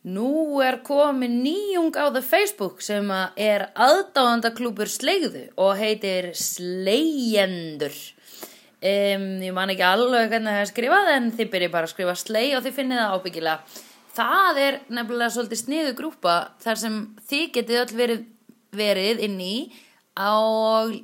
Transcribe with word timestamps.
Nú 0.00 0.62
er 0.64 0.78
komin 0.80 1.42
nýjung 1.44 1.92
á 1.92 2.08
The 2.08 2.22
Facebook 2.24 2.80
sem 2.80 3.04
er 3.36 3.66
aðdáðandaklúpur 3.76 4.88
Slegðu 4.88 5.42
og 5.60 5.74
heitir 5.76 6.30
Slegjendur. 6.32 7.92
Um, 8.80 9.26
ég 9.44 9.52
man 9.52 9.68
ekki 9.68 9.84
alveg 9.84 10.32
hvernig 10.32 10.56
það 10.56 10.62
er 10.62 10.70
skrifað 10.70 11.10
en 11.18 11.28
þið 11.36 11.50
byrjið 11.52 11.72
bara 11.74 11.84
að 11.84 11.92
skrifa 11.92 12.14
Sleg 12.16 12.56
og 12.56 12.64
þið 12.64 12.78
finnið 12.78 13.02
það 13.02 13.18
ábyggilega. 13.18 13.76
Það 14.16 14.62
er 14.64 14.80
nefnilega 14.88 15.34
svolítið 15.36 15.60
sniðu 15.66 15.92
grúpa 16.00 16.38
þar 16.64 16.80
sem 16.80 16.96
þið 17.28 17.44
getið 17.58 17.82
öll 17.82 17.94
verið, 18.00 18.24
verið 18.72 19.24
inn 19.28 19.36
í 19.44 19.54
á 20.16 20.32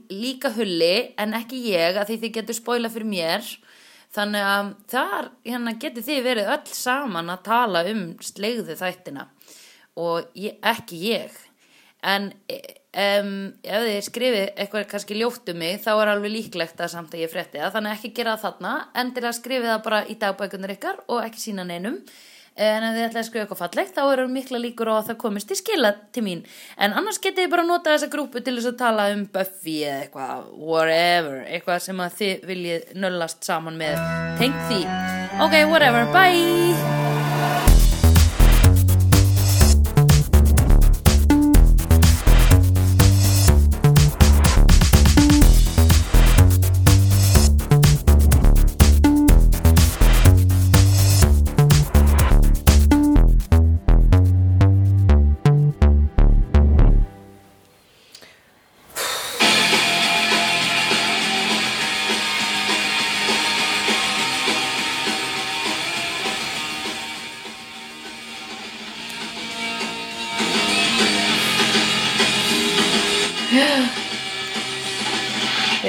líka 0.08 0.54
hulli 0.56 1.12
en 1.20 1.36
ekki 1.36 1.60
ég 1.68 2.00
að 2.00 2.14
því 2.14 2.20
þið 2.24 2.36
getur 2.40 2.62
spoila 2.62 2.88
fyrir 2.96 3.12
mér. 3.12 3.44
Þannig 4.16 4.46
að 4.48 4.68
þar 4.88 5.26
hérna, 5.44 5.72
getið 5.82 6.06
þið 6.06 6.22
verið 6.24 6.52
öll 6.54 6.72
saman 6.72 7.32
að 7.34 7.42
tala 7.50 7.82
um 7.90 8.04
slegðu 8.24 8.76
þættina 8.78 9.26
og 10.00 10.30
ég, 10.40 10.56
ekki 10.64 11.00
ég. 11.10 11.34
En 12.06 12.30
um, 12.96 13.32
ef 13.64 13.84
þið 13.86 13.98
skrifið 14.06 14.46
eitthvað 14.46 14.86
kannski 14.92 15.18
ljótt 15.18 15.52
um 15.52 15.60
mig 15.60 15.82
þá 15.84 15.90
er 15.94 16.12
alveg 16.14 16.32
líklegt 16.32 16.80
að 16.80 16.92
samt 16.94 17.16
að 17.16 17.26
ég 17.26 17.32
frétti 17.32 17.60
það. 17.60 17.74
Þannig 17.76 17.92
að 17.92 17.98
ekki 17.98 18.12
gera 18.16 18.36
það 18.36 18.46
þarna, 18.46 18.72
endilega 19.02 19.36
skrifið 19.40 19.70
það 19.72 19.84
bara 19.88 20.00
í 20.06 20.16
dagbækunar 20.22 20.74
ykkar 20.76 21.04
og 21.06 21.22
ekki 21.26 21.42
sína 21.42 21.66
neinum. 21.68 22.00
En 22.56 22.84
ef 22.86 22.94
þið 22.96 23.04
ætlaði 23.04 23.20
að 23.20 23.26
skrifa 23.28 23.44
eitthvað 23.44 23.60
fallegt 23.60 23.96
þá 23.96 24.02
eru 24.06 24.28
mikla 24.32 24.60
líkur 24.62 24.88
á 24.88 24.94
að 24.96 25.10
það 25.10 25.18
komist 25.24 25.50
í 25.52 25.58
skila 25.60 25.90
til 26.16 26.24
mín. 26.24 26.44
En 26.80 26.96
annars 26.96 27.20
getið 27.20 27.44
þið 27.44 27.52
bara 27.52 27.66
nota 27.68 27.92
þessa 27.92 28.12
grúpu 28.12 28.40
til 28.40 28.56
þess 28.56 28.70
að 28.72 28.78
tala 28.80 29.08
um 29.12 29.26
Buffy 29.34 29.78
eða 29.84 30.06
eitthvað, 30.06 30.46
whatever, 30.56 31.42
eitthvað 31.44 31.82
sem 31.84 32.00
að 32.06 32.20
þið 32.22 32.46
viljið 32.52 32.94
nöllast 33.04 33.44
saman 33.44 33.76
með. 33.80 34.00
Tengt 34.40 34.62
því. 34.70 34.80
Ok, 35.44 35.60
whatever, 35.68 36.08
bye! 36.16 37.05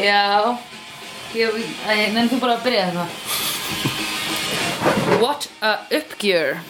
Já, 0.08 0.56
ég, 1.36 1.52
ég 1.60 2.14
nefnir 2.16 2.30
þú 2.32 2.38
bara 2.40 2.54
að 2.56 2.64
byrja 2.64 2.84
þetta. 2.88 3.06
What 5.20 5.48
a 5.60 5.72
uppgjör. 5.98 6.62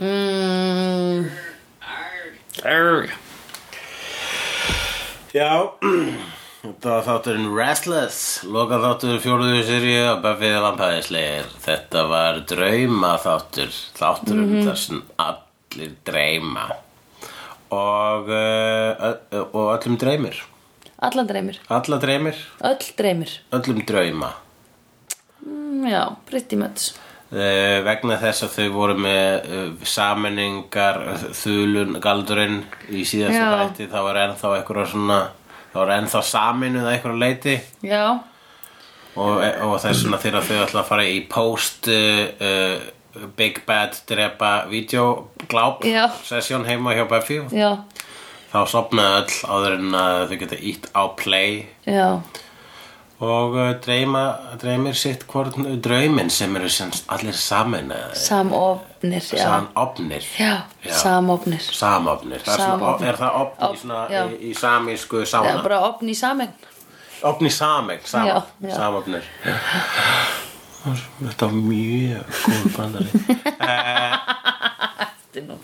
mm, 0.00 1.28
Arr. 2.64 3.12
Já, 5.36 5.52
þetta 6.62 6.88
var 6.88 7.04
þátturinn 7.10 7.52
Restless, 7.52 8.40
loka 8.48 8.80
þáttur 8.80 9.20
fjóruðu 9.26 9.60
seríu 9.68 10.08
af 10.14 10.24
Buffy 10.24 10.48
the 10.54 10.64
Vampire 10.64 11.04
Slayer. 11.04 11.46
Þetta 11.68 12.08
var 12.08 12.40
drauma 12.48 13.12
þáttur, 13.20 13.72
þáttur 14.00 14.44
um 14.46 14.60
þar 14.62 14.84
sem 14.88 15.04
allir 15.28 15.92
dreyma 16.08 16.70
og, 17.70 18.28
ö- 18.28 19.44
og 19.52 19.72
öllum 19.78 19.98
dreymir. 20.00 20.38
allan 20.98 21.26
dreymir. 21.28 21.58
Alla 21.70 21.98
dreymir, 22.02 22.34
Öll 22.64 22.78
dreymir. 22.98 23.40
öllum 23.52 23.84
drauma. 23.86 24.32
Mm, 25.46 25.86
já, 25.86 26.16
pretty 26.30 26.56
much. 26.56 26.92
Uh, 27.30 27.84
vegna 27.84 28.16
þess 28.16 28.42
að 28.46 28.54
þau 28.56 28.68
voru 28.72 28.94
með 28.96 29.48
uh, 29.52 29.72
sammenningar 29.84 30.96
þulun 31.36 31.98
galdurinn 32.00 32.62
í 32.88 33.02
síðasta 33.04 33.42
Já. 33.42 33.58
þætti 33.68 33.88
þá 33.92 33.98
var 34.06 34.16
ennþá 34.22 34.52
eitthvað 34.56 34.86
svona 34.94 35.18
þá 35.74 35.76
var 35.82 35.92
ennþá 35.98 36.22
saminuð 36.24 36.86
að 36.88 36.94
eitthvað 36.94 37.18
leiti 37.20 37.56
Já, 37.84 38.04
og, 39.12 39.44
og 39.44 39.74
þess 39.84 40.06
vegna 40.06 40.22
þegar 40.24 40.46
þau 40.48 40.56
ætla 40.64 40.80
að 40.80 40.88
fara 40.88 41.04
í 41.04 41.18
post 41.28 41.90
uh, 41.92 42.80
Big 43.36 43.62
Bad 43.66 43.96
drepa 44.08 44.64
videogláp 44.70 45.84
Já. 45.84 46.08
sesjón 46.24 46.64
heima 46.68 46.94
hjá 46.96 47.04
Buffy 47.10 47.40
já, 47.52 47.76
þá 48.52 48.58
sopnaði 48.70 49.22
öll 49.22 49.38
áður 49.54 49.78
en 49.78 49.94
að 49.94 50.26
þau 50.32 50.36
geta 50.44 50.58
ítt 50.72 50.86
á 50.96 51.02
play 51.18 51.66
já. 51.86 52.20
og 53.18 53.56
uh, 53.58 53.72
dreyma, 53.82 54.22
dreymir 54.62 54.94
sitt 54.94 55.24
hvort 55.26 55.56
draumin 55.82 56.30
sem 56.30 56.54
eru 56.56 56.68
sem 56.70 56.90
allir 57.10 57.34
samin 57.34 57.92
Samofnir, 58.14 59.22
já. 59.34 59.42
samofnir 59.42 60.24
Já, 60.38 60.52
samofnir. 61.02 61.60
samofnir 61.74 62.38
er, 63.10 63.16
það 63.18 63.40
opn 63.42 63.74
í, 63.74 64.14
já. 64.14 64.22
í, 64.38 64.52
samísku 64.54 65.24
Já, 65.24 65.30
sána 65.34 65.62
bara 65.66 65.80
opn 65.90 66.08
í 66.08 66.14
samegn. 66.14 66.54
opn 67.26 67.46
í 67.46 67.50
sameg 67.50 68.06
sam, 68.06 68.26
Já, 68.30 68.42
já. 68.62 68.74
samofnir 68.76 69.24
þetta 71.22 71.48
var 71.48 71.56
mjög 71.68 72.24
góð 72.44 72.66
bandari 72.76 73.10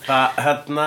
það 0.05 0.39
hérna 0.45 0.85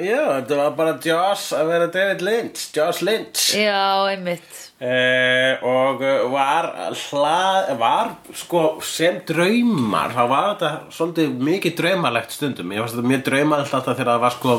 já, 0.00 0.20
þetta 0.40 0.58
var 0.58 0.74
bara 0.78 0.96
Josh 1.04 1.54
að 1.56 1.70
vera 1.70 1.88
David 1.92 2.24
Lynch 2.24 2.70
Josh 2.74 3.04
Lynch. 3.04 3.50
Já, 3.58 4.08
einmitt. 4.10 4.66
Eh, 4.80 5.60
og 5.66 6.00
var 6.32 6.70
hlað, 6.96 7.72
var 7.80 8.14
sko 8.36 8.62
sem 8.86 9.20
draumar 9.28 10.14
þá 10.16 10.22
var 10.30 10.46
þetta 10.54 10.70
svolítið 10.96 11.42
mikið 11.50 11.76
draumalegt 11.82 12.36
stundum. 12.36 12.72
Ég 12.72 12.80
fannst 12.80 12.96
þetta 12.96 13.12
mjög 13.12 13.26
draumalegt 13.28 13.76
alltaf 13.76 13.98
þegar 13.98 14.12
það 14.14 14.24
var 14.24 14.36
sko 14.38 14.56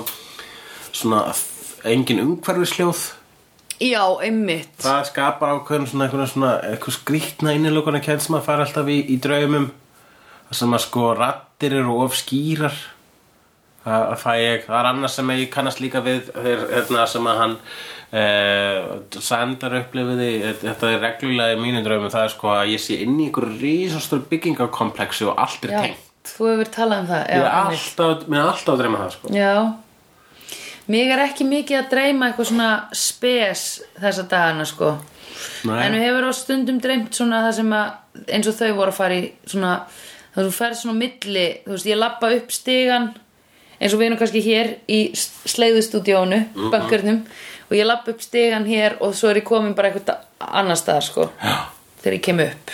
svona 0.91 1.23
engin 1.89 2.21
umhverfisljóð 2.27 3.07
Já, 3.81 4.03
einmitt. 4.21 4.73
það 4.83 5.05
skapar 5.09 5.55
ákveðin 5.57 5.87
svona 5.89 6.05
eitthvað, 6.05 6.27
svona, 6.29 6.49
eitthvað 6.69 6.97
skrýtna 6.99 7.55
innilokana 7.57 8.01
kænt 8.03 8.21
sem 8.21 8.37
að 8.37 8.43
fara 8.45 8.67
alltaf 8.67 8.89
í, 8.91 8.99
í 9.09 9.17
draumum 9.21 9.71
það 10.49 10.59
sem 10.59 10.75
að 10.77 10.83
sko 10.85 11.05
rattir 11.17 11.77
eru 11.79 11.95
of 12.03 12.17
skýrar 12.19 12.77
það, 13.85 14.05
það 14.21 14.43
ég, 14.43 14.67
það 14.67 14.77
er 14.81 14.91
annars 14.91 15.17
sem 15.17 15.33
ég 15.33 15.49
kannast 15.55 15.81
líka 15.81 16.03
við 16.05 16.29
þeir, 16.29 16.63
hérna, 16.75 17.07
sem 17.09 17.29
að 17.31 17.41
hann 17.41 17.57
eh, 18.21 18.93
sendar 19.17 19.77
upplifiði 19.81 20.31
þetta 20.61 20.93
er 20.93 21.05
reglulega 21.07 21.57
í 21.57 21.61
mínu 21.63 21.83
draumum 21.87 22.13
það 22.13 22.27
er 22.27 22.33
sko 22.35 22.53
að 22.53 22.73
ég 22.75 22.83
sé 22.85 23.01
inn 23.05 23.17
í 23.17 23.29
ykkur 23.31 23.49
rísastur 23.61 24.25
byggingakomplexi 24.29 25.29
og 25.31 25.41
allt 25.41 25.69
er 25.69 25.77
tengt 25.79 26.07
þú 26.35 26.51
hefur 26.51 26.69
talað 26.69 26.99
um 27.01 27.07
það. 27.09 27.23
Mér 27.31 27.47
er 27.47 28.51
alltaf 28.51 28.75
að 28.75 28.83
dreyma 28.83 28.99
það 29.01 29.15
sko 29.15 29.33
Já. 29.33 29.53
Mig 30.91 31.11
er 31.13 31.21
ekki 31.23 31.45
mikið 31.47 31.77
að 31.79 31.89
dreyma 31.93 32.27
eitthvað 32.31 32.49
svona 32.51 32.69
spes 32.97 33.65
þessa 34.01 34.25
dagana, 34.31 34.65
sko. 34.67 34.93
Nei. 35.69 35.77
En 35.85 35.95
við 35.95 36.03
hefur 36.07 36.27
á 36.27 36.31
stundum 36.35 36.79
dreymt 36.83 37.15
svona 37.17 37.43
það 37.47 37.53
sem 37.59 37.73
að, 37.77 37.91
eins 38.35 38.49
og 38.51 38.57
þau 38.59 38.71
voru 38.79 38.91
að 38.93 38.97
fara 38.97 39.17
í 39.21 39.31
svona, 39.47 39.73
það 40.35 40.47
þú 40.49 40.53
ferð 40.57 40.79
svona 40.81 40.95
á 40.97 41.01
milli, 41.01 41.45
þú 41.65 41.75
veist, 41.77 41.89
ég 41.91 42.01
lappa 42.01 42.31
upp 42.35 42.51
stigan, 42.53 43.07
eins 43.79 43.93
og 43.95 44.01
við 44.01 44.09
erum 44.09 44.19
kannski 44.21 44.43
hér 44.45 44.73
í 44.91 44.99
sleiðustúdíónu, 45.15 46.41
mm 46.55 46.71
Mhm. 46.71 47.17
og 47.71 47.77
ég 47.77 47.85
lappa 47.87 48.11
upp 48.11 48.21
stigan 48.21 48.65
hér 48.67 48.97
og 49.01 49.13
svo 49.15 49.29
er 49.31 49.39
ég 49.41 49.43
komin 49.47 49.73
bara 49.73 49.91
eitthvað 49.91 50.17
annar 50.39 50.75
stað, 50.75 51.01
sko. 51.07 51.29
Já. 51.41 51.69
Þegar 52.03 52.13
ég 52.17 52.21
kem 52.23 52.39
upp. 52.39 52.71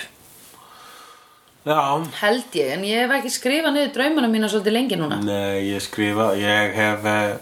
Já, 1.67 1.99
Held 2.21 2.55
ég, 2.55 2.69
en 2.77 2.83
ég 2.87 3.01
hef 3.03 3.11
ekki 3.11 3.29
skrifað 3.33 3.73
niður 3.75 3.93
draumana 3.93 4.27
mína 4.31 4.47
svolítið 4.47 4.71
lengi 4.77 4.95
núna. 4.95 5.17
Nei, 5.23 5.67
ég 5.73 5.81
skrifa, 5.83 6.29
ég 6.39 6.73
hef 6.77 7.05
eh, 7.05 7.33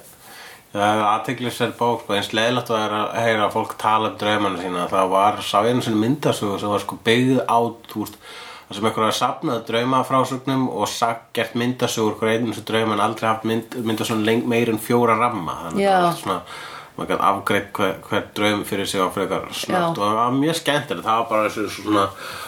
það 0.75 0.95
er 0.95 1.03
aðteglisverð 1.09 1.77
bók 1.79 2.01
sko, 2.03 2.15
eins 2.17 2.31
leðilegt 2.35 2.71
að 2.75 2.95
heyra 3.15 3.45
að 3.47 3.53
fólk 3.55 3.77
tala 3.81 4.11
um 4.11 4.17
draumana 4.19 4.61
sína, 4.61 4.87
það 4.91 5.13
var, 5.13 5.39
sá 5.45 5.57
ég 5.63 5.71
einu 5.71 5.85
sinni 5.85 6.01
myndasögu 6.01 6.59
sem 6.61 6.73
var 6.73 6.83
sko 6.83 6.99
byggð 7.07 7.41
á 7.47 7.59
þú 7.91 8.03
veist, 8.03 8.19
það 8.67 8.77
sem 8.79 8.87
eitthvað 8.89 9.09
er 9.09 9.17
sapnað 9.21 9.65
draumafrásögnum 9.69 10.69
og 10.73 10.87
sagt, 10.91 11.27
gert 11.37 11.57
myndasögur 11.59 12.19
hver 12.19 12.35
einu 12.35 12.55
sem 12.55 12.67
draum 12.67 12.95
en 12.95 13.03
aldrei 13.07 13.29
haft 13.29 13.47
mynd, 13.47 13.77
myndasögun 13.87 14.25
leng, 14.27 14.47
meir 14.51 14.73
en 14.73 14.81
fjóra 14.81 15.17
ramma 15.19 15.59
þannig 15.67 15.85
að 15.87 15.99
það 15.99 16.07
var 16.09 16.23
svona 16.23 16.39
maður 16.95 17.11
gæti 17.11 17.25
afgreitt 17.27 17.71
hver, 17.75 17.95
hver 18.07 18.27
draum 18.37 18.61
fyrir 18.67 18.87
sig 18.87 19.03
á 19.03 19.07
frekar 19.11 19.49
snart 19.51 19.97
Já. 19.97 19.99
og 19.99 20.03
það 20.05 20.19
var 20.19 20.37
mjög 20.37 20.59
skemmtilegt 20.61 21.07
það 21.07 21.17
var 21.19 21.27
bara 21.31 21.49
þessu 21.49 21.65
svona 21.73 22.05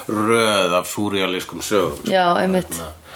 röð 0.07 0.77
af 0.77 0.88
súrealískum 0.88 1.63
sögum 1.68 2.07
Já, 2.07 2.23
einmitt. 2.39 2.71
Hérna. 2.71 3.06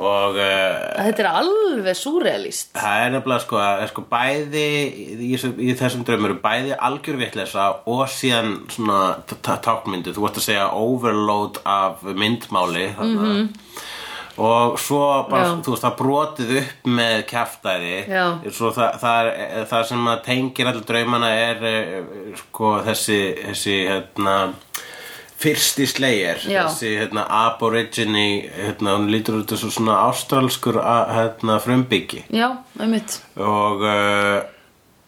Og 0.00 0.38
uh, 0.40 0.76
Þetta 0.96 1.24
er 1.24 1.30
alveg 1.30 1.98
súrealist 1.98 2.72
það 2.78 3.04
er 3.04 3.14
nefnilega 3.16 3.44
sko, 3.44 3.62
sko 3.92 4.04
bæði 4.12 4.66
í, 5.28 5.32
í 5.36 5.74
þessum 5.78 6.06
draumur 6.08 6.32
eru 6.32 6.42
bæði 6.44 6.76
algjör 6.78 7.20
vitleysa 7.20 7.68
og 7.92 8.04
síðan 8.12 8.54
svona 8.72 9.02
tákmyndu, 9.28 10.14
þú 10.14 10.26
vorst 10.26 10.42
að 10.42 10.48
segja 10.48 10.70
overload 10.78 11.60
af 11.68 12.06
myndmáli 12.16 12.90
mm 12.96 13.50
og 14.36 14.78
svo 14.80 15.26
bara, 15.28 15.44
Já. 15.44 15.56
þú 15.60 15.74
veist, 15.74 15.84
það 15.84 15.96
brotið 15.98 16.52
upp 16.62 16.86
með 16.88 17.18
svo 18.56 18.70
það, 18.72 18.94
það, 19.02 19.28
er, 19.28 19.66
það 19.68 19.86
sem 19.90 20.10
tengir 20.24 20.70
allir 20.70 20.86
draumana 20.88 21.32
er 21.36 21.66
eh, 21.68 21.96
sko 22.40 22.72
þessi, 22.86 23.18
þessi 23.50 23.76
hérna 23.90 24.36
fyrsti 25.42 25.86
slegir 25.90 26.40
þessi 26.44 26.94
hérna 27.00 27.26
aborigine 27.42 28.24
hérna, 28.54 28.96
hún 28.98 29.10
lítur 29.12 29.40
út 29.40 29.52
þessu 29.52 29.70
svona 29.74 29.98
ástralskur 30.08 30.78
a- 30.80 31.06
hérna 31.16 31.58
frumbyggi 31.62 32.24
Já, 32.30 32.48
einmitt. 32.80 33.18
Og 33.36 33.82
uh, 33.82 34.42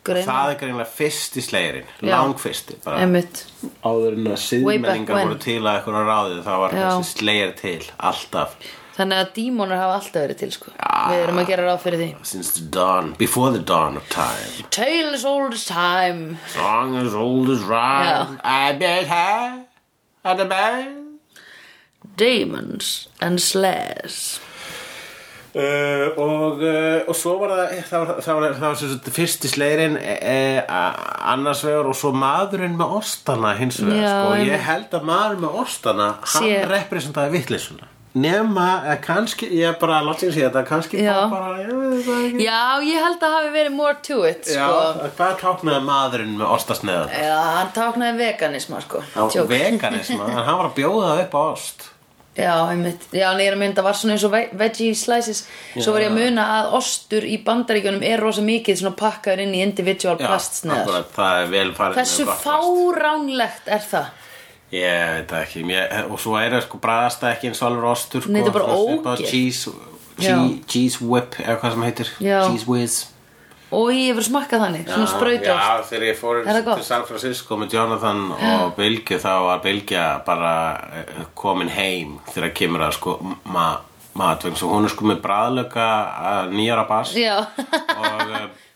það 0.05 0.53
er 0.53 0.57
greinlega 0.61 0.91
fyrsti 0.91 1.41
slegirinn 1.45 1.91
langfyrsti 2.05 2.79
bara. 2.85 3.01
Einmitt. 3.05 3.45
Áður 3.87 4.19
en 4.19 4.33
að 4.35 4.41
siðmenningar 4.45 5.17
when. 5.17 5.29
voru 5.31 5.39
til 5.45 5.61
að 5.63 5.71
eitthvað 5.79 6.09
ráðið 6.11 6.41
þá 6.45 6.55
var 6.65 6.75
þessi 6.79 7.13
slegir 7.19 7.55
til 7.61 7.79
alltaf. 8.11 8.57
Þannig 8.95 9.19
að 9.25 9.31
dímonar 9.35 9.81
hafa 9.81 9.95
alltaf 9.99 10.21
verið 10.23 10.37
til 10.39 10.51
sko. 10.55 10.71
Við 10.79 11.21
erum 11.25 11.39
að 11.43 11.49
gera 11.51 11.65
ráð 11.67 11.81
fyrir 11.83 11.99
því. 11.99 12.09
Since 12.31 12.53
the 12.61 12.67
dawn, 12.77 13.09
before 13.19 13.51
the 13.51 13.59
dawn 13.59 13.97
of 13.99 14.05
time. 14.13 14.69
Tale 14.71 15.17
as 15.17 15.25
old 15.27 15.57
as 15.57 15.65
time. 15.67 16.37
Song 16.55 16.95
as 17.01 17.15
old 17.15 17.51
as 17.51 17.65
rhyme. 17.67 18.39
I 18.45 18.71
bet 18.79 19.09
her 19.11 19.65
at 20.25 20.41
the 20.41 20.49
band 20.49 21.01
Demons 22.17 23.09
and 23.21 23.41
slares 23.41 24.41
Uh, 25.55 26.11
og, 26.19 26.63
uh, 26.67 27.07
og 27.07 27.15
svo 27.15 27.37
var 27.39 27.53
það 27.55 27.75
það 27.87 28.01
var, 28.01 28.09
það 28.27 28.39
var, 28.39 28.55
það 28.57 28.65
var 28.65 28.79
sem 28.81 28.89
sagt 28.91 29.11
fyrsti 29.15 29.51
sleirin 29.53 29.93
eh, 30.03 30.59
annars 31.31 31.61
vegar 31.63 31.87
og 31.87 31.95
svo 31.95 32.11
maðurinn 32.11 32.75
með 32.75 32.97
ostana 32.97 33.53
hins 33.61 33.79
vegar 33.79 34.03
sko. 34.03 34.33
ég 34.49 34.65
held 34.67 34.97
að 34.99 35.07
maðurinn 35.07 35.45
með 35.45 35.61
ostana 35.63 36.09
hann 36.33 36.49
representaði 36.73 37.37
vittleysuna 37.37 37.87
nema, 38.15 38.67
kannski 39.03 39.49
ég 39.51 39.73
er 39.73 39.79
bara 39.81 39.97
að 40.01 40.09
láta 40.11 40.29
sér 40.31 40.45
þetta, 40.49 40.63
kannski 40.69 41.01
Já. 41.03 41.17
bara, 41.33 41.55
ég 41.63 41.73
veit 41.75 42.05
það 42.07 42.21
ekki 42.29 42.45
Já, 42.47 42.61
ég 42.87 43.01
held 43.07 43.25
að 43.27 43.33
hafi 43.39 43.49
verið 43.57 43.75
more 43.75 43.97
to 44.07 44.21
it 44.29 44.47
Já, 44.47 44.67
sko. 44.69 45.09
hvað 45.19 45.33
táknaði 45.41 45.81
maðurinn 45.89 46.37
með 46.39 46.53
ostasneðan? 46.59 47.11
Já, 47.25 47.39
hann 47.59 47.73
táknaði 47.75 48.21
veganisma 48.23 48.83
sko 48.85 49.03
Á 49.03 49.23
Tjók. 49.35 49.49
veganisma, 49.51 50.29
en 50.31 50.45
hann 50.47 50.61
var 50.63 50.71
að 50.71 50.79
bjóða 50.79 51.11
upp 51.25 51.35
á 51.35 51.43
ost 51.57 51.91
Já, 52.35 52.55
einmitt 52.71 53.03
Já, 53.15 53.29
en 53.31 53.39
ég 53.43 53.47
er 53.51 53.55
að 53.55 53.61
mynda 53.63 53.83
var 53.87 53.95
svona 53.95 54.15
eins 54.17 54.25
og 54.27 54.33
ve- 54.35 54.49
veggie 54.59 54.95
slices 54.99 55.45
Svo 55.79 55.93
var 55.95 56.03
ég 56.03 56.11
að 56.11 56.17
muna 56.19 56.47
að 56.61 56.73
ostur 56.81 57.23
í 57.27 57.37
bandaríkjunum 57.47 58.03
er 58.03 58.19
rosa 58.23 58.43
mikið 58.43 58.81
svona 58.81 58.97
pakkaður 58.99 59.43
inn 59.45 59.55
í 59.55 59.63
individual 59.63 60.17
plastsneðar 60.19 60.83
akkurat, 60.83 61.13
það 61.15 61.43
er 61.45 61.53
vel 61.53 61.71
farið 61.79 62.01
Hversu 62.01 62.25
með 62.25 62.31
gott 62.33 62.43
plast. 62.43 62.99
fáránlegt 62.99 63.71
er 63.79 63.85
það? 63.91 64.07
Ég 64.73 65.11
veit 65.15 65.31
það 65.31 65.43
ekki. 65.45 65.65
Ég, 65.71 65.97
Og 66.11 66.21
svo 66.23 66.37
er 66.41 66.55
það 66.57 66.63
sko 66.67 66.81
bræðast 66.83 67.27
ekki 67.31 67.51
eins 67.51 67.63
og 67.63 67.69
alveg 67.71 67.91
ostur 67.93 68.29
Nei, 68.29 68.41
þetta 68.43 68.51
er 68.51 68.57
bara 68.59 68.69
Svona 68.71 68.93
svipað 68.95 69.19
ógeð. 69.19 69.31
Cheese, 69.31 69.75
cheese, 70.19 70.63
cheese 70.71 71.03
whip 71.05 71.37
eða 71.43 71.59
hvað 71.61 71.77
sem 71.77 71.87
heitir. 71.89 72.15
Já. 72.25 72.39
Cheese 72.49 72.71
whiz. 72.71 73.01
Og 73.75 73.89
ég 73.91 74.13
hefur 74.13 74.27
smakkað 74.29 74.63
þannig, 74.67 74.85
svona 74.87 75.07
Já, 75.51 75.87
þegar 75.89 76.05
ég 76.07 76.19
fór 76.21 76.43
til 76.45 76.85
San 76.87 77.07
Francisco 77.09 77.57
með 77.59 77.75
Jonathan 77.75 78.21
og 78.35 78.77
Bylgju 78.77 79.19
þá 79.23 79.33
var 79.49 79.65
Bylgja 79.65 80.05
bara 80.27 80.53
eh, 81.01 81.25
komin 81.35 81.73
heim 81.75 82.19
þegar 82.31 82.55
kemur 82.55 82.87
að 82.87 82.97
sko 83.01 83.17
ma 83.51 83.67
vegna 84.47 84.61
svo 84.61 84.71
hún 84.71 84.87
er 84.87 84.95
sko 84.95 85.09
með 85.11 85.23
bræðlöka 85.25 85.89
nýjara 86.53 86.87
bass 86.87 87.15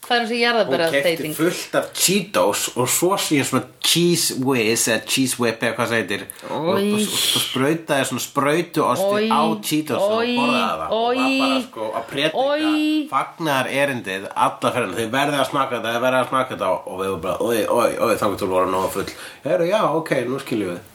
Já, 0.08 0.55
og 0.56 0.60
eh, 0.62 0.69
hvað 0.69 0.82
er 0.82 0.84
þessi 0.88 0.99
hún 0.99 1.05
kefti 1.05 1.31
fullt 1.37 1.78
af 1.78 1.88
Cheetos 1.93 2.62
og 2.75 2.88
svo 2.88 3.10
síðan 3.20 3.49
svona 3.49 3.64
cheese 3.88 4.37
whiz 4.44 4.87
eða 4.88 5.02
cheese 5.08 5.38
whip 5.40 5.62
eða 5.62 5.76
hvað 5.76 5.93
það 5.93 5.99
heitir. 5.99 6.25
Og, 6.49 6.69
og, 6.72 6.81
og, 6.81 7.06
og 7.06 7.44
sprautaði 7.44 8.08
svona 8.10 8.25
sprautu 8.25 8.84
osti 8.88 9.14
Oj. 9.19 9.28
á 9.28 9.43
Cheetos 9.69 10.02
og 10.02 10.34
borðaði 10.38 10.66
það. 10.82 10.84
Og 10.99 11.22
var 11.22 11.32
bara 11.44 11.62
sko 11.69 11.88
að 11.93 12.06
predika 12.12 12.75
fagnar 13.12 13.72
erindið 13.72 14.28
alla 14.34 14.75
fyrir 14.76 14.94
þau 14.99 15.08
verðið 15.19 15.40
að 15.40 15.50
smaka 15.52 15.78
þetta, 15.78 15.96
þau 15.96 16.05
verðið 16.06 16.20
að 16.20 16.31
smaka 16.32 16.55
þetta 16.55 16.70
og 16.76 17.02
við 17.02 17.08
varum 17.08 17.25
bara, 17.25 17.38
oi, 17.49 17.58
oi, 17.78 17.90
oi, 18.08 18.14
þá 18.20 18.28
getur 18.34 18.55
voru 18.55 18.72
nóga 18.72 18.94
full. 18.96 19.10
Heru, 19.44 19.69
já, 19.69 19.82
ok, 20.00 20.14
nú 20.28 20.40
skiljum 20.43 20.76
við 20.76 20.87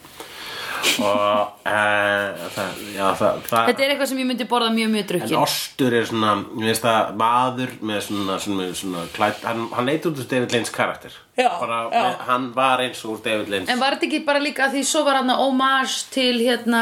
og 1.04 1.66
uh, 1.66 2.48
það, 2.54 2.82
já, 2.94 3.06
það, 3.20 3.42
það 3.50 3.68
Þetta 3.70 3.84
er 3.86 3.94
eitthvað 3.94 4.10
sem 4.12 4.22
ég 4.24 4.30
myndi 4.30 4.48
borða 4.50 4.70
mjög 4.76 4.90
mjög 4.94 5.04
En 5.04 5.10
drukkin 5.14 5.38
ostur 5.42 5.96
er 5.98 6.08
svona, 6.10 6.34
mér 6.54 6.72
finnst 6.72 6.86
það 6.88 7.14
maður 7.24 7.76
með 7.90 8.02
svona, 8.08 8.40
svona, 8.44 8.68
svona 8.78 9.04
klætt, 9.16 9.44
hann, 9.48 9.68
hann 9.74 9.88
leit 9.90 10.08
út 10.10 10.20
úr 10.20 10.28
David 10.34 10.56
Lynch 10.58 10.74
karakter. 10.76 11.16
Já, 11.34 11.48
Bara, 11.58 11.78
já. 11.90 12.02
Með, 12.04 12.18
Hann 12.28 12.44
var 12.54 12.82
eins 12.84 13.00
og 13.08 13.16
úr 13.16 13.22
David 13.26 13.48
Lynch. 13.50 13.72
En 13.74 13.80
var 13.82 13.96
þetta 13.96 14.06
ekki 14.06 14.20
bara 14.28 14.42
líka 14.44 14.68
því 14.70 14.84
svo 14.86 15.02
var 15.08 15.18
hann 15.22 15.32
homage 15.34 16.04
til 16.14 16.36
hérna 16.44 16.82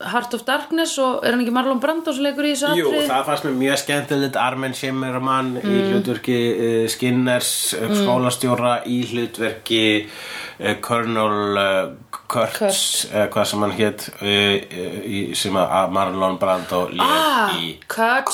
Heart 0.00 0.38
of 0.38 0.46
Darkness 0.48 0.94
og 1.02 1.26
er 1.26 1.34
hann 1.36 1.42
ekki 1.44 1.52
Marlon 1.52 1.82
Brando 1.82 2.14
sem 2.14 2.24
leikur 2.24 2.48
í 2.48 2.54
þessu 2.54 2.72
Jú, 2.78 2.86
atriði? 2.88 3.10
það 3.10 3.26
fannst 3.28 3.48
mér 3.50 3.58
mjög 3.60 3.82
skemmtilegt 3.82 4.38
Armen 4.40 4.78
Shimmerman 4.78 5.52
í 5.60 5.74
hlutverki 5.90 6.38
uh, 6.54 6.86
Skinners 6.92 7.52
uh, 7.76 7.92
skólastjóra 8.00 8.78
í 8.88 9.02
hlutverki 9.12 9.84
uh, 10.06 10.72
Colonel 10.84 11.60
uh, 11.60 11.92
Kurtz, 12.32 12.56
Kurtz. 12.58 12.82
hvað 13.12 13.44
sem 13.50 13.64
hann 13.66 13.74
hétt 13.76 14.06
uh, 14.08 14.26
uh, 14.26 14.98
í, 15.04 15.20
sem 15.36 15.56
að 15.60 15.92
Marlon 15.92 16.38
Brando 16.40 16.86
Ah, 17.04 17.52
í 17.60 17.74
cut 17.92 18.32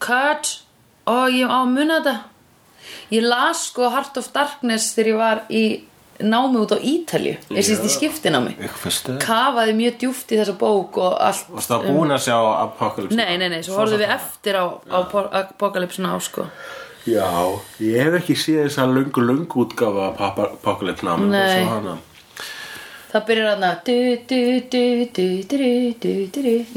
Cut 0.00 0.52
Ó, 1.10 1.26
ég 1.32 1.48
á 1.50 1.58
að 1.64 1.70
muna 1.74 1.96
þetta. 1.98 2.16
Ég 3.10 3.24
las 3.26 3.64
sko 3.70 3.88
Heart 3.90 4.18
of 4.20 4.28
Darkness 4.34 4.92
þegar 4.94 5.08
ég 5.10 5.16
var 5.18 5.40
í 5.50 5.62
námi 6.20 6.60
út 6.60 6.74
á 6.76 6.78
Ítalju 6.78 7.32
Ég 7.56 7.64
sýst 7.66 7.86
í 7.88 7.90
skiptinámi 7.90 8.52
Ykkur 8.58 8.82
fyrstu. 8.84 9.14
Kafaði 9.24 9.74
mjög 9.78 9.96
djúpt 10.02 10.34
í 10.34 10.38
þessa 10.38 10.54
bók 10.60 10.98
og 11.00 11.16
allt 11.16 11.48
Varstu 11.50 11.72
það 11.74 11.86
búin 11.88 12.12
að 12.14 12.22
sjá 12.28 12.36
Apocalypse? 12.66 13.16
Nei, 13.18 13.32
nei, 13.40 13.48
nei, 13.54 13.62
svo 13.66 13.78
horfðum 13.80 14.02
við 14.04 14.12
eftir 14.14 14.58
á, 14.60 14.64
á 14.86 14.98
Apocalypse 15.40 16.04
Now 16.04 16.20
sko. 16.22 16.44
Já, 17.08 17.26
ég 17.80 18.04
hef 18.04 18.18
ekki 18.20 18.36
séð 18.36 18.66
þess 18.68 18.82
að 18.84 18.94
lungu 18.98 19.24
lungu 19.24 19.64
útgáfa 19.64 20.10
af 20.12 20.40
Apocalypse 20.44 21.08
menn 21.08 21.32
Nei. 21.32 21.96
Það 23.10 23.24
byrjar 23.26 23.48
aðna 23.56 23.70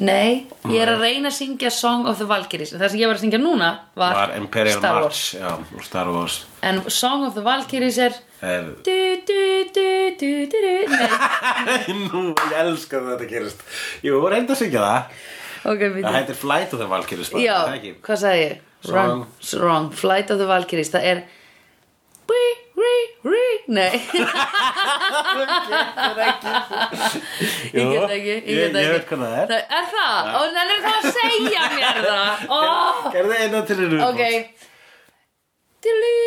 Nei, 0.02 0.48
ég 0.72 0.80
er 0.82 0.90
að 0.90 1.04
reyna 1.04 1.30
að 1.30 1.36
syngja 1.36 1.70
Song 1.74 2.08
of 2.10 2.18
the 2.18 2.26
Valkyries 2.30 2.74
Það 2.74 2.88
sem 2.90 3.02
ég 3.04 3.12
var 3.12 3.20
að 3.20 3.26
syngja 3.28 3.40
núna 3.42 3.70
var, 4.00 4.16
var 4.18 4.34
Imperial 4.40 4.80
Star 4.80 4.98
Wars. 5.04 5.22
March 5.38 5.44
já, 5.44 5.84
Star 5.86 6.10
Wars 6.10 6.40
En 6.66 6.82
Song 6.90 7.28
of 7.28 7.38
the 7.38 7.44
Valkyries 7.46 8.00
er 8.02 8.18
er... 8.42 8.66
Nú, 12.10 12.24
ég 12.34 12.58
elska 12.64 12.98
það 12.98 13.06
að 13.06 13.14
þetta 13.14 13.30
gerist 13.30 13.64
Jú, 14.06 14.18
reynda 14.34 14.58
að 14.58 14.62
syngja 14.64 14.82
það 14.88 15.00
okay, 15.70 15.94
Það 16.00 16.18
heitir 16.18 16.42
Flight 16.42 16.74
of 16.74 16.82
the 16.82 16.90
Valkyries 16.98 17.34
Já, 17.38 17.58
hvað 18.02 18.22
sagði 18.26 18.44
ég? 18.48 18.68
Wrong, 18.90 19.26
wrong, 19.62 19.94
Flight 19.96 20.34
of 20.34 20.42
the 20.42 20.50
Valkyries 20.50 20.90
Það 20.98 21.10
er 21.14 21.26
Bui 22.26 22.63
rí, 22.84 22.96
rí 23.34 23.46
Nei. 23.78 23.94
Ég 27.74 27.90
get 27.90 28.12
ekki, 28.12 28.28
ég 28.28 28.44
get 28.44 28.54
ég 28.54 28.76
ekki. 28.76 28.90
veit 28.94 29.06
hvað 29.10 29.20
það 29.24 29.34
er. 29.40 29.48
Er 29.80 29.86
það? 29.94 30.18
Ó, 30.34 30.36
nennir 30.58 30.80
það 30.84 30.98
að 31.00 31.06
segja 31.18 31.64
mér 31.74 31.98
það. 32.06 32.34
Ó, 32.50 32.52
Gerðu 33.16 33.34
eina 33.40 33.60
til 33.70 33.78
þér 33.82 33.94
ok. 34.10 34.22
Dilí 35.84 36.18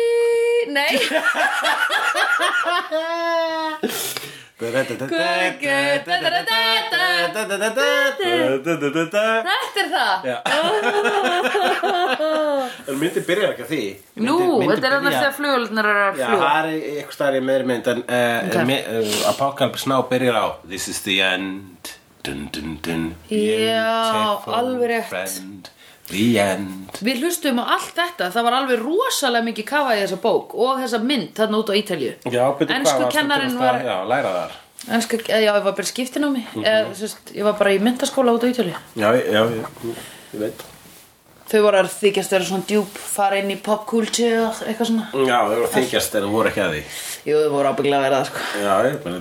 Nei 0.69 0.95
Þetta 4.57 4.97
er 9.77 9.89
það 9.91 10.25
Já 10.25 10.37
En 12.87 12.97
myndi 12.97 13.21
byrjar 13.27 13.53
ekki 13.53 13.61
á 13.61 13.69
því 13.69 13.81
Nú, 14.25 14.37
þetta 14.63 14.87
er 14.89 14.95
annars 14.97 15.05
byrja- 15.05 15.21
þegar 15.21 15.35
flugulnar 15.37 15.89
eru 15.91 16.01
að 16.07 16.17
Já, 16.17 16.25
fljúa 16.31 16.41
það 16.41 16.57
er 16.57 16.65
eitthvað 16.73 17.17
stærri 17.19 17.41
meiri 17.51 17.69
mynd 17.69 17.85
en 17.93 18.01
uh, 18.01 18.09
Ok. 18.47 18.57
okay. 18.57 18.81
uh, 18.81 19.29
Apocalypse 19.29 19.85
Now 19.93 20.01
byrjar 20.09 20.35
á 20.41 20.45
This 20.65 20.87
is 20.89 20.99
the 21.05 21.19
end 21.21 21.93
dun, 22.25 22.49
dun, 22.51 22.69
dun, 22.83 23.05
Já, 23.29 24.41
alveg 24.57 24.89
rétt. 24.89 25.69
Við 26.07 27.19
hlustum 27.23 27.59
á 27.59 27.65
allt 27.75 27.91
þetta, 27.97 28.29
það 28.31 28.45
var 28.47 28.55
alveg 28.61 28.79
rosalega 28.83 29.43
mikið 29.49 29.65
kafað 29.67 29.97
í 29.97 30.05
þessa 30.05 30.19
bók 30.23 30.53
og 30.55 30.79
þessa 30.79 31.01
mynd 31.03 31.33
þarna 31.35 31.59
út 31.59 31.69
á 31.69 31.73
Ítalju. 31.81 32.13
Varstu 32.23 33.09
kennarinn 33.11 33.57
að- 33.57 33.59
var- 33.59 33.83
Já, 33.83 33.97
læra 34.07 34.31
þar. 34.37 34.55
Eða 34.87 35.19
já, 35.27 35.37
ég 35.43 35.63
var 35.63 35.73
bara 35.73 35.83
skiptinámi, 35.83 36.43
mm 36.55 36.63
eða, 36.63 36.95
sérst, 36.95 37.33
ég 37.35 37.43
var 37.43 37.53
bara 37.59 37.71
í 37.75 37.79
myndaskóla 37.83 38.31
út 38.37 38.43
á 38.45 38.47
Ítalju. 38.47 38.75
Já, 38.95 39.09
já, 39.19 39.43
ég, 39.51 39.65
ég 40.33 40.39
veit. 40.39 40.63
Þau 41.47 41.61
voru 41.63 41.77
að 41.79 41.87
þykjast 42.01 42.31
vera 42.31 42.43
svona 42.43 42.65
djúp, 42.67 42.97
fara 42.97 43.37
inn 43.39 43.51
í 43.51 43.55
popculture, 43.63 44.51
eitthvað 44.67 44.87
svona. 44.89 45.05
Já, 45.27 45.37
þau 45.47 45.55
voru 45.55 45.69
þykjast 45.75 46.15
en 46.15 46.23
þau 46.23 46.31
voru 46.31 46.49
ekki 46.51 46.63
að 46.63 46.71
því. 46.75 46.81
Jú, 47.27 47.35
þau 47.43 47.51
voru 47.55 47.67
ábygglega 47.71 47.99
að 47.99 48.05
vera 48.07 48.17
það, 48.19 48.27
sko. 48.31 48.39
Já, 48.63 48.73
ég, 48.83 49.05
menn, 49.05 49.15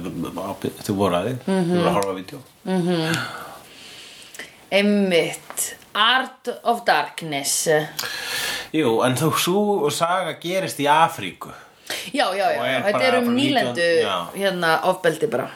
þau 0.86 0.94
voru 0.94 1.14
að 1.14 1.24
því. 1.26 1.34
Þau 1.46 1.76
voru 1.76 1.88
að 1.90 1.96
horfa 1.98 2.10
á 2.10 2.18
vídeo 2.18 2.38
Einmitt, 4.76 5.76
Art 5.96 6.48
of 6.62 6.82
Darkness. 6.84 7.68
Jú, 8.76 8.98
en 9.00 9.14
þú 9.16 9.30
svo 9.40 9.90
saga 9.90 10.34
gerist 10.42 10.80
í 10.84 10.88
Afríku. 10.92 11.48
Já, 12.12 12.26
já, 12.36 12.50
já, 12.52 12.64
er 12.66 12.82
þetta 12.84 13.04
er 13.06 13.16
um 13.20 13.30
19 13.30 13.36
nýlendu 13.38 13.86
já. 14.02 14.16
hérna 14.34 14.72
ofbeldi 14.90 15.28
bara 15.30 15.46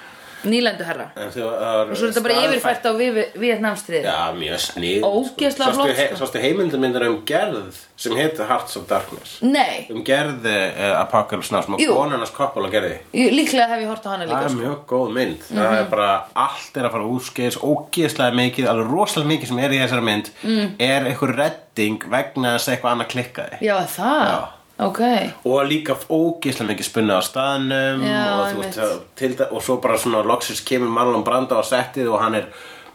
Nýlendu 0.44 0.84
herra 0.88 1.10
En 1.16 1.28
þú, 1.34 1.42
og 1.44 1.90
svo 1.96 2.06
er 2.06 2.12
þetta 2.14 2.22
bara 2.24 2.38
yfirfært 2.46 2.86
á 2.88 2.92
Vietnamstriði 3.40 4.04
Já, 4.06 4.32
mjög 4.36 4.60
snið 4.64 5.04
Ógeðslega 5.08 5.74
flott, 5.76 5.92
sko. 5.98 6.18
Sástu 6.22 6.40
heimildamindar 6.42 7.04
um 7.08 7.18
gerð 7.28 7.78
sem 8.00 8.14
heitir 8.16 8.46
Hearts 8.48 8.76
of 8.80 8.86
Darkness 8.88 9.38
Nei, 9.44 9.86
um 9.92 10.00
gerð 10.06 10.46
uh, 10.48 11.00
Apocalypse 11.02 11.52
Now 11.52 11.60
sem 11.66 11.76
að 11.76 11.82
Jú. 11.84 11.96
konarnas 11.98 12.32
Coppola 12.36 12.70
gerði 12.72 12.94
ég- 13.12 13.34
líklega 13.36 13.66
hef 13.74 13.82
ég 13.84 13.90
hort 13.92 14.06
á 14.08 14.10
hana 14.14 14.24
Það 14.24 14.30
líka 14.32 14.44
er 14.44 14.54
sko. 14.54 14.60
mjög 14.62 14.78
góð 14.94 15.12
mynd 15.18 15.42
Það 15.50 15.66
Mhm. 15.66 15.80
er 15.82 15.90
bara, 15.90 16.10
allt 16.46 16.76
er 16.80 16.88
að 16.88 16.94
fara 16.96 17.10
útskeiðis 17.16 17.58
ógeðslega 17.60 18.38
mikið, 18.40 18.70
alveg 18.72 18.90
rosalega 18.94 19.28
mikið 19.34 19.46
sem 19.52 19.58
er 19.58 19.70
í 19.76 19.82
þessari 19.84 20.02
mynd 20.08 20.30
mm. 20.42 20.70
er 20.80 21.04
einhver 21.10 21.36
redding 21.36 22.00
vegna 22.08 22.54
þess 22.56 22.68
að 22.68 22.74
eitthvað 22.78 22.94
annað 22.96 23.12
klikkaði 23.12 23.60
Já, 23.60 23.76
það, 23.84 24.24
Já. 24.30 24.40
Ok 24.86 25.00
og 25.44 25.62
líka 25.68 25.96
ógeðslega 26.08 26.72
mikið 26.72 26.88
spunni 26.88 27.16
á 27.16 27.20
staðnum 27.24 28.04
Já, 28.06 28.20
og, 28.40 28.60
veist, 28.64 29.46
og 29.50 29.62
svo 29.64 29.78
bara 29.82 29.98
svona 30.00 30.22
loksins 30.26 30.62
kemur 30.66 30.92
Marlon 30.94 31.24
Brando 31.26 31.58
á 31.60 31.64
settið 31.66 32.12
og 32.14 32.22
hann 32.24 32.38
er 32.40 32.50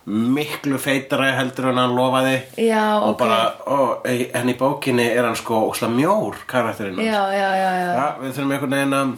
miklu 0.06 0.78
feitara 0.78 1.32
heldur 1.34 1.72
en 1.72 1.80
hann 1.82 1.96
lofaði 1.98 2.36
Já, 2.62 3.00
og 3.02 3.16
ok. 3.16 3.22
bara, 3.24 3.40
ó, 3.66 3.78
en 4.06 4.52
í 4.52 4.58
bókinni 4.60 5.08
er 5.10 5.26
hann 5.26 5.38
sko 5.40 5.64
óslega 5.72 5.96
mjór 5.96 6.44
karakterinn 6.50 7.00
hans. 7.00 7.08
Já, 7.10 7.24
já, 7.34 7.50
já, 7.58 7.72
já 7.82 7.88
Já, 7.96 8.06
við 8.22 8.36
þurfum 8.36 8.54
einhvern 8.54 8.76
veginn 8.78 9.00
að 9.00 9.16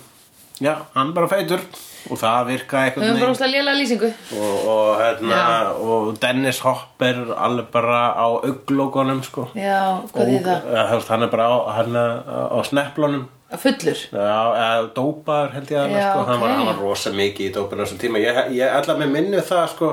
Já, 0.63 0.73
hann 0.95 1.11
er 1.11 1.13
bara 1.13 1.29
feitur 1.29 1.61
Og 2.07 2.19
það 2.21 2.45
virka 2.47 2.79
Við 2.79 3.03
einhvern 3.03 3.19
höfum 3.19 3.39
bara 3.39 3.49
lélega 3.51 3.77
lýsingu 3.77 4.09
og, 4.37 4.67
og, 4.71 4.91
hérna, 5.01 5.39
og 5.83 6.11
Dennis 6.21 6.61
Hopper 6.63 7.19
alveg 7.35 7.67
bara 7.73 7.99
á 8.15 8.27
auglókunum 8.31 9.19
sko. 9.27 9.49
Já, 9.57 9.99
hvað 10.13 10.31
það? 10.45 10.69
Ja, 10.71 10.85
þú 10.87 10.99
veist, 11.01 11.11
Hann 11.11 11.25
er 11.27 11.33
bara 11.33 11.49
á, 11.51 11.55
hann 11.77 11.99
er 11.99 12.13
á 12.31 12.59
sneplunum 12.69 13.27
Fullur 13.57 13.99
Já, 14.11 14.39
eða 14.59 14.87
dópaður 14.95 15.53
held 15.55 15.69
ég 15.71 15.83
að 15.83 15.93
sko. 15.99 16.23
hann, 16.27 16.41
var, 16.41 16.49
ok. 16.49 16.55
hann 16.55 16.71
var 16.71 16.81
rosa 16.83 17.13
mikið 17.15 17.61
í 17.61 17.99
tíma 18.01 18.23
Ég, 18.23 18.41
ég 18.57 18.79
ætla 18.79 18.97
með 18.99 19.13
minni 19.13 19.43
það 19.45 19.69
sko 19.75 19.91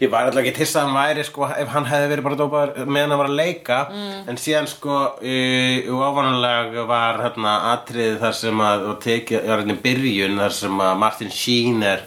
Ég 0.00 0.10
var 0.12 0.28
alltaf 0.28 0.44
ekki 0.44 0.52
tissa 0.60 0.80
að 0.82 0.86
hann 0.86 0.94
væri 0.98 1.24
sko 1.26 1.48
ef 1.50 1.68
hann 1.74 1.86
hefði 1.90 2.08
verið 2.12 2.26
bara 2.28 2.36
dópaður 2.38 2.86
meðan 2.86 3.10
hann 3.10 3.18
var 3.18 3.28
að 3.32 3.38
leika 3.40 3.78
Mm. 3.90 4.28
en 4.30 4.36
síðan 4.38 4.68
sko 4.70 4.98
í 5.22 5.88
ofanulega 5.90 6.84
var 6.86 7.18
hérna 7.24 7.54
atrið 7.72 8.18
þar 8.22 8.34
sem 8.38 8.60
að 8.62 8.86
og 8.92 9.00
tekið, 9.02 9.46
var 9.48 9.62
hérna 9.62 9.74
í 9.74 9.82
byrjun 9.82 10.38
þar 10.38 10.54
sem 10.60 10.78
að 10.86 10.96
Martin 11.02 11.30
Sheen 11.34 11.82
er 11.82 12.02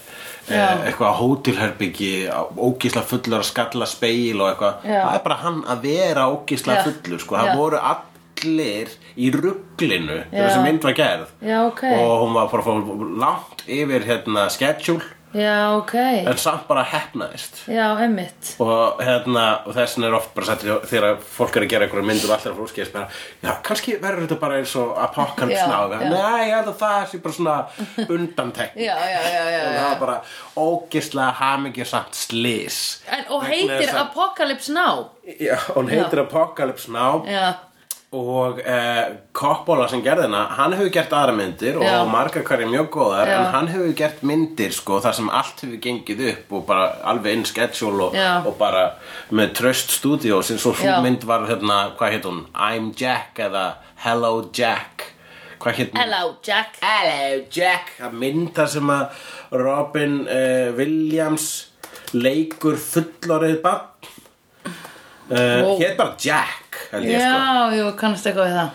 Já. 0.47 0.55
eh, 0.55 0.87
eitthvað 0.89 1.11
á 1.11 1.19
hótelherbyggi 1.21 2.13
ógísla 2.57 3.03
fullur 3.07 3.39
að 3.43 3.49
skalla 3.51 3.85
speil 3.87 4.39
og 4.41 4.49
eitthvað 4.53 4.87
Já. 4.87 5.01
það 5.05 5.15
er 5.19 5.23
bara 5.27 5.35
hann 5.43 5.61
að 5.67 5.81
vera 5.85 6.25
ógísla 6.31 6.75
Já. 6.79 6.83
fullur 6.87 7.19
sko, 7.19 7.35
Já. 7.35 7.41
það 7.43 7.57
voru 7.59 7.79
allir 7.91 8.87
í 9.17 9.31
rugglinu 9.35 10.17
Já. 10.17 10.25
þegar 10.31 10.49
þessi 10.49 10.63
mynd 10.65 10.83
var 10.87 10.93
gerð 10.97 11.27
Já, 11.45 11.57
ok 11.67 11.83
og 11.91 12.13
hún 12.23 12.33
var 12.33 12.47
bara 12.47 12.79
langt 13.25 13.65
yfir 13.67 14.07
hérna 14.07 14.47
schedule 14.49 15.03
Já, 15.33 15.77
ok. 15.77 15.93
En 16.27 16.37
samt 16.41 16.65
bara 16.67 16.83
hefnaðist 16.83 17.61
Já, 17.71 17.85
emmitt 18.03 18.55
og 18.59 18.99
hérna 18.99 19.45
og 19.65 19.75
þessin 19.77 20.03
er 20.07 20.15
oft 20.17 20.33
bara 20.35 20.49
sagt 20.49 20.65
þegar 20.91 21.21
fólk 21.23 21.55
er 21.55 21.65
að 21.65 21.71
gera 21.71 21.87
einhverja 21.87 22.07
myndur 22.09 22.31
og 22.31 22.35
allir 22.35 22.51
að 22.51 22.59
fólki 22.59 22.85
bara, 22.91 23.07
já, 23.45 23.51
kannski 23.63 23.95
verður 24.01 24.25
þetta 24.27 24.39
bara 24.41 24.59
eins 24.59 24.75
og 24.81 24.91
Now. 25.71 25.87
já. 25.95 26.09
nei, 26.11 26.41
ég 26.49 26.55
held 26.57 26.69
að 26.73 26.77
það 26.83 27.07
sé 27.13 27.21
bara 27.23 27.37
svona 27.39 27.57
undantekk 28.17 28.75
Já, 28.87 28.95
já, 28.97 29.21
já, 29.31 29.43
já, 29.55 29.61
og 29.61 29.73
það 29.77 29.87
var 29.87 29.99
bara 30.03 30.19
ógislega 30.65 31.31
hamingjusamt 31.41 32.21
slis 32.25 32.79
En, 33.07 33.25
og 33.31 33.47
heitir 33.47 33.95
Apocalypse 34.03 34.73
Now? 34.75 35.05
Já, 35.39 35.55
hún 35.75 35.89
heitir 35.91 36.19
Apocalypse 36.25 36.91
Now. 36.91 37.23
Já, 37.27 37.53
og 38.11 38.57
eh, 38.67 39.05
Coppola 39.31 39.85
sem 39.87 40.01
gerði 40.03 40.25
hana 40.25 40.41
hann 40.57 40.73
hefur 40.75 40.89
gert 40.91 41.13
aðra 41.15 41.31
myndir 41.37 41.77
og 41.79 41.85
Já. 41.87 42.01
margar 42.11 42.43
hverja 42.43 42.67
mjög 42.67 42.89
góðar 42.91 43.29
Já. 43.29 43.35
en 43.37 43.53
hann 43.53 43.69
hefur 43.71 43.93
gert 43.95 44.25
myndir 44.27 44.73
sko 44.75 44.97
þar 45.03 45.15
sem 45.15 45.29
allt 45.31 45.63
hefur 45.63 45.79
gengið 45.85 46.23
upp 46.33 46.51
og 46.57 46.65
bara 46.67 46.89
alveg 47.07 47.37
inn 47.37 47.45
schedule 47.47 48.09
og, 48.09 48.17
Já. 48.19 48.33
og 48.43 48.57
bara 48.59 48.83
með 49.31 49.53
tröst 49.61 49.95
stúdíó 49.95 50.41
sem 50.43 50.59
svo 50.59 50.73
Já. 50.75 50.81
svo 50.81 50.97
mynd 51.05 51.23
var 51.29 51.47
hérna, 51.47 51.79
hvað 51.95 52.17
heit 52.17 52.27
hún 52.27 52.43
I'm 52.51 52.91
Jack 52.99 53.39
eða 53.47 53.65
Hello 54.03 54.33
Jack 54.51 55.07
hvað 55.63 55.79
heit 55.79 55.93
hún? 55.95 56.01
hello 56.03 56.35
Jack 56.43 56.81
Hello 56.83 57.45
Jack 57.47 57.95
að 58.03 58.19
mynda 58.25 58.67
sem 58.67 58.91
að 58.91 59.23
Robin 59.55 60.25
uh, 60.27 60.75
Williams 60.75 61.47
leikur 62.11 62.75
fullorðið 62.75 63.61
barn 63.63 63.87
uh, 65.31 65.63
Wow. 65.63 65.79
hétt 65.79 65.95
bara 65.97 66.15
Jack 66.19 66.79
ég 66.91 67.19
sko 67.19 67.19
Já, 67.19 67.77
jú, 67.77 67.85
kannast 67.99 68.25
eitthvað 68.27 68.47
við 68.51 68.57
það 68.59 68.69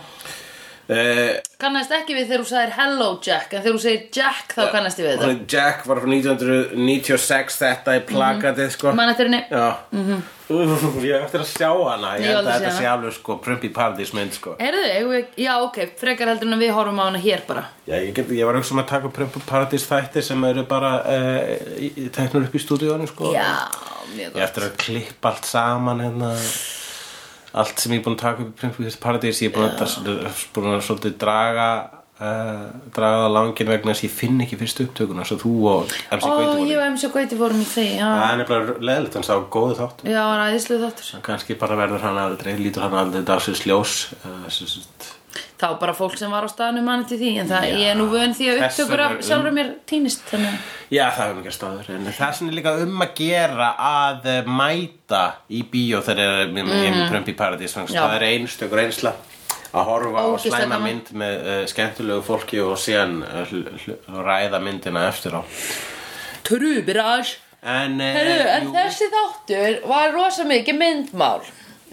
uh, 0.89 1.33
Kannast 1.61 1.91
ekki 1.97 2.15
við 2.17 2.29
þegar 2.29 2.43
þú 2.43 2.49
sagðir 2.51 2.73
hello 2.77 3.09
Jack 3.25 3.53
En 3.57 3.63
þegar 3.65 3.75
þú 3.77 3.83
segir 3.83 4.03
Jack 4.13 4.55
þá 4.55 4.63
kannast 4.75 5.01
ég 5.01 5.07
við 5.07 5.21
þetta. 5.23 5.47
Jack 5.57 5.85
var 5.89 6.01
frá 6.03 6.09
1996 6.13 7.59
þetta 7.63 7.95
í 7.97 8.01
plakatið 8.11 8.73
sko. 8.75 8.93
Man 8.97 9.11
eftir 9.13 9.29
henni. 9.31 9.43
Já. 9.51 9.67
Úf, 10.47 10.85
Ég 11.03 11.17
hef 11.17 11.25
eftir 11.25 11.41
að 11.43 11.49
sjá 11.49 11.67
hana. 11.75 12.13
Ég 12.15 12.23
Ég 12.23 12.37
held 12.37 12.47
að 12.47 12.61
þetta 12.61 12.75
sé 12.77 12.85
alveg 12.87 13.15
sko 13.17 13.35
Prumpi 13.43 13.71
Paradís 13.75 14.13
mynd 14.15 14.37
sko. 14.37 14.53
Erðu, 14.63 14.83
við, 15.11 15.25
já 15.43 15.51
ok, 15.65 15.81
frekar 15.99 16.31
heldur 16.31 16.47
en 16.47 16.55
að 16.55 16.63
við 16.63 16.71
horfum 16.77 17.01
á 17.03 17.05
hana 17.09 17.19
hér 17.19 17.43
bara. 17.49 17.65
Já, 17.83 17.97
ég, 17.99 18.13
get, 18.15 18.31
ég 18.37 18.47
var 18.47 18.55
auðvitað 18.55 18.83
að 18.85 18.89
taka 18.93 19.11
Prumpi 19.17 19.43
Paradís 19.49 19.87
þætti 19.89 20.23
sem 20.23 20.47
eru 20.47 20.63
bara 20.69 20.93
uh, 21.03 21.91
teknur 22.15 22.47
upp 22.47 22.55
í 22.55 22.63
stúdíónu 22.63 23.09
sko. 23.11 23.33
Já, 23.35 23.49
mjög 24.13 24.23
Ég 24.23 24.33
gott 24.37 24.45
eftir 24.47 24.69
að 24.69 24.77
klippa 24.85 25.33
allt 25.33 25.49
saman 25.51 26.05
hérna 26.05 26.31
allt 27.61 27.83
sem 27.83 27.93
ég 27.95 28.01
er 28.01 28.07
búin 28.07 28.17
að 28.17 28.23
taka 28.23 28.43
upp 28.43 28.51
í 28.51 28.57
Prumpi 28.61 28.97
Paradís 29.03 29.43
ég 29.43 29.51
er 29.51 29.55
búin 29.57 29.71
að, 29.71 30.43
búin 30.55 30.69
að 30.73 30.83
svolítið 30.87 31.17
draga 31.21 31.67
uh, 32.21 32.63
draga 32.95 33.19
það 33.23 33.35
langin 33.35 33.71
vegna 33.71 33.93
þess 33.93 34.03
að 34.03 34.07
ég 34.07 34.15
finn 34.21 34.41
ekki 34.45 34.59
fyrstu 34.61 34.87
upptökuna 34.87 35.27
svo 35.27 35.39
þú 35.43 35.53
og 35.73 35.93
MC 36.17 36.23
Ó, 36.23 36.31
Gauti 36.31 36.63
voru 36.63 36.87
MC 36.91 37.11
Gauti 37.13 37.39
fórum 37.41 37.61
í 37.63 37.67
því, 37.73 37.85
Það 38.01 38.25
er 38.29 38.41
nefnilega 38.41 38.79
leðilegt, 38.89 39.19
hann 39.19 39.27
sá 39.27 39.35
góðu 39.57 39.77
þátt 39.81 40.03
Já, 40.07 40.21
hann 40.23 40.45
aðeinslu 40.47 40.81
þáttur. 40.85 41.13
Kannski 41.27 41.59
bara 41.61 41.79
verður 41.83 42.07
hann 42.07 42.23
aldrei, 42.23 42.55
lítur 42.61 42.87
hann 42.87 42.97
aldrei 43.03 43.25
dagsins 43.27 43.65
ljós 43.67 43.99
uh, 44.23 45.15
Þá 45.57 45.67
bara 45.81 45.93
fólk 45.97 46.17
sem 46.19 46.29
var 46.29 46.45
á 46.45 46.49
staðnum 46.51 46.85
manni 46.85 47.07
til 47.09 47.17
því 47.17 47.29
En 47.41 47.47
það, 47.49 47.63
Já. 47.65 47.77
ég 47.81 47.91
er 47.91 47.95
nú 47.97 48.09
vön 48.11 48.35
því 48.37 48.49
að 48.51 48.59
upptökur 48.67 49.01
af 49.01 49.15
um- 49.15 49.23
sjálfur 49.25 49.55
mér 49.55 49.71
týnist 49.89 50.27
Þannig 50.29 50.59
Já, 50.93 51.05
það 51.09 51.23
hefur 51.23 51.39
mikið 51.39 51.55
staður 51.55 51.89
en 51.95 52.11
það 52.13 52.43
er 52.47 52.53
líka 52.59 52.75
um 52.83 53.01
að 53.01 53.15
gera 53.17 53.71
að 53.87 54.29
eh, 54.33 54.51
mæta 54.59 55.23
í 55.49 55.63
bíó 55.71 56.03
þegar 56.05 56.45
er 56.45 56.53
ég 56.53 56.93
er 56.93 57.09
prömpi 57.09 57.33
í 57.33 57.39
paradís 57.39 57.73
Já. 57.73 57.89
það 57.89 58.15
er 58.19 58.27
einstökur 58.29 58.83
einsla 58.85 59.15
að 59.75 59.89
horfa 59.89 60.23
Ógeðslega 60.29 60.61
slæma 60.61 60.79
mynd 60.83 61.11
með 61.17 61.35
uh, 61.41 61.59
skemmtilegu 61.69 62.23
fólki 62.25 62.61
og 62.63 62.77
síðan 62.81 63.19
uh, 63.25 64.23
ræða 64.23 64.61
myndina 64.63 65.07
eftir 65.09 65.35
á. 65.37 65.41
Trubirage. 66.47 67.37
En, 67.67 67.97
uh, 67.99 68.15
Herru, 68.15 68.35
en 68.53 68.67
jú, 68.69 68.73
þessi 68.75 69.09
þáttur 69.11 69.79
var 69.89 70.13
rosa 70.15 70.45
mikið 70.47 70.79
myndmál 70.79 71.41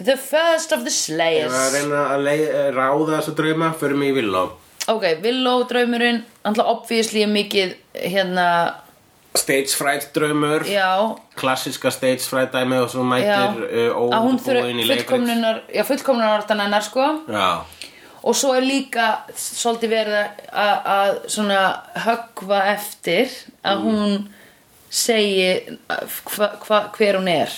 The 0.02 0.16
first 0.18 0.72
of 0.72 0.80
the 0.82 0.90
ég 0.90 0.98
Slayers. 0.98 1.52
var 1.52 1.68
að 1.68 1.74
reyna 1.78 2.00
að 2.16 2.22
lei, 2.24 2.38
eh, 2.42 2.70
ráða 2.74 3.18
þessa 3.20 3.34
drauma 3.38 3.72
fyrir 3.78 3.96
mig 3.96 4.10
í 4.14 4.16
villó 4.20 4.44
Ok, 4.88 5.04
Willow 5.22 5.62
draumurinn 5.70 6.24
Alltaf 6.44 6.66
obviously 6.66 7.22
er 7.22 7.28
mikið 7.30 7.74
hérna 7.94 8.48
Stage 9.34 9.72
fright 9.74 10.12
draumur. 10.14 10.62
Já, 10.70 11.16
klassiska 11.34 11.90
stage 11.90 12.22
fright 12.22 12.52
dæmi 12.54 12.76
og 12.82 12.90
svo 12.92 13.02
já. 13.02 13.08
mætir 13.10 13.64
uh, 13.90 14.10
Að 14.12 14.22
hún 14.22 14.36
óbúin 14.38 14.78
í 14.78 14.84
þurfi 14.84 14.86
leikrit 14.86 15.08
fullkomnunar 15.08 15.62
Já, 15.74 15.82
fullkomnunar 15.88 16.36
orðan 16.42 16.60
hennar 16.66 16.82
sko. 16.86 17.06
Já, 17.28 17.48
Og 18.24 18.32
svo 18.38 18.54
er 18.56 18.62
líka 18.64 19.08
svolítið 19.36 19.90
verið 19.90 20.14
að, 20.48 20.76
að 20.88 21.16
svona 21.28 21.58
höggva 22.06 22.60
eftir 22.72 23.28
að 23.64 23.82
Mm. 23.82 23.84
hún 23.84 24.28
segi 24.94 25.78
hva, 25.88 26.48
hva, 26.62 26.80
hver 26.94 27.18
hún 27.18 27.28
er. 27.32 27.52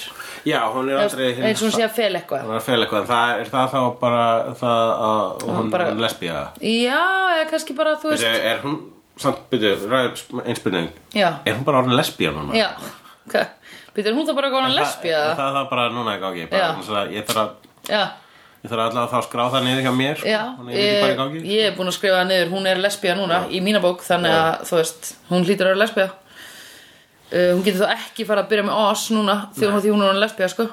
Já, 0.47 0.61
hún 0.73 0.88
er 0.93 1.00
aldrei 1.02 1.33
eins 1.43 1.61
og 1.62 1.69
hún 1.69 1.75
sé 1.75 1.85
að 1.85 1.95
fel 1.97 2.12
eitthvað. 2.16 2.45
Hún 2.47 2.55
er 2.55 2.61
að 2.61 2.66
en 3.02 3.09
það, 3.11 3.33
er 3.43 3.49
það 3.52 3.73
þá 3.73 3.81
bara 4.00 4.26
það 4.61 4.93
að 5.07 5.47
hún 5.57 5.71
bara- 5.73 5.88
er 5.90 6.02
lesbía? 6.05 6.43
Já, 6.62 7.00
eða 7.37 7.49
kannski 7.50 7.76
bara 7.76 7.97
þú 8.02 8.12
veist 8.12 8.25
Er, 8.28 8.40
er 8.52 8.61
hún, 8.62 8.76
samt, 9.19 9.43
byrju, 9.50 9.73
einspurning, 10.47 10.93
Já, 11.14 11.28
er 11.45 11.55
hún 11.59 11.64
bara 11.64 11.83
orðin 11.83 11.99
lesbía 11.99 12.33
núna? 12.33 12.55
já. 12.55 12.69
Okay. 13.26 13.45
Býtur 13.97 14.14
hún 14.14 14.26
það 14.28 14.37
bara 14.38 14.50
góðan 14.52 14.76
lesbía? 14.76 15.19
Það, 15.19 15.40
það, 15.40 15.57
það 15.57 15.71
bara 15.71 15.88
núna 15.90 16.16
í 16.16 16.21
Já. 16.62 16.69
eins 16.76 16.88
og 16.90 16.97
að 17.00 17.16
ég 17.16 17.26
þarf 17.26 17.43
að, 17.43 17.50
Já, 17.88 18.02
ég 18.62 18.71
þarf 18.71 18.85
þá 19.11 19.16
að 19.19 19.25
skrá 19.26 19.50
það 19.50 19.64
niður 19.66 19.83
hjá 19.87 19.95
mér, 19.97 20.16
sko, 20.21 20.28
já. 20.28 20.43
Hún 20.59 20.69
er 20.71 20.76
ekki 20.76 21.00
bara 21.02 21.12
í 21.12 21.16
gangi. 21.16 21.40
ég, 21.43 21.50
ég 21.57 21.66
er 21.73 21.75
búin 21.76 21.90
að 21.90 21.97
skrifa 21.99 22.21
það 22.23 22.31
niður, 22.31 22.52
hún 22.55 22.66
er 22.71 22.76
lesbía 22.85 23.16
núna 23.19 23.40
í 23.50 23.61
mína 23.64 23.81
bók, 23.83 24.05
þannig 24.07 24.37
að 24.37 24.62
þú 24.71 24.78
veist 24.78 25.11
hún 25.31 25.45
hlýtur 25.45 25.66
að 25.66 25.73
vera 25.75 25.83
lesbía 25.83 26.09
uh, 27.33 27.50
Hún 27.54 27.64
getur 27.66 27.87
þá 27.87 27.97
ekki 27.97 28.26
fara 28.28 28.45
að 28.45 28.52
byrja 28.52 28.68
með 28.68 28.83
oss 28.90 29.09
núna 29.14 29.38
þegar 29.56 29.75
hún, 29.76 29.83
því 29.87 29.95
hún 29.97 30.06
er 30.11 30.21
lesbía, 30.23 30.49
sko. 30.52 30.68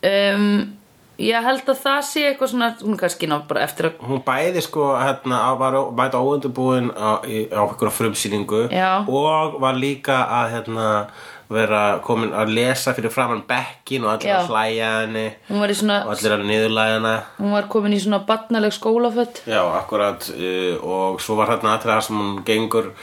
Um, 0.00 0.76
Ég 1.20 1.44
held 1.44 1.66
að 1.68 1.80
það 1.82 1.98
sé 2.08 2.20
eitthvað 2.30 2.48
svona, 2.54 2.68
hún 2.80 2.96
kannski 2.96 3.28
ná 3.28 3.34
bara 3.48 3.66
eftir 3.66 3.90
að 3.90 3.98
Hún 4.08 4.22
bæði 4.24 4.62
sko 4.64 4.86
hérna 4.96 5.40
var 5.60 5.74
ó- 5.76 5.90
mæta 5.92 6.16
óundubúin 6.16 6.88
á, 6.96 7.20
á 7.20 7.60
einhverja 7.60 7.92
frumsýningu 7.92 8.62
Já. 8.72 9.04
og 9.04 9.58
var 9.60 9.76
líka 9.76 10.16
að 10.32 10.54
hérna 10.54 10.86
vera 11.52 11.98
komin 12.00 12.32
að 12.32 12.54
lesa 12.56 12.94
fyrir 12.96 13.12
framann 13.12 13.42
bekkin 13.44 14.06
og 14.06 14.14
allir 14.14 14.30
Já. 14.32 14.38
að 14.40 14.48
hlæja 14.48 14.88
henni 15.02 15.26
svona, 15.76 15.98
og 16.06 16.14
allir 16.14 16.36
að 16.38 16.46
niðurlæja 16.48 16.96
hana. 16.96 17.14
hún 17.36 17.52
var 17.52 17.68
komin 17.68 17.92
í 17.92 18.00
svona 18.00 18.24
barnaleg 18.24 18.72
skólaföt. 18.72 19.42
Já, 19.44 19.60
akkurat 19.76 20.24
uh, 20.32 20.74
og 20.80 21.20
svo 21.20 21.36
var 21.36 21.52
þarna 21.52 21.76
aðtrið 21.76 22.00
sem 22.06 22.16
hún 22.16 22.44
gengur 22.48 22.94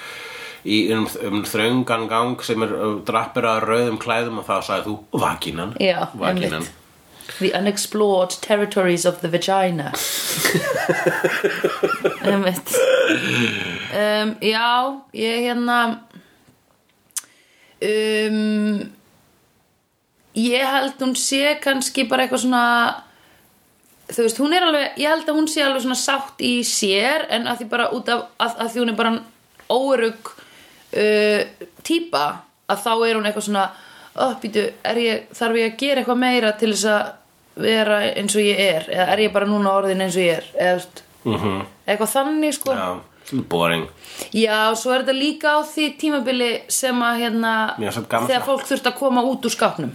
í 0.67 0.79
um, 0.95 1.05
um 1.29 1.45
þröngan 1.47 2.07
gang 2.11 2.43
sem 2.43 2.65
er 2.65 2.73
uh, 2.75 2.97
drappir 3.07 3.47
að 3.47 3.63
rauðum 3.69 4.01
klæðum 4.01 4.41
og 4.41 4.47
þá 4.49 4.57
sagði 4.67 4.89
þú 4.89 5.23
vakinan 5.23 5.73
Já, 5.81 6.09
einmitt. 6.19 6.73
The 7.37 7.51
unexplored 7.53 8.31
territories 8.41 9.05
of 9.05 9.19
the 9.21 9.29
vagina. 9.29 9.91
Um, 13.07 14.35
Já, 14.43 15.01
ég 15.15 15.45
hérna 15.47 15.77
um, 17.81 18.91
Ég 20.37 20.65
held 20.67 20.99
hún 21.01 21.15
sé 21.15 21.55
kannski 21.63 22.03
bara 22.09 22.25
eitthvað 22.25 22.43
svona 22.43 22.65
þú 24.11 24.25
veist, 24.25 24.41
hún 24.43 24.55
er 24.55 24.65
alveg, 24.67 24.99
ég 25.01 25.11
held 25.11 25.29
að 25.29 25.39
hún 25.39 25.47
sé 25.51 25.63
alveg 25.63 25.83
svona 25.85 25.99
sátt 25.99 26.43
í 26.43 26.53
sér 26.67 27.25
en 27.33 27.47
að 27.49 27.63
því 27.63 27.69
bara 27.71 27.87
út 27.95 28.11
af, 28.11 28.27
að, 28.37 28.59
að 28.63 28.73
því 28.73 28.83
hún 28.83 28.91
er 28.91 28.99
bara 28.99 29.13
órug 29.67 30.33
uh, 30.93 31.67
típa 31.83 32.25
að 32.67 32.83
þá 32.83 32.91
er 32.95 33.17
hún 33.19 33.29
eitthvað 33.29 33.47
svona 33.47 33.67
uppbýtu, 34.17 34.63
ég, 34.97 35.27
þarf 35.37 35.59
ég 35.61 35.71
að 35.71 35.79
gera 35.81 36.01
eitthvað 36.01 36.21
meira 36.23 36.53
til 36.57 36.71
þess 36.73 36.87
að 36.91 37.63
vera 37.67 37.99
eins 38.11 38.35
og 38.37 38.45
ég 38.45 38.61
er? 38.61 38.87
Eða 38.93 39.11
er 39.13 39.23
ég 39.25 39.33
bara 39.33 39.49
núna 39.49 39.73
orðin 39.77 40.03
eins 40.05 40.17
og 40.17 40.25
ég 40.25 40.41
er? 40.41 40.49
Eða 40.57 41.03
mm 41.27 41.65
eitthvað 41.87 42.11
þannig 42.11 42.55
sko. 42.55 42.73
Já, 42.75 42.87
boring 43.51 43.87
Já, 44.33 44.73
svo 44.79 44.93
er 44.95 45.03
þetta 45.03 45.13
líka 45.13 45.51
á 45.53 45.59
því 45.67 45.85
tímabili 46.01 46.47
sem 46.73 47.01
að 47.05 47.19
hérna 47.21 47.51
þegar 47.77 48.45
fólk 48.47 48.63
þurft 48.65 48.87
að 48.89 48.95
koma 48.97 49.21
út 49.27 49.45
úr 49.45 49.53
skápnum 49.53 49.91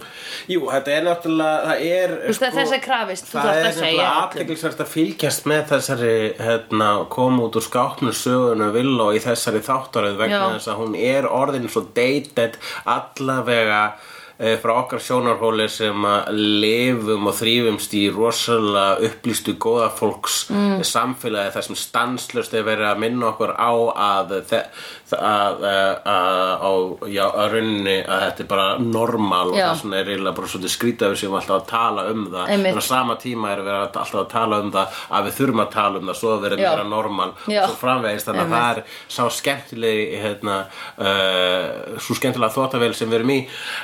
Jú, 0.47 0.61
þetta 0.69 0.93
er 0.93 1.03
náttúrulega, 1.07 1.65
það 1.65 1.83
er 1.89 2.13
veist, 2.27 2.45
þess 2.45 2.75
er 2.77 2.83
krafist, 2.85 3.27
Það 3.33 3.49
er 3.49 3.49
að 3.49 3.57
segja 3.57 3.73
náttúrulega 3.73 4.05
öllum. 4.05 4.23
aðteklisvært 4.23 4.83
að 4.85 4.91
fylgjast 4.93 5.49
með 5.49 5.63
þessari 5.73 6.15
hérna, 6.39 6.89
koma 7.17 7.43
út 7.49 7.59
úr 7.59 7.67
skápnu 7.67 8.15
sögunu 8.15 8.71
Villó 8.77 9.09
í 9.17 9.21
þessari 9.23 9.63
þáttaröð 9.65 10.17
vegna 10.23 10.39
Já. 10.39 10.47
þess 10.55 10.71
að 10.71 10.81
hún 10.83 10.97
er 10.99 11.27
orðin 11.27 11.69
svo 11.73 11.85
dated 11.97 12.59
allavega 12.85 13.83
frá 14.33 14.71
okkar 14.81 14.99
sjónarhóli 15.03 15.67
sem 15.69 16.05
að 16.09 16.31
lifum 16.63 17.27
og 17.29 17.35
þrýfumst 17.37 17.93
í 17.99 18.07
rosalega 18.13 18.97
upplýstu 19.07 19.53
góða 19.61 19.91
fólks 19.93 20.39
mm. 20.49 20.81
samfélagi 20.87 21.53
þar 21.53 21.65
sem 21.67 21.77
stanslust 21.77 22.55
er 22.57 22.65
verið 22.65 22.89
að 22.89 23.01
minna 23.03 23.29
okkur 23.29 23.53
á 23.53 23.71
að, 23.93 24.33
þe- 24.49 24.63
að, 25.13 25.63
að, 25.69 25.91
að, 26.09 26.49
á, 26.57 26.71
að 27.37 27.53
rauninni 27.53 27.95
að 28.01 28.23
þetta 28.25 28.43
er 28.43 28.49
bara 28.49 28.67
normal 28.81 29.53
og 29.53 29.57
Já. 29.59 29.67
það 29.69 29.79
svona 29.83 29.99
er 30.01 30.11
eiginlega 30.11 30.37
bara 30.39 30.51
svolítið 30.53 30.73
skrítið 30.75 31.13
við 31.13 31.21
séum 31.21 31.37
alltaf 31.37 31.59
að 31.59 31.69
tala 31.69 32.07
um 32.09 32.25
það 32.33 32.53
Einmitt. 32.55 32.73
en 32.73 32.81
á 32.81 32.83
sama 32.89 33.17
tíma 33.21 33.53
er 33.53 33.63
við 33.67 33.77
alltaf 33.77 34.15
að 34.23 34.27
tala 34.33 34.61
um 34.65 34.73
það 34.73 34.99
að 35.13 35.29
við 35.29 35.37
þurfum 35.39 35.63
að 35.63 35.71
tala 35.77 36.01
um 36.01 36.09
það 36.11 36.19
svo 36.23 36.33
að 36.33 36.45
vera 36.47 36.59
Já. 36.59 36.67
meira 36.71 36.87
normal 36.89 37.29
Já. 37.45 37.61
og 37.61 37.69
svo 37.69 37.79
framvegist 37.83 38.29
þannig 38.31 38.43
að 38.47 38.55
það 38.57 38.81
er 38.81 38.83
sá 39.13 39.23
skemmtilegi 39.37 40.21
hérna, 40.23 40.57
uh, 40.97 41.97
svo 42.01 42.17
skemmtilega 42.17 42.55
þóttavél 42.57 42.93
sem 42.97 43.11
við 43.11 43.19
erum 43.21 43.33
í 43.35 43.39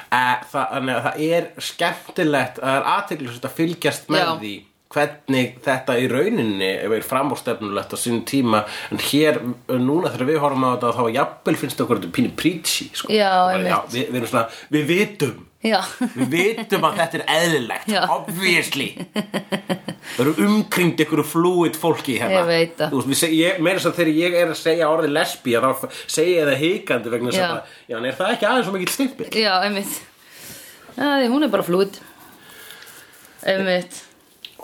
það, 0.10 0.39
þannig 0.54 0.96
að 0.98 1.06
það 1.08 1.24
er 1.30 1.48
skemmtilegt 1.70 2.60
það 2.64 2.76
er 2.80 2.90
aðteklisvægt 2.96 3.48
að 3.50 3.56
fylgjast 3.60 4.12
með 4.14 4.26
Já. 4.26 4.34
því 4.42 4.56
hvernig 4.90 5.60
þetta 5.62 5.96
í 6.02 6.08
rauninni 6.10 6.70
er 6.82 7.04
framúrstefnulegt 7.06 7.92
á 7.94 7.98
sínum 8.02 8.24
tíma 8.26 8.64
en 8.90 9.02
hér 9.12 9.38
núna 9.78 10.10
þegar 10.10 10.30
við 10.32 10.40
horfum 10.42 10.66
á 10.66 10.70
þetta 10.74 10.94
þá 10.98 11.04
jafnvel 11.20 11.60
finnst 11.62 11.84
okkur 11.84 12.02
þetta 12.02 12.16
pínu 12.18 12.32
preachy 12.40 12.90
sko. 12.98 13.12
Já, 13.14 13.30
einmitt. 13.54 13.94
við, 13.94 14.10
við 14.10 14.20
erum 14.24 14.32
svona, 14.34 14.48
við 14.74 14.90
vitum 14.90 15.38
Já, 15.60 15.82
Við 16.00 16.30
vitum 16.32 16.86
að 16.88 17.00
þetta 17.02 17.18
er 17.18 17.24
eðlilegt 17.34 17.90
Já. 17.92 18.00
Obviously 18.16 18.86
Það 19.12 20.22
eru 20.24 20.34
umkringd 20.46 21.02
ykkur 21.04 21.22
fluid 21.28 21.76
fólki 21.76 22.16
hérna 22.22 22.46
við 22.48 23.18
seg, 23.20 23.34
ég, 23.36 23.58
meira 23.60 23.82
svo 23.84 23.92
þegar 23.98 24.14
ég 24.16 24.38
er 24.40 24.54
að 24.54 24.62
segja 24.62 24.88
orðið 24.88 25.18
lesbía 25.18 25.60
þá 25.66 25.84
segi 26.08 26.38
ég 26.38 26.48
það 26.48 26.64
hikandi 26.64 27.12
vegna 27.12 27.34
þess 27.34 27.42
Já. 27.44 27.50
að 27.50 27.92
Já, 27.92 27.98
en 28.00 28.08
er 28.08 28.18
það 28.22 28.32
ekki 28.38 28.48
aðeins 28.48 28.70
svo 28.70 28.78
mikill 28.78 28.94
stimpil? 28.96 29.28
já, 29.36 29.52
einmitt 29.68 30.00
Já, 31.00 31.12
því 31.16 31.28
hún 31.32 31.46
er 31.46 31.52
bara 31.54 31.64
flúið 31.64 32.00
Einmitt. 33.48 34.02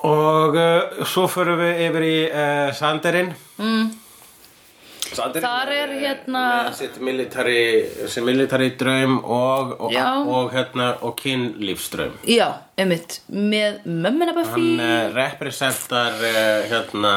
Og 0.04 0.58
uh, 0.60 1.06
svo 1.08 1.30
förum 1.32 1.62
við 1.62 1.86
yfir 1.86 2.06
í 2.06 2.18
uh, 2.28 2.74
Sanderinn 2.76 3.32
mm. 3.56 3.86
Sanderinn 5.16 5.46
Þar 5.46 5.72
er 5.72 5.94
hérna- 6.02 6.44
með 6.68 6.76
sitt 6.82 7.00
military, 7.00 7.64
military 8.26 8.74
draum 8.76 9.22
og, 9.22 9.78
og, 9.80 9.96
og, 9.96 10.52
hérna, 10.52 10.90
og 11.06 11.16
kynlífsdraum. 11.22 12.18
Já, 12.28 12.50
einmitt. 12.76 13.22
Með 13.32 13.86
mömmina 13.86 14.36
Buffy. 14.36 14.76
Hann 14.76 14.82
uh, 14.84 15.16
representar 15.16 16.20
uh, 16.20 16.66
hérna 16.68 17.14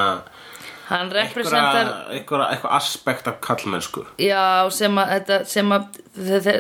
Hann 0.89 1.11
representar 1.13 1.91
eitthvað, 2.15 2.71
aspekt 2.73 3.27
af 3.29 3.43
kallmennsku 3.45 4.07
Já, 4.23 4.71
sem 4.73 4.95
að, 4.97 5.11
þetta, 5.17 5.39
sem 5.51 5.75
að 5.77 5.99
þe 6.17 6.39
þe 6.47 6.55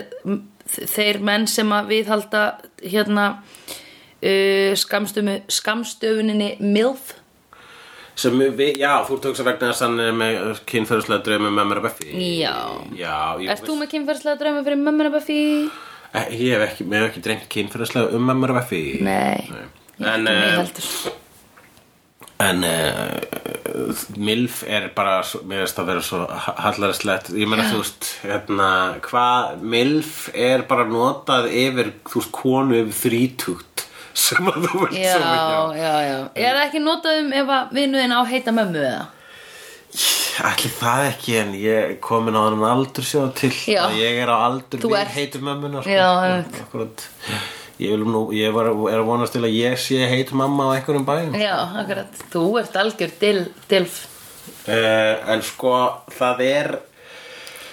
þeir 0.68 1.20
menn 1.24 1.46
sem 1.50 1.72
að 1.74 1.92
viðhalda 1.92 2.42
hérna 2.83 3.28
uh, 3.38 4.74
skamstöfu, 4.78 5.38
skamstöfuninni 5.59 6.54
MILF. 6.61 7.14
Sem 8.18 8.35
við, 8.35 8.81
já, 8.83 8.96
þú 9.07 9.20
ert 9.20 9.28
að 9.31 9.46
vegna 9.46 9.68
þess 9.70 9.85
að 9.85 9.92
hann 9.92 10.00
er 10.02 10.16
með 10.18 10.62
kynferðislega 10.66 11.24
draumi 11.28 11.52
með 11.54 11.68
mér 11.70 11.81
að 11.81 11.85
Buffy. 11.87 12.09
Já. 12.40 12.57
já 12.98 13.18
ég, 13.44 13.52
Ert 13.54 13.68
þú 13.68 13.76
með 13.78 13.92
kynferðslega 13.92 14.40
drauma 14.40 14.64
fyrir 14.66 14.81
mömmina 14.83 15.12
Buffy? 15.14 15.44
Eh, 16.09 16.33
ég 16.35 16.57
hef 16.57 16.64
ekki, 16.66 16.88
hef 17.04 17.07
ekki 17.12 17.22
drengt 17.28 17.46
kynferðislega 17.52 18.18
um 18.18 18.26
mér 18.42 18.54
að 18.57 18.59
Buffy. 18.59 18.83
Nei, 19.07 19.46
en, 20.02 20.09
ekki 20.09 20.26
mig 20.26 20.35
eh, 20.35 20.57
heldur 20.57 20.90
en 22.38 22.62
uh, 22.64 23.18
MILF 24.18 24.62
er 24.70 24.88
bara 24.94 25.18
mér 25.48 25.64
finnst 25.64 25.81
að 25.83 25.88
vera 25.90 26.05
svo 26.07 26.20
hallarslegt 26.62 27.33
ég 27.35 27.51
meina 27.51 27.66
þú 27.70 27.81
veist 27.83 28.11
hérna, 28.22 28.70
hvað 29.05 29.64
MILF 29.74 30.14
er 30.35 30.62
bara 30.70 30.87
notað 30.88 31.51
yfir 31.51 31.92
þú 32.07 32.22
veist 32.22 32.33
konu 32.38 32.79
yfir 32.85 32.98
þrítugt 33.03 33.87
sem 34.18 34.51
að 34.51 34.64
þú 34.68 34.85
veist 34.85 34.98
Já, 34.98 35.14
mikið 35.18 35.83
já, 35.83 35.92
já 36.07 36.16
Er 36.35 36.57
það 36.59 36.64
ekki 36.64 36.83
notað 36.87 37.20
um 37.22 37.31
ef 37.42 37.55
að 37.59 37.77
vinuðin 37.79 38.14
á 38.14 38.20
heita 38.31 38.55
mömmu 38.55 38.83
eða? 38.87 39.07
Ætli 40.48 40.70
það 40.70 41.05
ekki 41.09 41.37
en 41.40 41.55
ég 41.59 41.79
er 41.83 41.94
komin 42.05 42.37
á 42.38 42.40
þannig 42.46 42.66
aldur 42.70 43.07
sjá 43.07 43.22
til 43.38 43.51
Já. 43.66 43.81
að 43.88 43.96
ég 43.98 44.18
er 44.22 44.31
á 44.31 44.37
aldur 44.46 44.85
við 44.85 45.14
heitum 45.16 45.48
mömmuna 45.48 45.83
sko. 45.83 45.94
Já. 45.96 46.42
Akkurat 46.62 47.07
Ég, 47.78 47.94
nú, 48.02 48.24
ég 48.34 48.50
var, 48.54 48.72
er 48.90 48.98
að 48.98 49.06
vonast 49.06 49.32
til 49.36 49.44
að 49.46 49.54
ég 49.54 49.78
sé 49.78 50.00
heit 50.10 50.32
mamma 50.34 50.66
á 50.66 50.74
einhverjum 50.80 51.04
bæjum. 51.06 51.36
Já, 51.38 51.54
akkurat. 51.78 52.22
Þú 52.32 52.42
ert 52.58 52.76
algjör 52.80 53.12
dil, 53.20 53.40
dilf. 53.70 54.00
Uh, 54.68 55.14
En 55.32 55.42
sko 55.46 55.72
það 56.18 56.40
er 56.48 56.70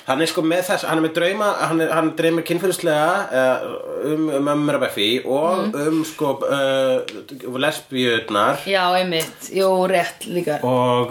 Hann 0.05 0.21
er 0.21 0.29
sko 0.29 0.43
með 0.45 0.67
þess, 0.67 0.83
hann 0.85 0.99
er 0.99 1.03
með 1.07 1.13
drauma, 1.15 1.47
hann, 1.65 1.79
er, 1.81 1.89
hann 1.97 2.11
dreymir 2.13 2.43
kynfyrirslega 2.45 3.07
uh, 3.25 3.63
um, 4.11 4.27
um 4.37 4.49
ömmur 4.51 4.77
af 4.77 4.83
Buffy 4.83 5.07
og 5.25 5.63
Mhm. 5.63 5.87
um 5.87 6.03
sko 6.05 6.35
uh, 6.45 7.57
lesbíuðnar 7.63 8.61
Já, 8.69 8.83
einmitt, 8.99 9.49
jú, 9.49 9.71
rétt 9.89 10.27
líka. 10.29 10.59
Og, 10.61 11.09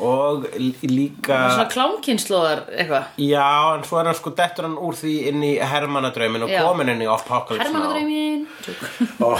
og 0.00 0.46
líka 0.88 1.38
Svona 1.52 1.68
klámkynnslóðar 1.72 2.62
eitthvað 2.72 3.20
Já, 3.20 3.48
en 3.76 3.84
svo 3.84 3.98
er 4.00 4.08
hann 4.10 4.18
sko 4.18 4.32
dettur 4.38 4.68
hann 4.68 4.78
úr 4.80 4.96
því 4.96 5.14
inn 5.30 5.42
í 5.46 5.52
Hermannadraumin 5.72 6.46
og 6.46 6.52
Já. 6.52 6.62
komin 6.66 6.88
inn 6.94 7.02
í 7.04 7.08
Apocalypse 7.12 7.68
Now. 7.68 7.92
Hermannadraumin 7.92 8.46
og 9.20 9.36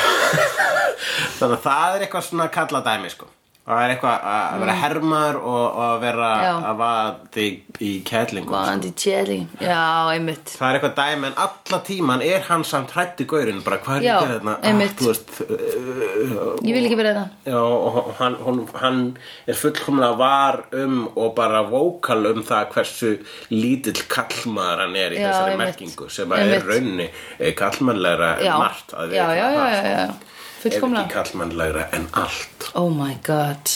þannig 1.38 1.56
að 1.56 1.62
það 1.68 1.96
er 1.96 2.06
eitthvað 2.06 2.28
svona 2.28 2.48
kalla 2.52 2.82
dæmi 2.86 3.12
sko 3.14 3.30
það 3.62 3.80
er 3.84 3.90
eitthvað 3.94 4.24
að 4.26 4.62
vera 4.64 4.72
hermar 4.80 5.36
og, 5.38 5.76
að 5.86 5.92
vera 6.02 6.28
Mm. 6.32 6.42
Já. 6.42 6.54
að 6.70 6.78
vaði 6.80 7.44
í 7.86 7.90
kætlingum 8.08 8.50
sko. 8.50 8.62
Vandi 8.72 8.90
tjeli 8.98 9.36
Já, 9.62 9.82
einmitt 10.16 10.50
það 10.56 10.66
er 10.72 10.78
eitthvað 10.78 10.96
dæmi 10.98 11.28
en 11.28 11.36
alla 11.44 11.78
tíman 11.86 12.24
er 12.26 12.40
hann 12.48 12.64
samt 12.66 12.90
hrætti 12.96 13.26
gaurinn 13.30 13.60
bara 13.62 13.78
hvað 13.84 14.00
er 14.00 14.06
Já, 14.08 14.16
ekki 14.16 14.32
þarna 14.32 14.54
einmitt. 14.66 14.96
þú 14.98 15.06
veist 15.12 15.30
uh, 15.46 16.58
Ég 16.66 16.74
vil 16.74 16.82
ekki 16.88 16.98
vera 16.98 17.12
það 17.20 17.52
Já, 17.52 17.60
og 17.62 18.10
hann, 18.18 18.36
hann, 18.46 18.60
hann 18.82 19.00
er 19.46 19.60
fullkomlega 19.62 20.18
var 20.24 20.60
um 20.82 20.98
og 21.14 21.30
bara 21.38 21.62
vókal 21.70 22.26
um 22.32 22.42
það 22.48 22.66
hversu 22.74 23.12
lítill 23.54 24.02
kallmaður 24.10 24.84
hann 24.86 24.98
er 25.04 25.14
í 25.14 25.22
Já, 25.22 25.28
þessari 25.30 25.54
einmitt. 25.54 25.70
merkingu 25.70 26.10
sem 26.10 26.34
að 26.34 26.42
er 26.42 26.52
Einmitt. 26.58 26.68
raunni 26.72 27.54
kallmannlegra 27.62 28.34
en 28.40 28.44
Já, 28.50 28.58
margt 28.58 28.94
að 28.98 29.14
já, 29.16 29.26
vita 29.30 29.38
já, 29.38 29.46
já, 29.46 29.62
það, 29.62 29.90
já, 29.94 30.31
já. 30.64 30.68
ef 30.68 30.74
ekki 30.74 30.80
Fullkomlega 30.80 31.08
kallmannlegra 31.14 31.86
en 31.92 32.08
allt. 32.12 32.68
Oh 32.74 32.90
my 32.90 33.16
god. 33.26 33.72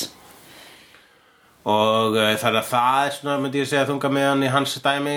Og 1.67 2.15
uh, 2.15 2.35
þannig 2.39 2.61
að 2.63 2.69
það 2.71 3.01
er 3.07 3.17
svona 3.17 3.41
myndi 3.43 3.59
ég 3.65 3.67
segja 3.73 3.89
þunga 3.89 4.13
með 4.15 4.29
hann 4.31 4.45
í 4.47 4.53
hans 4.55 4.77
dæmi. 4.85 5.17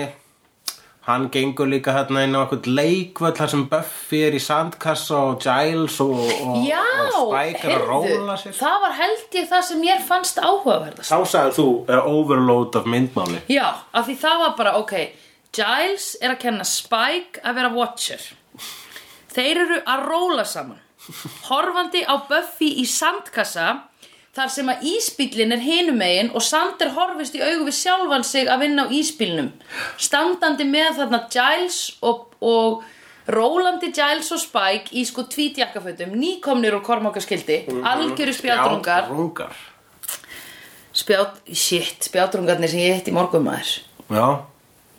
Hann 1.06 1.30
gengur 1.32 1.66
líka 1.70 1.94
hérna 1.96 2.26
inn 2.26 2.34
á 2.36 2.42
eitthvað 2.42 2.66
leikvöld 2.76 3.38
þar 3.38 3.50
sem 3.50 3.62
Buffy 3.70 4.18
er 4.26 4.34
í 4.36 4.40
sandkassa 4.42 5.16
og 5.30 5.38
Giles 5.42 5.96
og, 6.04 6.18
og, 6.20 6.58
Já, 6.66 6.82
og 7.16 7.30
Spike 7.32 7.70
er 7.70 7.78
að 7.78 7.86
róla 7.88 8.36
sér. 8.38 8.52
það 8.58 8.76
var 8.84 8.92
held 8.98 9.38
ég 9.38 9.48
það 9.48 9.64
sem 9.70 9.80
mér 9.80 10.04
fannst 10.10 10.42
áhugaverðast. 10.42 11.08
Þá 11.08 11.32
sagði 11.32 11.56
þú 11.56 11.66
uh, 11.86 12.10
overload 12.10 12.76
af 12.82 12.86
myndmáli. 12.92 13.40
Já, 13.48 13.64
af 13.96 14.06
því 14.10 14.18
það 14.20 14.44
var 14.44 14.54
bara, 14.60 14.76
ok 14.82 14.94
Giles 15.56 16.12
er 16.20 16.34
að 16.34 16.42
kenna 16.44 16.68
Spike 16.68 17.42
að 17.42 17.58
vera 17.58 17.72
Watcher. 17.74 18.28
Þeir 19.32 19.64
eru 19.64 19.80
að 19.86 20.06
róla 20.10 20.44
saman 20.46 20.78
Horfandi 21.48 22.04
á 22.04 22.14
Buffy 22.28 22.74
í 22.82 22.86
sandkassa 22.88 23.90
Þar 24.30 24.50
sem 24.54 24.68
að 24.70 24.84
ísbílinn 24.86 25.54
er 25.56 25.62
hinumegin 25.64 26.28
og 26.38 26.44
Sander 26.46 26.92
horfist 26.94 27.34
í 27.34 27.40
augu 27.42 27.64
við 27.66 27.74
sjálfan 27.80 28.22
sig 28.26 28.46
að 28.46 28.62
vinna 28.62 28.84
á 28.86 28.92
ísbílnum. 28.94 29.48
Standandi 29.98 30.66
með 30.70 31.00
þarna 31.00 31.20
Giles 31.34 31.78
og, 32.06 32.28
og 32.38 32.84
rólandi 33.26 33.90
Giles 33.96 34.30
og 34.30 34.38
Spike 34.44 34.94
í 34.94 35.02
sko 35.08 35.26
tvítjakkafötum, 35.26 36.14
nýkomnir 36.14 36.78
úr 36.78 36.84
kormákaskildi, 36.86 37.64
algjöru 37.82 38.36
spjátrungar. 38.38 39.10
Spját, 40.94 41.42
shit, 41.50 42.06
spjátrungarnir 42.06 42.70
sem 42.70 42.84
ég 42.86 43.00
hitt 43.00 43.10
í 43.10 43.16
morgun 43.18 43.48
maður. 43.50 43.74
Já 44.14 44.49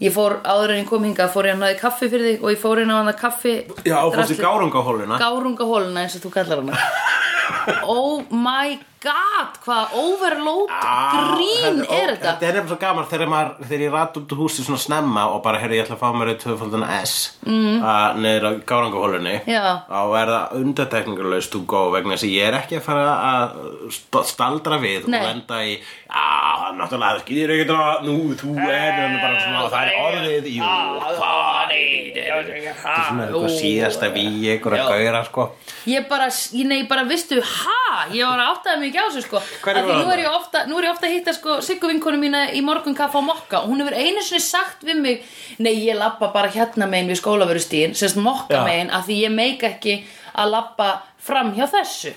Ég 0.02 0.14
fór 0.16 0.40
áður 0.42 0.72
en 0.74 0.80
ég 0.82 0.88
kom 0.90 1.04
hingað, 1.06 1.30
fór 1.30 1.46
ég 1.46 1.54
að 1.54 1.60
náði 1.62 1.76
kaffi 1.78 2.08
fyrir 2.10 2.26
þig 2.26 2.46
og 2.46 2.54
ég 2.56 2.62
fór 2.62 2.80
inn 2.82 2.90
á 2.90 2.98
hana 2.98 3.12
kaffi. 3.14 3.52
Já, 3.86 4.00
fórst 4.10 4.34
í 4.34 4.38
gárungahóluna 4.40 5.20
Gárungahóluna 5.22 6.06
eins 6.08 6.16
og 6.18 6.24
þú 6.26 6.32
kallar 6.40 6.64
hana. 6.64 6.80
oh 7.88 8.24
my 8.32 8.80
god, 9.02 9.56
hvað 9.64 9.94
overload 9.98 10.70
grín 10.72 11.80
er 11.88 12.12
þetta? 12.14 12.36
Þetta 12.36 12.48
er 12.48 12.58
nefnilega 12.60 12.68
svo 12.70 12.78
gaman 12.82 13.08
þegar, 13.10 13.32
maður, 13.32 13.54
þegar 13.66 13.84
ég 13.86 13.96
rætt 13.96 14.20
út 14.22 14.36
úr 14.36 14.42
húsi 14.44 14.66
svona 14.66 14.82
snemma 14.82 15.24
og 15.34 15.42
bara, 15.46 15.62
herri, 15.62 15.80
ég 15.80 15.88
ætla 15.88 15.98
að 15.98 16.04
fá 16.04 16.18
mér 16.20 16.32
eitt 16.34 16.44
tvöfaldan 16.44 16.86
S 17.00 17.16
mm. 17.48 17.88
neður 18.22 18.46
á 18.46 18.52
gárangahólunni 18.70 19.36
Já. 19.50 19.64
og 20.02 20.14
er 20.20 20.34
það 20.36 20.56
undartekningarlaust 20.62 21.54
to 21.56 21.64
go 21.70 21.88
vegna 21.96 22.14
þess 22.14 22.28
að 22.30 22.36
ég 22.36 22.52
er 22.52 22.60
ekki 22.62 22.78
að 22.78 22.86
fara 22.86 23.08
að 23.32 23.58
st- 23.90 24.26
staldra 24.36 24.82
við 24.84 25.10
Nei. 25.10 25.18
og 25.22 25.32
enda 25.32 25.62
í 25.66 25.76
er 26.12 26.78
náttúrulega, 26.78 27.16
það 27.16 27.24
skýðir 27.26 27.56
ekki 27.56 27.68
það 27.72 28.06
nú, 28.06 28.18
þú 28.38 28.56
er 28.68 29.18
bara 29.18 29.42
svona 29.42 29.66
það 29.72 29.82
er 29.82 30.00
orðið, 30.06 30.52
jú, 30.60 30.62
hvað 30.62 31.02
þetta 31.02 31.12
er 31.12 31.22
svona 31.22 31.61
eitthvað 31.72 33.56
síðasta 33.56 34.10
við 34.14 34.48
einhverja 34.56 34.88
gauðra, 34.90 35.22
sko. 35.28 35.48
Ég 35.90 36.08
bara, 36.10 36.28
ég, 36.30 36.68
nei, 36.70 36.84
bara 36.90 37.04
vistu, 37.10 37.40
ha? 37.42 38.06
Ég 38.14 38.26
var 38.28 38.42
að 38.42 38.52
áttaði 38.56 38.82
mig 38.82 38.92
ekki 38.92 39.02
á 39.02 39.08
þessu 39.10 39.24
sko. 39.26 39.42
Var 39.66 39.80
nú 39.90 40.12
er 40.14 40.24
ég 40.24 40.32
ofta, 40.32 40.64
nú 40.70 40.80
er 40.80 40.88
ég 40.88 40.94
ofta 40.94 41.08
að 41.08 41.16
hitta 41.16 41.34
sko 41.36 41.58
Siggu 41.66 41.90
vinkonu 41.92 42.20
mína 42.22 42.44
í 42.56 42.62
morgun 42.66 42.96
kaffa 42.98 43.22
á 43.22 43.24
mokka 43.26 43.62
og 43.62 43.72
hún 43.72 43.84
hefur 43.84 43.98
einu 43.98 44.24
sinni 44.26 44.44
sagt 44.44 44.86
við 44.88 45.02
mig 45.02 45.24
Nei, 45.62 45.74
ég 45.86 45.98
labba 46.00 46.32
bara 46.34 46.52
hérna 46.52 46.88
megin 46.90 47.12
við 47.12 47.22
skólavörustíðin 47.22 47.96
Sérst 47.98 48.20
mokka 48.22 48.62
Já. 48.62 48.66
megin 48.68 48.94
af 48.94 49.08
því 49.08 49.18
ég 49.26 49.36
meik 49.36 49.66
ekki 49.68 49.98
að 50.32 50.54
labba 50.56 50.92
fram 51.22 51.54
hjá 51.58 51.68
þessu 51.72 52.14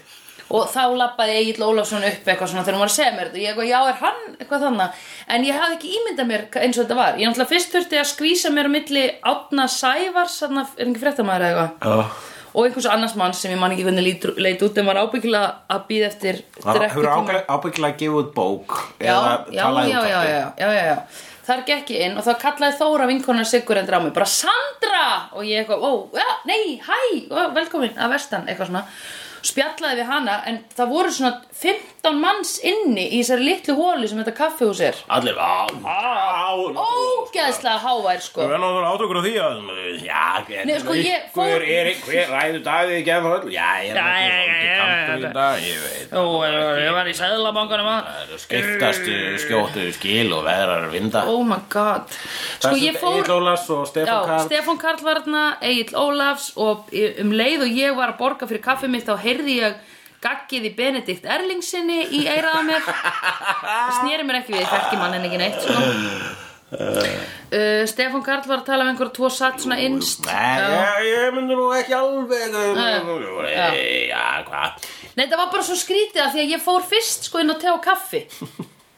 Og 0.54 0.68
þá 0.70 0.82
labbaði 0.94 1.38
Egil 1.40 1.64
Ólafsson 1.66 2.04
upp 2.06 2.28
eitthvað 2.28 2.50
svona 2.52 2.62
þegar 2.66 2.76
hún 2.76 2.84
var 2.84 2.92
að 2.92 2.98
segja 2.98 3.14
mér 3.16 3.30
þetta. 3.30 3.38
Og 3.38 3.42
ég 3.42 3.48
eitthvað, 3.50 3.70
já, 3.70 3.78
er 3.90 3.96
hann 4.04 4.20
eitthvað 4.38 4.66
þannig 4.68 5.00
En 5.34 5.48
ég 5.48 5.58
hafði 5.58 5.78
ekki 5.78 5.94
ímyndað 5.98 6.30
mér 6.30 6.44
eins 6.60 6.78
og 6.78 6.84
þetta 6.84 6.98
var. 7.00 7.18
Ég 7.18 7.26
náttúrulega 7.30 7.52
fyrst 7.54 7.74
þurfti 7.74 7.98
að 7.98 8.10
skvísa 8.12 8.52
mér 8.54 8.70
á 8.70 8.74
milli 8.74 9.04
Átna 9.32 9.66
Sævars, 9.72 10.38
þarna 10.44 10.64
er 10.76 10.86
ekki 10.90 11.02
fréttamaður 11.02 11.48
eða 11.48 11.66
eitthvað? 11.66 11.98
Já. 12.04 12.30
og 12.54 12.68
einhvers 12.68 12.86
annars 12.86 13.14
mann 13.18 13.34
sem 13.34 13.50
ég 13.50 13.58
man 13.58 13.72
ekki 13.74 13.86
hvernig 13.88 14.26
leit, 14.38 14.62
út 14.62 14.76
en 14.78 14.86
var 14.86 15.00
ábyggilega 15.02 15.48
að 15.74 15.86
býða 15.88 16.10
eftir 16.12 16.42
Það 16.60 16.82
hefur 16.84 17.08
ábyggilega 17.50 17.98
gefið 17.98 18.18
út 18.20 18.34
bók? 18.36 18.76
Já, 19.02 19.16
já, 19.50 19.64
já, 19.90 20.20
já, 20.60 20.68
já, 20.78 20.94
þar 21.48 21.64
gekk 21.66 21.90
ég 21.96 22.06
inn 22.06 22.20
og 22.20 22.28
þá 22.28 22.32
kallaði 22.44 22.78
Þóra 22.78 23.08
vinkonar 23.10 23.48
Siggur 23.48 23.80
endur 23.80 23.98
á 23.98 24.04
mig 24.04 24.14
bara 24.14 24.30
Sandra! 24.30 25.04
Og 25.34 25.42
ég 25.48 25.64
eitthvað, 25.64 25.82
ó, 25.82 25.90
já, 26.14 26.30
nei, 26.46 26.78
hæ 26.78 26.98
velkomin 27.58 27.98
að 27.98 28.14
vestan, 28.14 28.46
eitthvað 28.46 28.70
svona 28.70 28.86
spjallaði 29.44 30.00
við 30.00 30.08
hana 30.08 30.38
en 30.48 30.58
það 30.76 30.92
voru 30.94 31.10
svona 31.12 31.34
15 31.60 32.18
manns 32.20 32.54
inni 32.64 33.04
í 33.12 33.20
þessari 33.22 33.44
litlu 33.48 33.74
hóli 33.78 34.08
sem 34.08 34.20
þetta 34.22 34.34
kaffihús 34.38 34.80
er. 34.84 34.98
Allir, 35.12 35.36
á, 35.36 35.68
á 35.68 36.48
ógeðslega 36.54 37.78
hávær 37.84 38.22
sko. 38.24 38.44
Það 38.44 38.54
er 38.56 38.62
náttúrulega 38.62 38.92
átökur 38.94 39.20
á 39.20 39.22
því 39.24 39.34
að 39.44 39.54
Já, 40.04 40.22
Nei, 40.64 40.74
sko, 40.80 40.94
ég 40.98 41.28
fór- 41.34 41.52
hver, 41.54 41.64
er, 41.64 41.90
hver 42.04 42.32
ræður 42.32 42.62
dagið 42.64 42.94
ekki 42.98 43.12
ennþá 43.14 43.32
öll? 43.38 43.52
Já, 43.54 43.68
ég 43.84 43.90
er 43.90 43.98
Já, 43.98 44.04
já, 44.04 44.32
já, 44.34 44.54
já, 44.54 45.14
í 45.14 45.22
já. 45.24 45.32
dag 45.34 45.64
Ég 45.64 45.84
veit 45.84 46.14
Ó, 46.14 46.22
ég 46.80 46.92
var 46.96 47.10
í 47.10 47.14
sæðlabankanum 47.18 47.90
að 47.92 48.08
Það 48.08 48.24
eru 48.24 48.40
skiptast 48.44 49.08
skjóttu 49.44 49.86
skil 49.96 50.26
og 50.36 50.44
veðrar 50.48 50.88
vinda 50.92 51.24
Oh 51.30 51.42
my 51.46 51.60
god 51.72 52.16
Sko 52.64 52.76
ég 52.80 52.96
fór 53.00 53.18
Egil 53.20 53.34
Ólafs 53.38 53.66
og 53.74 53.82
Já, 53.84 53.90
Stefán 53.92 54.28
Karl 54.28 54.46
Stefán 54.48 54.80
Karl 54.80 55.02
var 55.04 55.20
þarna, 55.24 55.42
Egil 55.72 55.98
Ólafs 56.00 56.52
og 56.56 56.94
um 57.24 57.34
leið 57.36 57.66
og 57.66 57.76
ég 57.82 57.98
var 57.98 58.14
að 58.14 58.20
borga 58.22 58.48
fyrir 58.50 58.64
kaffi 58.64 58.90
mitt 58.90 59.06
þá 59.08 59.16
heyrði 59.24 59.58
ég 59.60 59.82
gaggið 60.24 60.70
í 60.70 60.72
Benedikt 60.78 61.26
Erlingsinni 61.28 62.00
í 62.16 62.24
eiraða 62.32 62.62
mér 62.64 62.86
snýri 64.00 64.24
mér 64.24 64.40
ekki 64.40 64.56
við, 64.56 64.66
þekki 64.70 65.00
mann 65.00 65.16
en 65.18 65.26
ekki 65.28 65.40
neitt 65.42 65.60
sko. 65.60 65.82
uh, 66.74 67.84
Stefán 67.90 68.24
Karl 68.24 68.48
var 68.48 68.62
að 68.62 68.68
tala 68.70 68.86
um 68.86 68.92
einhverja 68.94 69.14
tvo 69.18 69.30
satt 69.32 69.60
svona 69.62 69.78
innst 69.84 70.24
Nei, 70.26 70.58
Já. 70.58 70.94
ég, 71.06 71.28
myndi 71.36 71.58
nú 71.58 71.68
ekki 71.76 71.96
alveg 71.98 72.56
Já. 73.52 73.68
Já, 74.08 74.24
hvað 74.48 74.88
Nei, 75.14 75.26
það 75.28 75.38
var 75.38 75.50
bara 75.52 75.66
svo 75.68 75.76
skrítið 75.78 76.24
að 76.24 76.32
því 76.34 76.46
að 76.46 76.54
ég 76.56 76.64
fór 76.64 76.88
fyrst 76.88 77.28
sko 77.28 77.44
inn 77.44 77.54
og 77.54 77.60
kaffi 77.84 78.24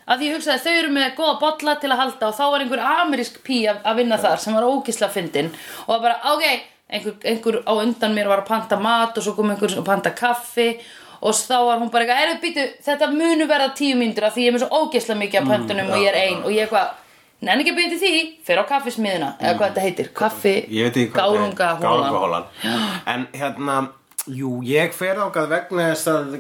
að 0.06 0.24
ég 0.26 0.36
hugsaði 0.36 0.62
þau 0.64 0.74
eru 0.80 0.92
með 0.94 1.16
góða 1.18 1.38
bolla 1.40 1.76
til 1.82 1.90
að 1.92 2.00
halda 2.02 2.28
og 2.30 2.36
þá 2.38 2.44
var 2.52 2.64
einhver 2.64 2.84
amerísk 2.90 3.40
pí 3.46 3.62
að, 3.70 3.80
að 3.82 4.02
vinna 4.02 4.18
þar 4.22 4.42
sem 4.42 4.58
var 4.58 4.68
ógisla 4.68 5.08
fyndin 5.12 5.50
og 5.86 5.90
var 5.94 6.04
bara, 6.04 6.34
ok, 6.34 6.44
einhver, 6.92 7.16
einhver 7.24 7.58
á 7.66 7.72
undan 7.74 8.14
mér 8.14 8.30
var 8.30 8.44
að 8.44 8.52
panta 8.52 8.78
mat 8.80 9.18
og 9.18 9.26
svo 9.26 9.34
kom 9.38 9.50
einhver 9.54 9.74
að 9.74 9.88
panta 9.88 10.14
kaffi. 10.14 10.76
Og 11.26 11.32
þá 11.32 11.56
var 11.64 11.78
hún 11.80 11.88
bara 11.90 12.04
eitthvað, 12.04 12.22
erum 12.26 12.40
býtu, 12.42 12.64
þetta 12.84 13.06
munu 13.08 13.46
verða 13.48 13.70
tíu 13.74 13.96
mínútur 13.96 14.26
af 14.28 14.34
því 14.34 14.42
ég 14.44 14.50
er 14.50 14.54
með 14.54 14.62
svo 14.66 14.82
ógisla 14.84 15.16
mikið 15.16 15.40
af 15.40 15.46
pöntunum 15.48 15.88
og 15.88 16.02
ég 16.04 16.10
er 16.10 16.18
ein. 16.20 16.42
Og 16.44 16.52
ég 16.52 16.66
eitthvað 16.66 16.90
Nenni 17.44 17.66
ekki 17.66 17.72
að 17.74 17.90
til 17.92 17.98
því, 18.00 18.20
fer 18.46 18.60
á 18.60 18.64
kaffismiðuna 18.64 19.26
eða 19.36 19.56
hvað 19.58 19.66
þetta 19.66 19.82
heitir, 19.84 20.06
kaffi 20.16 20.54
gárunga 21.12 21.66
Gárungahólan 21.82 22.46
En 23.12 23.26
hérna 23.36 23.74
Jú, 24.26 24.56
ég 24.66 24.94
fer 24.96 25.20
ákað 25.22 25.52
vegna 25.52 25.84
þess 25.92 26.08
að, 26.10 26.32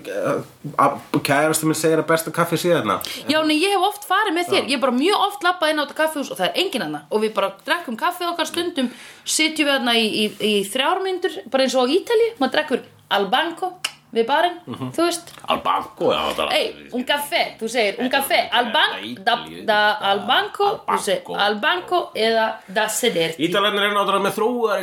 að 0.82 0.96
kærastu 1.26 1.68
minn 1.68 1.78
segir 1.78 2.02
að 2.02 2.08
besta 2.10 2.32
kaffi 2.34 2.58
síðarna 2.58 2.96
Já, 3.30 3.38
nei, 3.46 3.54
ég 3.60 3.76
hef 3.76 3.84
oft 3.86 4.08
farið 4.08 4.34
með 4.34 4.50
þér. 4.50 4.62
Ég 4.64 4.74
hef 4.74 4.82
bara 4.82 4.96
mjög 4.96 5.26
oft 5.28 5.46
lappað 5.46 5.72
inn 5.72 5.78
á 5.78 5.84
þetta 5.84 5.98
kaffihús 6.00 6.32
og 6.34 6.40
það 6.40 6.48
er 6.48 6.60
engin 6.64 6.86
annað 6.88 7.14
og 7.14 7.22
við 7.22 7.34
bara 7.38 7.52
drekkum 7.68 7.98
kaffið 8.00 8.32
okkar 8.32 8.50
stundum. 8.50 8.90
Sitjum 9.22 9.68
við 9.68 9.76
þarna 9.76 9.94
í, 10.00 10.06
í, 10.06 10.24
í 10.50 10.54
þrjármyndur 10.72 11.38
bara 11.52 11.66
eins 11.66 11.76
og 11.78 11.86
á 11.86 11.94
Ítali, 11.94 12.32
maður 12.40 12.56
drekkur 12.58 12.82
albanco 13.16 13.70
við 14.16 14.26
barinn, 14.26 14.56
Mhm. 14.66 14.90
þú 14.96 15.02
veist 15.06 15.32
Albanco, 15.52 16.10
já 16.12 16.22
það 16.38 16.52
Ei, 16.56 16.66
un 16.92 17.04
caffè, 17.04 17.42
þú 17.60 17.68
segir 17.68 17.98
un 18.00 18.10
caffè 18.10 18.38
alban, 18.50 18.90
da, 19.24 19.34
da 19.70 19.78
albanco 20.12 20.80
þú 20.88 20.98
segir 20.98 21.36
albanco 21.46 22.00
eða 22.14 22.46
da 22.68 22.86
sederti 22.88 23.44
Ítalarnir 23.48 23.82
er 23.90 23.94
náttúrulega 23.94 24.26
með 24.26 24.34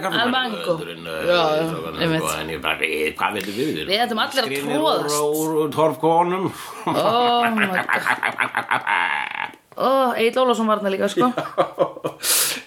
kaffi 0.04 0.20
Albanco. 0.24 0.78
Já, 1.28 1.42
já, 1.58 1.66
einmitt. 2.02 2.30
En 2.40 2.50
ég 2.50 2.62
bara, 2.62 2.78
hvað 3.18 3.34
veitum 3.34 3.54
við? 3.58 3.86
Við 3.90 4.00
ætlum 4.06 4.20
allir 4.24 4.44
að 4.44 4.50
tróðast. 4.64 5.20
úr- 5.20 5.56
úr 5.64 5.70
torfkonum 5.74 6.52
Oh 6.88 7.50
my 7.52 7.66
god 7.74 7.84
Ó, 9.76 10.14
Egil 10.14 10.38
Ólafsson 10.44 10.68
var 10.70 10.78
þarna 10.84 10.92
líka, 10.94 11.08
sko 11.10 11.34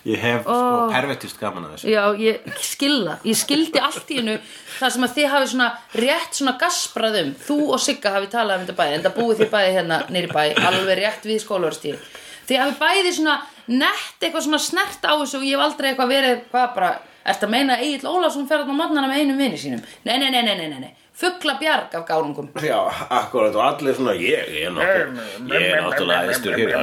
Ég 0.06 0.20
hef 0.22 0.44
sko 0.46 0.90
pervettist 0.92 1.40
gaman 1.40 1.64
að 1.66 1.72
þessu. 1.74 1.88
Já, 1.90 2.02
ég 2.22 2.60
skilða, 2.62 3.16
ég 3.26 3.38
skildi 3.40 3.80
allt 3.82 4.12
í 4.14 4.20
hennu 4.20 4.36
það 4.76 4.92
sem 4.94 5.06
að 5.06 5.16
þið 5.16 5.32
hafi 5.32 5.48
svona 5.50 5.66
rétt 5.98 6.38
svona 6.38 6.54
gasprað 6.60 7.18
um, 7.24 7.32
þú 7.48 7.56
og 7.74 7.82
Sigga 7.82 8.12
hafi 8.14 8.30
talað 8.30 8.60
um 8.60 8.68
þetta 8.68 8.78
bæði, 8.78 8.94
en 9.00 9.04
það 9.08 9.16
búið 9.18 9.42
þið 9.42 9.50
bæði 9.56 9.74
hérna 9.80 9.98
nýri 10.14 10.30
bæ, 10.30 10.40
alveg 10.68 11.00
rétt 11.00 11.26
við 11.26 11.42
skólaverðstíð 11.42 12.06
þið 12.46 12.62
hafi 12.62 12.78
bæði 12.84 13.14
svona 13.16 13.36
nett 13.66 14.22
eitthvað 14.22 14.46
svona 14.46 14.62
snert 14.62 15.02
á 15.02 15.12
þessu 15.18 15.40
og 15.40 15.46
ég 15.48 15.56
hef 15.56 15.64
aldrei 15.66 15.90
eitthvað 15.90 16.12
verið, 16.14 16.44
hvað 16.52 16.68
bara, 16.76 16.92
ertu 17.26 17.48
að 17.48 17.54
meina 17.56 17.80
Egil 17.82 18.06
Ólafsson 18.12 18.46
fer 18.46 18.62
þarna 18.62 18.76
á 18.78 18.80
mótnana 18.82 19.10
með 19.10 19.24
einum 19.24 19.42
vini 19.42 19.58
sínum? 19.58 19.82
Nei, 20.06 20.16
nei, 20.22 20.30
nei, 20.30 20.42
nei, 20.46 20.54
nei, 20.54 20.68
nei, 20.70 20.78
nei. 20.86 20.92
Fuggla 21.16 21.54
bjarg 21.60 21.94
af 21.96 22.02
gárungum. 22.08 22.48
Já, 22.60 22.76
akkurat 23.08 23.54
og 23.56 23.62
allir 23.64 23.94
svona 23.96 24.12
ég, 24.20 24.50
ég 24.52 24.66
er 24.68 24.74
náttúrulega 24.76 25.60
ég 25.60 25.70
er 25.72 25.84
náttúrulega 25.86 26.30
efstur 26.30 26.56
hér 26.58 26.74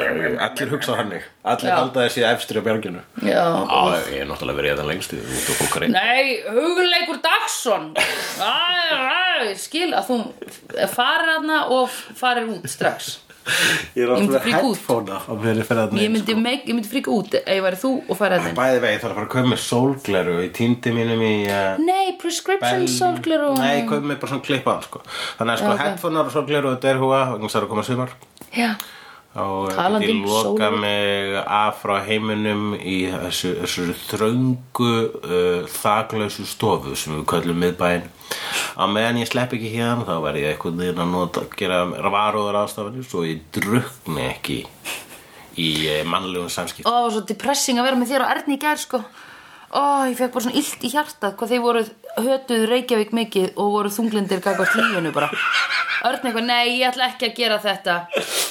allir 0.47 0.71
hugsa 0.73 0.95
hannig, 0.97 1.27
allir 1.53 1.73
halda 1.75 2.05
þessi 2.07 2.25
efstur 2.31 2.57
á 2.57 2.61
björginu 2.65 3.03
Já, 3.21 3.43
ég 4.09 4.23
er 4.23 4.29
náttúrulega 4.31 4.57
verið 4.61 4.73
þetta 4.73 4.87
lengst 4.89 5.13
út 5.19 5.51
og 5.53 5.59
fólk 5.61 5.77
reynd 5.83 5.93
Nei, 5.93 6.39
hugleikur 6.49 7.21
Dagsson. 7.23 7.91
Æ, 8.41 8.55
æ, 8.97 9.53
skil 9.61 9.91
að 9.93 10.09
þú 10.09 10.17
farir 10.95 11.29
hana 11.35 11.61
og 11.77 11.93
farir 12.17 12.49
út 12.55 12.65
strax 12.73 13.19
Ég 13.93 14.07
er 14.07 14.39
fríka 14.39 14.61
út. 14.63 14.77
headphone 14.79 15.17
á 15.19 15.31
fyrir 15.43 15.65
fyrir 15.67 15.81
þetta 15.83 15.99
Ég 15.99 16.11
myndi, 16.13 16.35
ég 16.63 16.73
myndi 16.77 16.89
fríka 16.91 17.11
út 17.11 17.35
ef 17.39 17.49
ég 17.51 17.63
væri 17.65 17.79
þú 17.81 17.91
og 18.07 18.23
inn. 18.23 18.55
Bæði 18.57 18.79
vegi, 18.85 18.99
þarf 19.03 19.11
að 19.11 19.17
fara 19.19 19.27
að 19.27 19.31
kaupa 19.35 19.51
með 19.51 19.61
sólgleru 19.65 20.35
í 20.45 20.49
tíndi 20.55 20.93
mínum 20.95 21.23
í 21.27 21.33
uh, 21.51 21.81
Nei, 21.83 22.15
prescription 22.21 22.87
sólgleru 22.87 23.51
Nei, 23.59 23.83
kaupa 23.89 24.07
með 24.07 24.21
bara 24.23 24.31
svona 24.33 24.47
klippaðan 24.47 24.85
sko. 24.87 25.03
Þannig 25.39 25.53
að 25.53 25.63
sko 25.63 25.69
Já, 25.69 25.75
ok. 25.75 25.83
headphonear 25.83 26.29
og 26.29 26.35
sólgleru 26.37 26.73
vegna 27.33 27.49
þess 27.49 27.53
að 27.53 27.53
það 27.53 27.61
er 27.61 27.67
að 27.67 27.73
koma 27.73 27.87
sumar 27.89 28.15
Já, 28.53 28.69
og 28.71 29.02
Talandi 29.33 30.05
get 30.05 30.13
ég 30.13 30.25
loka 30.29 30.69
mig 30.77 31.37
af 31.41 31.79
frá 31.81 31.95
heiminum 32.05 32.75
í 32.77 32.99
þessu, 33.09 33.55
þessu 33.63 33.95
þröngu 34.11 34.91
uh, 35.09 35.71
þaklausu 35.73 36.45
stofu 36.45 36.93
sem 36.99 37.15
við 37.17 37.25
köllum 37.31 37.63
miðbæinn. 37.63 38.05
Á 38.77 38.85
meðan 38.89 39.23
ég 39.23 39.31
slepp 39.31 39.55
ekki 39.57 39.73
hérna 39.73 40.05
þá 40.05 40.15
verð 40.21 40.43
ég 40.43 40.53
eitthvað 40.53 40.77
niður 40.77 41.01
að 41.01 41.11
nota, 41.15 41.45
gera 41.57 41.81
varúður 42.13 42.61
ástafanir 42.61 43.09
svo 43.09 43.25
ég 43.25 43.41
drukni 43.57 44.27
ekki 44.29 44.59
í 45.59 45.69
eh, 45.89 46.01
mannlegum 46.07 46.49
samskipt 46.49 46.87
Ó, 46.87 46.89
það 46.89 47.03
var 47.05 47.13
svo 47.15 47.25
depressing 47.29 47.81
að 47.81 47.89
vera 47.89 47.99
með 47.99 48.13
þér 48.13 48.25
og 48.25 48.33
Erni 48.33 48.57
í 48.57 48.61
gær 48.61 48.81
sko. 48.81 49.01
Ó, 49.73 49.81
ég 50.09 50.17
fekk 50.17 50.33
bara 50.33 50.45
svona 50.45 50.59
illt 50.61 50.85
í 50.85 50.91
hjartað 50.93 51.35
hvað 51.39 51.53
þeir 51.53 51.63
voru 51.63 51.83
hötuð 52.17 52.67
Reykjavík 52.69 53.13
mikið 53.15 53.53
og 53.57 53.71
voru 53.77 53.89
þunglindir 53.93 54.43
gagvart 54.45 54.75
lífinu 54.77 55.13
bara 55.15 55.29
Örn 56.03 56.19
eitthvað, 56.27 56.43
nei, 56.43 56.79
ég 56.81 56.89
ætla 56.89 57.05
ekki 57.13 57.29
að 57.29 57.35
gera 57.37 57.57
þetta 57.63 57.93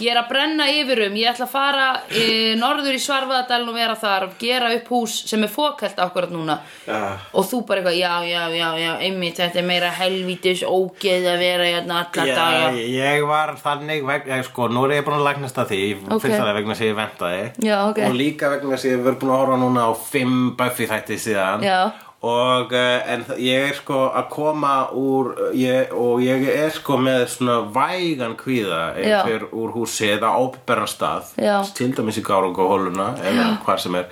Ég 0.00 0.08
er 0.08 0.18
að 0.22 0.28
brenna 0.30 0.64
yfirum 0.72 1.16
Ég 1.20 1.28
ætla 1.34 1.44
að 1.44 1.50
fara 1.52 1.88
e, 2.08 2.22
norður 2.56 2.96
í 2.96 3.00
Svarfaðadalinn 3.04 3.68
og 3.68 3.76
vera 3.76 3.96
þar 4.00 4.24
og 4.30 4.38
gera 4.40 4.70
upp 4.72 4.88
hús 4.88 5.16
sem 5.28 5.44
er 5.44 5.52
fókælt 5.52 6.00
akkurat 6.00 6.32
núna 6.32 6.56
Já. 6.86 6.96
Og 7.36 7.44
þú 7.50 7.60
bara 7.68 7.82
eitthvað, 7.82 7.98
já, 8.00 8.14
já, 8.24 8.40
já, 8.56 8.68
já, 8.80 8.92
einmitt 9.04 9.36
Þetta 9.42 9.60
er 9.60 9.66
meira 9.68 9.90
helvítis 9.98 10.62
ógeð 10.64 11.28
að 11.34 11.44
vera 11.44 11.66
hérna 11.68 11.98
alla 12.06 12.26
daga 12.40 12.62
Já, 12.72 12.86
ég 12.96 13.26
var 13.28 13.52
þannig 13.60 14.08
vegna, 14.08 14.40
sko, 14.48 14.70
nú 14.72 14.86
er 14.88 14.96
ég 14.96 15.04
búin 15.10 15.18
að 15.20 15.26
lagnast 15.28 15.60
að 15.60 15.74
því 15.74 15.82
Ok. 16.08 16.24
fyrst 16.24 16.38
að 16.38 16.46
það 16.48 16.56
vegna 16.62 16.78
sem 16.80 16.88
ég 16.88 16.98
ventaði 17.02 17.44
Já, 17.68 17.76
ok. 17.90 18.00
og 18.08 18.16
líka 18.22 18.52
vegna 18.56 18.80
sem 18.80 18.96
ég 18.96 19.04
verið 19.04 19.20
búin 19.26 19.34
að 19.36 19.42
horfa 19.44 19.60
núna 19.60 19.84
á 19.86 19.92
fimm 20.08 20.40
Buffy 20.56 20.88
þætti 20.88 21.20
síðan 21.28 21.68
Já. 21.68 21.78
Og 22.22 22.70
uh, 22.70 23.00
en 23.12 23.24
ég 23.42 23.64
er 23.70 23.74
sko 23.74 24.04
að 24.14 24.28
koma 24.30 24.74
úr 24.94 25.32
ég, 25.58 25.90
og 25.96 26.22
ég 26.22 26.44
er 26.52 26.70
sko 26.74 27.00
með 27.02 27.24
svona 27.34 27.58
vægan 27.74 28.36
kvíða 28.38 28.82
Já. 28.94 29.18
einhver 29.24 29.48
úr 29.50 29.74
húsi 29.74 30.06
eða 30.14 30.30
óperan 30.38 30.86
stað 30.90 31.34
Já. 31.42 31.58
til 31.74 31.90
dæmis 31.96 32.20
í 32.20 32.24
Gárungahóluna 32.26 33.08
eða 33.26 33.50
hvar 33.66 33.82
sem 33.82 33.98
er 33.98 34.08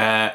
uh, 0.00 0.28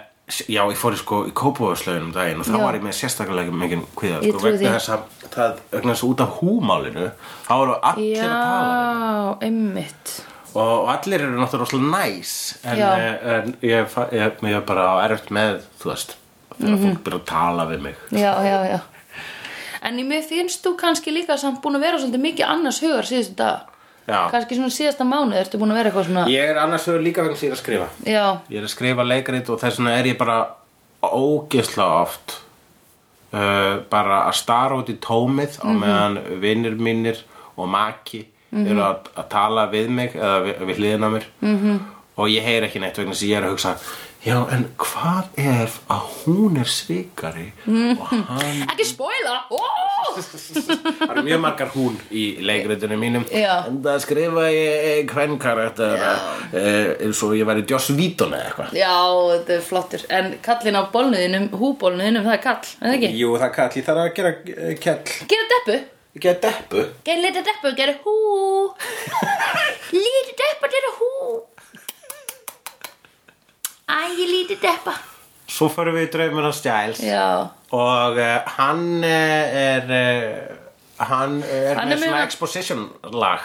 Já, 0.48 0.62
ég 0.64 0.78
fór 0.80 0.96
í 0.96 1.00
sko 1.02 1.18
í 1.28 1.32
Kópavöðslöginum 1.36 2.14
daginn 2.16 2.40
og 2.40 2.48
þá 2.48 2.54
Já. 2.56 2.62
var 2.64 2.78
ég 2.78 2.84
með 2.86 2.94
sérstaklega 3.02 3.52
mikið 3.52 3.82
kvíða 4.00 4.22
sko, 4.24 4.44
vegna 4.46 4.76
þess 4.78 4.92
að 4.94 5.02
það, 5.34 5.58
vegna 5.74 5.96
þess 5.96 6.06
að 6.06 6.12
út 6.14 6.24
af 6.24 6.38
húmálinu 6.38 7.08
þá 7.50 7.52
eru 7.58 7.76
allir 7.90 8.22
að 8.22 8.38
tala. 8.38 8.78
Já, 8.78 9.50
einmitt 9.50 10.14
og 10.52 10.90
allir 10.92 11.26
eru 11.26 11.40
náttúrulega 11.40 11.92
næs 11.92 12.32
en, 12.64 12.80
Já. 12.80 12.88
eh, 12.96 13.28
en 13.36 13.54
ég, 13.64 13.94
ég, 14.16 14.42
ég 14.52 14.58
er 14.62 14.66
bara 14.68 14.88
erft 15.06 15.30
með 15.36 15.62
þú 15.82 15.92
veist, 15.92 16.16
þegar 16.60 16.78
Mhm. 16.78 16.86
fólk 16.88 17.04
byrja 17.04 17.20
að 17.20 17.26
tala 17.26 17.66
við 17.66 17.82
mig. 17.82 17.96
Já, 18.12 18.34
já, 18.44 18.58
já. 18.72 18.80
En 19.82 19.98
í 20.00 20.04
mér 20.06 20.24
finnst 20.24 20.64
þú 20.66 20.76
kannski 20.78 21.12
líka 21.12 21.38
samt 21.38 21.62
búin 21.62 21.76
að 21.76 21.82
vera 21.88 21.98
svolítið 21.98 22.22
mikið 22.22 22.46
annars 22.48 22.80
hugar 22.82 23.04
síðustu 23.04 23.36
dag 23.36 23.60
Já. 24.08 24.30
Kannski 24.32 24.56
svona 24.58 24.70
síðasta 24.74 25.06
mánuð 25.06 25.38
ertu 25.40 25.58
búin 25.62 25.72
að 25.72 25.78
vera 25.78 25.90
eitthvað 25.92 26.06
svona 26.06 26.26
Ég 26.28 26.50
er 26.50 26.58
annars 26.58 26.86
vegar 26.88 27.02
líka 27.02 27.22
vegna 27.24 27.38
ég 27.38 27.50
er 27.50 27.56
að 27.56 27.62
skrifa. 27.62 27.88
Já, 28.06 28.38
Ég 28.50 28.58
er 28.58 28.64
að 28.64 28.74
skrifa 28.74 29.04
leikrit 29.08 29.50
og 29.50 29.60
þess 29.62 29.78
vegna 29.80 29.98
er 30.00 30.06
ég 30.06 30.18
bara 30.18 30.48
ógeðslega 31.02 32.02
oft 32.02 32.34
uh, 33.34 33.78
bara 33.90 34.20
að 34.28 34.36
stara 34.42 34.78
út 34.78 34.90
í 34.92 34.98
tómið 35.02 35.58
á 35.64 35.70
meðan 35.74 36.20
vinnir 36.42 36.76
mínir 36.78 37.22
og 37.58 37.70
maki 37.72 38.26
eru 38.52 38.82
að, 38.84 39.08
að 39.16 39.28
tala 39.32 39.68
við 39.72 39.90
mig 39.90 40.16
eða 40.18 40.40
við, 40.46 40.64
við 40.68 40.76
hliðina 40.82 41.10
mér. 41.14 41.26
-hmm. 41.42 41.80
og 42.18 42.28
ég 42.30 42.44
heyr 42.44 42.64
ekki 42.68 42.80
neitt 42.84 42.98
vegna 42.98 43.14
sem 43.16 43.30
ég 43.30 43.38
er 43.38 43.48
að 43.48 43.54
hugsa 43.56 43.76
Já, 44.22 44.36
en 44.54 44.68
hvað 44.78 45.32
ef 45.42 45.80
að 45.90 46.02
hún 46.22 46.60
er 46.62 46.68
svikari 46.70 47.48
og 47.66 48.04
hann 48.06 48.60
ekki 48.70 48.86
spoila 48.86 49.40
oh! 49.58 50.12
Það 50.14 51.08
eru 51.08 51.24
mjög 51.26 51.42
margar 51.42 51.72
hún 51.74 51.96
í 52.14 52.26
leikritunum 52.46 53.02
mínum. 53.02 53.26
Já. 53.34 53.64
En 53.72 53.80
það 53.82 53.98
skrifa 54.04 54.44
ég 54.54 55.10
karakter 55.42 56.06
eh, 56.06 56.92
eins 57.08 57.22
og 57.26 57.34
ég 57.40 57.50
væri 57.50 57.66
Joss 57.66 57.90
Whedon 57.96 58.36
eða 58.38 58.52
eitthvað. 58.52 58.78
Já, 58.78 58.94
þetta 59.32 59.56
er 59.58 59.66
flottur. 59.72 60.06
En 60.14 60.32
kallin 60.46 60.78
á 60.78 60.84
bólnuðinum, 60.94 61.48
húbólnuðinum, 61.58 62.28
það 62.28 62.38
er 62.38 62.44
kall 62.46 62.74
En 62.78 62.88
það 62.92 62.98
ekki? 63.00 63.14
Jú, 63.24 63.32
það 63.42 63.56
kalli 63.58 63.86
þarf 63.88 64.04
að 64.04 64.12
gera 64.20 64.36
eh, 64.54 64.76
kell 64.86 65.00
Gera 65.34 65.48
deppu. 65.56 65.80
Gera 66.22 66.42
deppu? 66.46 66.90
Gera 67.10 67.26
lítið 67.26 67.50
deppu, 67.50 67.74
gera 67.80 67.98
hú. 68.04 68.18
Lítið 70.04 70.36
deppa, 70.44 70.70
gera 70.76 70.94
hú 71.00 71.16
Æ, 73.92 74.00
ég 74.16 74.30
lítið 74.32 74.62
deppa. 74.64 74.94
Svo 75.52 75.68
förum 75.72 75.98
við 75.98 76.06
í 76.08 76.12
draumur 76.14 76.48
Giles 76.64 77.02
Já, 77.04 77.50
Og 77.76 78.20
uh, 78.22 78.54
hann 78.56 79.04
eh, 79.04 79.58
er 79.76 79.90
uh, 79.92 80.56
Hann 81.02 81.42
er 81.44 81.76
Hann 81.76 81.92
með 81.92 82.06
svona 82.06 82.24
exposition 82.24 82.86
lag. 83.12 83.44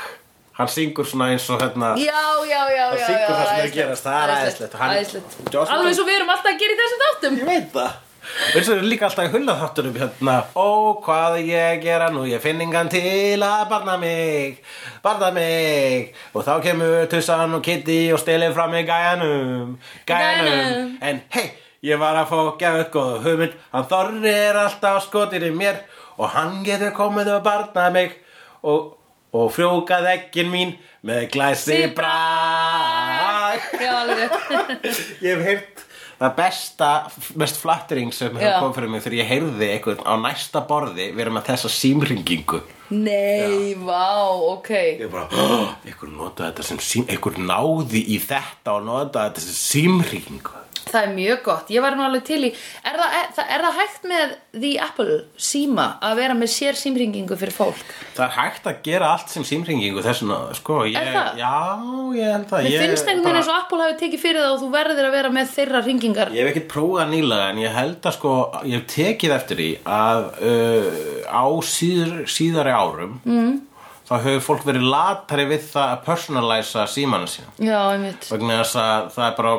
Hann 0.57 0.71
syngur 0.73 1.09
svona 1.09 1.33
eins 1.35 1.49
og 1.53 1.61
hérna 1.61 1.93
já, 2.01 2.23
já, 2.47 2.63
já, 2.73 2.85
já 2.95 3.07
syngur 3.09 3.35
það 3.35 3.47
sem 3.49 3.59
er 3.59 3.67
að 3.67 3.75
gerast, 3.75 4.07
það 4.07 4.17
er 4.23 4.77
Hann-. 4.81 5.53
Joss 5.53 5.73
Alveg 5.75 5.99
svo 5.99 6.07
við 6.07 6.21
erum 6.21 6.33
alltaf 6.37 6.53
að 6.53 6.63
gera 6.63 6.77
í 6.77 6.81
þessum 6.83 7.03
þáttum. 7.05 7.41
Ég 7.43 7.51
veit 7.51 7.73
það 7.75 8.06
eins 8.55 8.69
og 8.71 8.79
er 8.81 8.87
líka 8.87 9.07
alltaf 9.07 9.29
í 9.29 9.33
hullaþáttunum 9.35 9.97
hérna. 10.01 10.35
Ó, 10.59 10.97
hvað 11.05 11.39
ég 11.47 11.83
gera 11.85 12.09
nú 12.13 12.25
Ég 12.29 12.43
finn 12.43 12.61
engan 12.65 12.91
til 12.93 13.43
að 13.45 13.69
barna 13.71 13.97
mig 14.01 14.59
Barna 15.05 15.31
mig. 15.35 16.13
Og 16.35 16.45
þá 16.47 16.57
kemur 16.65 17.07
Tussan 17.13 17.55
og 17.57 17.63
Kitty 17.67 18.13
Og 18.15 18.21
stelir 18.23 18.55
fram 18.57 18.75
í 18.77 18.83
gæjanum 18.89 19.77
Gæjanum. 20.09 20.99
En 21.01 21.23
hei, 21.37 21.47
ég 21.87 22.01
var 22.03 22.19
að 22.21 22.31
fá 22.33 22.37
upp 22.43 22.61
góða 22.93 23.23
hugmynd. 23.25 23.57
Hann 23.73 23.89
Þorri 23.91 24.35
er 24.35 24.61
alltaf 24.67 25.07
skotir 25.07 25.47
í 25.47 25.55
mér 25.55 25.83
Og 26.17 26.31
hann 26.35 26.63
getur 26.67 26.95
komið 26.97 27.35
og 27.37 27.43
barna 27.45 27.91
mig. 27.95 28.15
Og, 28.67 28.95
og 29.37 29.51
frjókað 29.55 30.11
ekkin 30.17 30.53
mín 30.53 30.77
Með 31.07 31.29
glæsi 31.37 31.85
alveg. 33.87 34.33
Ég 35.25 35.37
hef 35.37 35.45
heyrt 35.47 35.86
það 36.21 36.37
besta, 36.39 36.91
mest 37.37 37.59
flattering 37.61 38.15
sem 38.15 38.33
Já. 38.37 38.41
hefur 38.41 38.67
komið 38.67 38.79
fyrir 38.79 38.93
mig 38.93 39.05
þegar 39.05 39.19
ég 39.19 39.31
heyrði 39.33 39.71
einhvern 39.75 40.05
á 40.09 40.15
næsta 40.23 40.63
borði 40.69 41.11
vera 41.17 41.35
með 41.35 41.51
þessa 41.51 41.73
símringingu 41.77 42.63
Nei, 42.87 43.75
vá, 43.83 44.31
ok. 44.31 44.71
Ég 45.01 45.09
bara, 45.11 45.27
einhver 45.83 46.13
notaði 46.13 46.53
þetta 46.53 46.67
sem 46.69 46.79
sím 46.87 47.09
einhver 47.11 47.41
náði 47.43 48.05
í 48.15 48.21
þetta 48.23 48.77
og 48.77 48.87
notaði 48.87 49.33
þetta 49.33 49.43
sem 49.43 49.59
símringingu 49.65 50.66
Það 50.87 51.03
er 51.03 51.15
mjög 51.17 51.41
gott, 51.43 51.71
ég 51.75 51.83
var 51.83 51.97
nú 51.99 52.05
alveg 52.07 52.23
til 52.29 52.39
í 52.47 52.51
Er 52.87 52.95
það, 52.95 53.15
er, 53.19 53.31
það, 53.35 53.49
er 53.57 53.65
það 53.67 53.79
hægt 53.81 54.05
með 54.07 54.35
The 54.55 54.71
Apple 54.85 55.17
síma 55.49 55.87
að 56.07 56.13
vera 56.21 56.37
með 56.39 56.51
sér 56.53 56.79
símringingu 56.79 57.39
fyrir 57.41 57.57
fólk? 57.57 57.89
það 58.15 58.23
er 58.29 58.35
hægt 58.37 58.69
að 58.71 58.79
gera 58.87 59.09
allt 59.17 59.33
sem 59.35 59.45
símringingu 59.45 60.05
þessuna, 60.07 60.39
sko 60.57 60.79
ég, 60.87 60.97
Er 61.01 61.11
það? 61.17 61.43
já, 61.43 61.51
ég 62.21 62.33
held 62.37 62.47
það 62.53 62.69
Mér 62.69 62.85
finnst 62.85 63.11
einhvern 63.11 63.27
veginn 63.27 63.41
eins 63.43 63.51
og 63.51 63.59
Apple 63.59 63.83
hafi 63.83 63.99
tekið 64.05 64.23
fyrir 64.23 64.41
það 64.47 64.55
og 64.55 64.63
þú 64.63 64.71
verður 64.77 65.09
að 65.11 65.17
vera 65.19 65.35
með 65.37 65.53
þeirra 65.57 65.83
ringingar 65.89 66.33
Ég 66.37 66.47
hef 66.47 66.53
ekkert 66.55 66.71
prófað 66.77 67.13
nýlega 67.17 67.51
en 67.51 67.63
ég 67.67 67.77
held 67.81 68.07
að 68.07 68.17
sko, 68.21 68.37
ég 68.63 68.79
hef 68.79 68.89
tekið 68.95 69.37
eftir 69.41 69.63
því 69.65 69.71
að 69.99 70.23
uh, 70.47 70.91
á 71.27 71.45
síður, 71.67 72.15
síðari 72.31 72.77
árum 72.79 73.19
mm. 73.27 73.57
Þá 74.07 74.15
hefur 74.23 74.45
fólk 74.47 74.67
verið 74.69 74.89
latari 74.91 75.47
við 75.51 75.69
það 75.73 75.93
að 75.93 76.03
personalæsa 76.07 76.87
símanu 76.91 77.31
sína 77.31 77.53
Já, 77.59 77.79
einmitt 77.95 78.29
vegna 78.31 78.61
þess 78.63 78.81
að 78.83 79.13
það 79.17 79.29
er 79.29 79.39
bara 79.41 79.55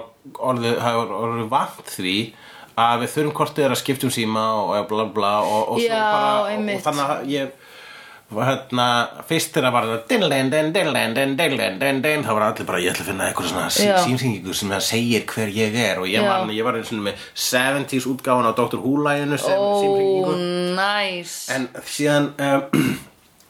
orðið, 0.52 0.76
er 0.90 1.16
orðið 1.22 1.50
vant 1.54 1.94
því 1.96 2.18
að 2.78 3.00
við 3.04 3.14
þurfum 3.16 3.38
hvort 3.40 3.56
þið 3.58 3.68
er 3.68 3.74
að 3.74 3.82
skipta 3.82 4.08
um 4.08 4.14
síma 4.14 4.44
og 4.64 4.92
bla 4.92 5.08
bla 5.14 5.34
og, 5.44 5.72
og, 5.74 5.82
Já, 5.82 5.96
bara, 5.98 6.36
og, 6.54 6.70
þannig 6.86 7.16
að 7.16 7.32
ég 7.34 7.56
hérna, 8.28 8.86
fyrst 9.28 9.56
þegar 9.56 9.72
var 9.72 9.86
það 9.88 10.00
dillen, 10.12 10.50
dillen, 10.52 11.14
dillen 11.80 12.26
þá 12.26 12.32
var 12.36 12.46
allir 12.50 12.68
bara, 12.68 12.82
ég 12.84 12.92
ætla 12.92 13.06
að 13.06 13.12
finna 13.14 13.28
eitthvað 13.30 13.52
svona 13.54 14.00
símsingingu 14.04 14.56
sem 14.58 14.74
það 14.74 14.84
segir 14.84 15.28
hver 15.32 15.54
ég 15.56 15.78
er 15.80 16.02
og 16.02 16.10
ég, 16.12 16.26
man, 16.28 16.52
ég 16.52 16.68
var 16.68 16.76
eins 16.80 16.92
og 16.92 17.06
með 17.08 17.24
70s 17.48 18.10
útgáfan 18.12 18.50
á 18.52 18.54
Dr. 18.58 18.82
Who-læginu 18.84 19.40
sem 19.40 19.56
Ó, 19.56 19.68
símsingingu 19.80 20.36
næs 20.76 21.38
en 21.56 21.70
síðan 21.88 22.34
um, 22.36 22.98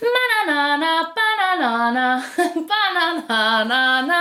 Bananana, 0.00 0.92
bananana 1.16 2.06
Bananana. 2.70 4.20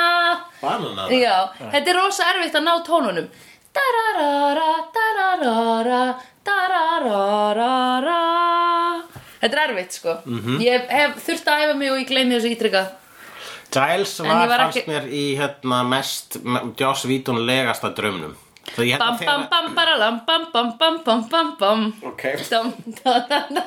Banana. 0.61 1.03
Já, 1.09 1.35
þetta 1.71 1.87
er 1.93 1.95
rosa 1.99 2.23
erfitt 2.33 2.55
að 2.59 2.65
ná 2.67 2.73
tónunum. 2.87 3.27
Dararara, 3.77 4.69
dararara 4.95 6.01
Dararara 6.49 8.19
Þetta 9.39 9.55
er 9.55 9.61
erfitt, 9.69 9.93
sko. 9.95 10.15
Ég 10.59 10.89
hef 10.91 11.19
þurft 11.23 11.47
að 11.47 11.61
æfa 11.67 11.75
mig 11.79 11.91
og 11.93 11.99
ég 12.01 12.09
gleymi 12.09 12.35
þessu 12.35 12.51
ítrykka 12.57 12.83
Giles 13.69 14.15
var, 14.25 14.47
var 14.49 14.63
fannst 14.65 14.79
ekki- 14.81 14.89
mér 14.89 15.05
í 15.13 15.23
hérna 15.37 15.83
mest 15.87 16.39
Joss 16.81 17.05
Whedon 17.05 17.39
legasta 17.45 17.91
draumnum. 17.95 18.33
Það 18.73 18.85
ég 18.85 18.91
held 18.97 19.01
Bam, 19.05 19.17
bam, 19.25 19.43
bam, 19.49 19.75
baralam 19.77 20.15
Bam, 20.25 20.43
bam, 20.53 20.71
bam, 20.77 20.97
bam, 21.05 21.21
bam, 21.29 21.55
bam. 21.59 21.93
Ok. 22.03 22.23
Dam, 22.49 22.73
dam, 23.03 23.21
dam, 23.29 23.63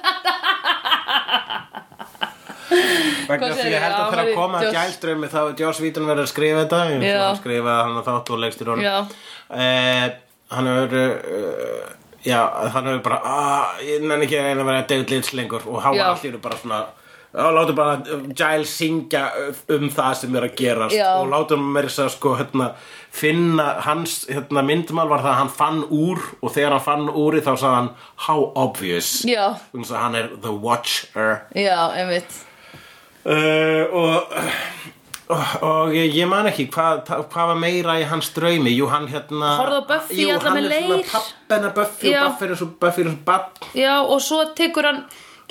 vegna 3.29 3.51
því 3.57 3.69
ég 3.73 3.85
held 3.85 3.97
að 3.97 4.13
þegar 4.13 4.23
að 4.23 4.33
koma 4.37 4.63
að 4.63 5.01
draumi 5.05 5.31
þá 5.33 5.41
er 5.43 5.57
Joss 5.63 5.83
Whedon 5.83 6.09
verið 6.11 6.25
að 6.25 6.31
skrifa 6.33 6.63
þetta 6.65 6.81
Já. 6.93 7.19
hann 7.23 7.41
skrifaði 7.41 7.77
hann 7.89 8.01
að 8.01 8.09
þátt 8.09 8.33
og 8.33 8.43
legstir 8.45 8.73
honum. 8.73 9.13
Eh, 9.53 10.07
hann 10.53 10.73
hefur 10.73 10.97
uh, 11.03 11.85
já, 12.25 12.41
hann 12.73 12.91
hefur 12.91 13.05
bara 13.05 13.21
ah, 13.25 13.79
ég 13.85 14.03
nenni 14.05 14.29
ekki 14.29 14.41
að 14.41 14.65
vera 14.65 14.83
David 14.89 15.15
Lynch 15.15 15.33
lengur. 15.37 15.69
Og 15.69 15.81
var 15.83 16.03
allir 16.13 16.43
bara 16.43 16.61
svona 16.61 16.83
Já, 17.33 17.49
látum 17.49 17.75
bara 17.75 17.97
uh, 18.13 18.25
Giles 18.37 18.73
syngja 18.77 19.23
um 19.73 19.87
það 19.89 20.17
sem 20.21 20.35
er 20.37 20.45
að 20.45 20.57
gerast 20.59 20.97
Já. 20.99 21.15
og 21.17 21.31
látum 21.33 21.65
mér 21.73 21.89
þess 21.89 22.03
að 22.05 22.11
sko 22.19 22.35
hérna, 22.37 22.67
finna 23.09 23.69
hans 23.87 24.19
hérna, 24.29 24.61
myndmál 24.69 25.09
var 25.09 25.25
það 25.25 25.33
að 25.33 25.39
hann 25.41 25.53
fann 25.57 25.81
úr 25.89 26.21
og 26.43 26.53
þegar 26.53 26.77
hann 26.77 26.85
fann 26.85 27.09
úri 27.09 27.41
þá 27.41 27.53
sagði 27.55 27.75
hann 27.79 27.91
how 28.27 28.45
obvious. 28.53 29.15
Þess 29.25 29.95
að 29.95 30.03
hann 30.05 30.21
er 30.21 30.33
the 30.45 30.53
watcher. 30.53 31.47
Já, 31.57 31.79
einmitt 31.97 32.43
uh, 33.25 33.83
og 33.93 34.37
og, 35.33 35.45
og 35.65 35.95
ég, 35.97 36.27
man 36.29 36.49
ekki 36.51 36.67
hvað, 36.75 37.07
hvað 37.33 37.47
var 37.53 37.57
meira 37.63 37.95
í 38.03 38.05
hans 38.11 38.29
draumi. 38.37 38.75
Jú 38.77 38.89
hann 38.93 39.07
hérna 39.09 39.55
Horfðu 39.63 39.79
á 39.81 39.89
Buffy 39.89 40.19
jú, 40.27 40.31
alla 40.35 40.51
hann 40.51 40.59
með 40.59 40.67
leir. 40.75 41.05
pappina 41.09 41.71
Buffy 41.77 42.11
Já. 42.13 42.23
og 42.27 42.33
Buffy 42.35 42.51
er 42.51 42.57
svo 42.61 42.69
Buffy 42.83 43.05
er 43.07 43.09
svo 43.13 43.19
babb 43.25 43.69
Já, 43.79 43.95
og 44.03 44.21
svo 44.21 44.43
tekur 44.59 44.89
hann 44.91 45.01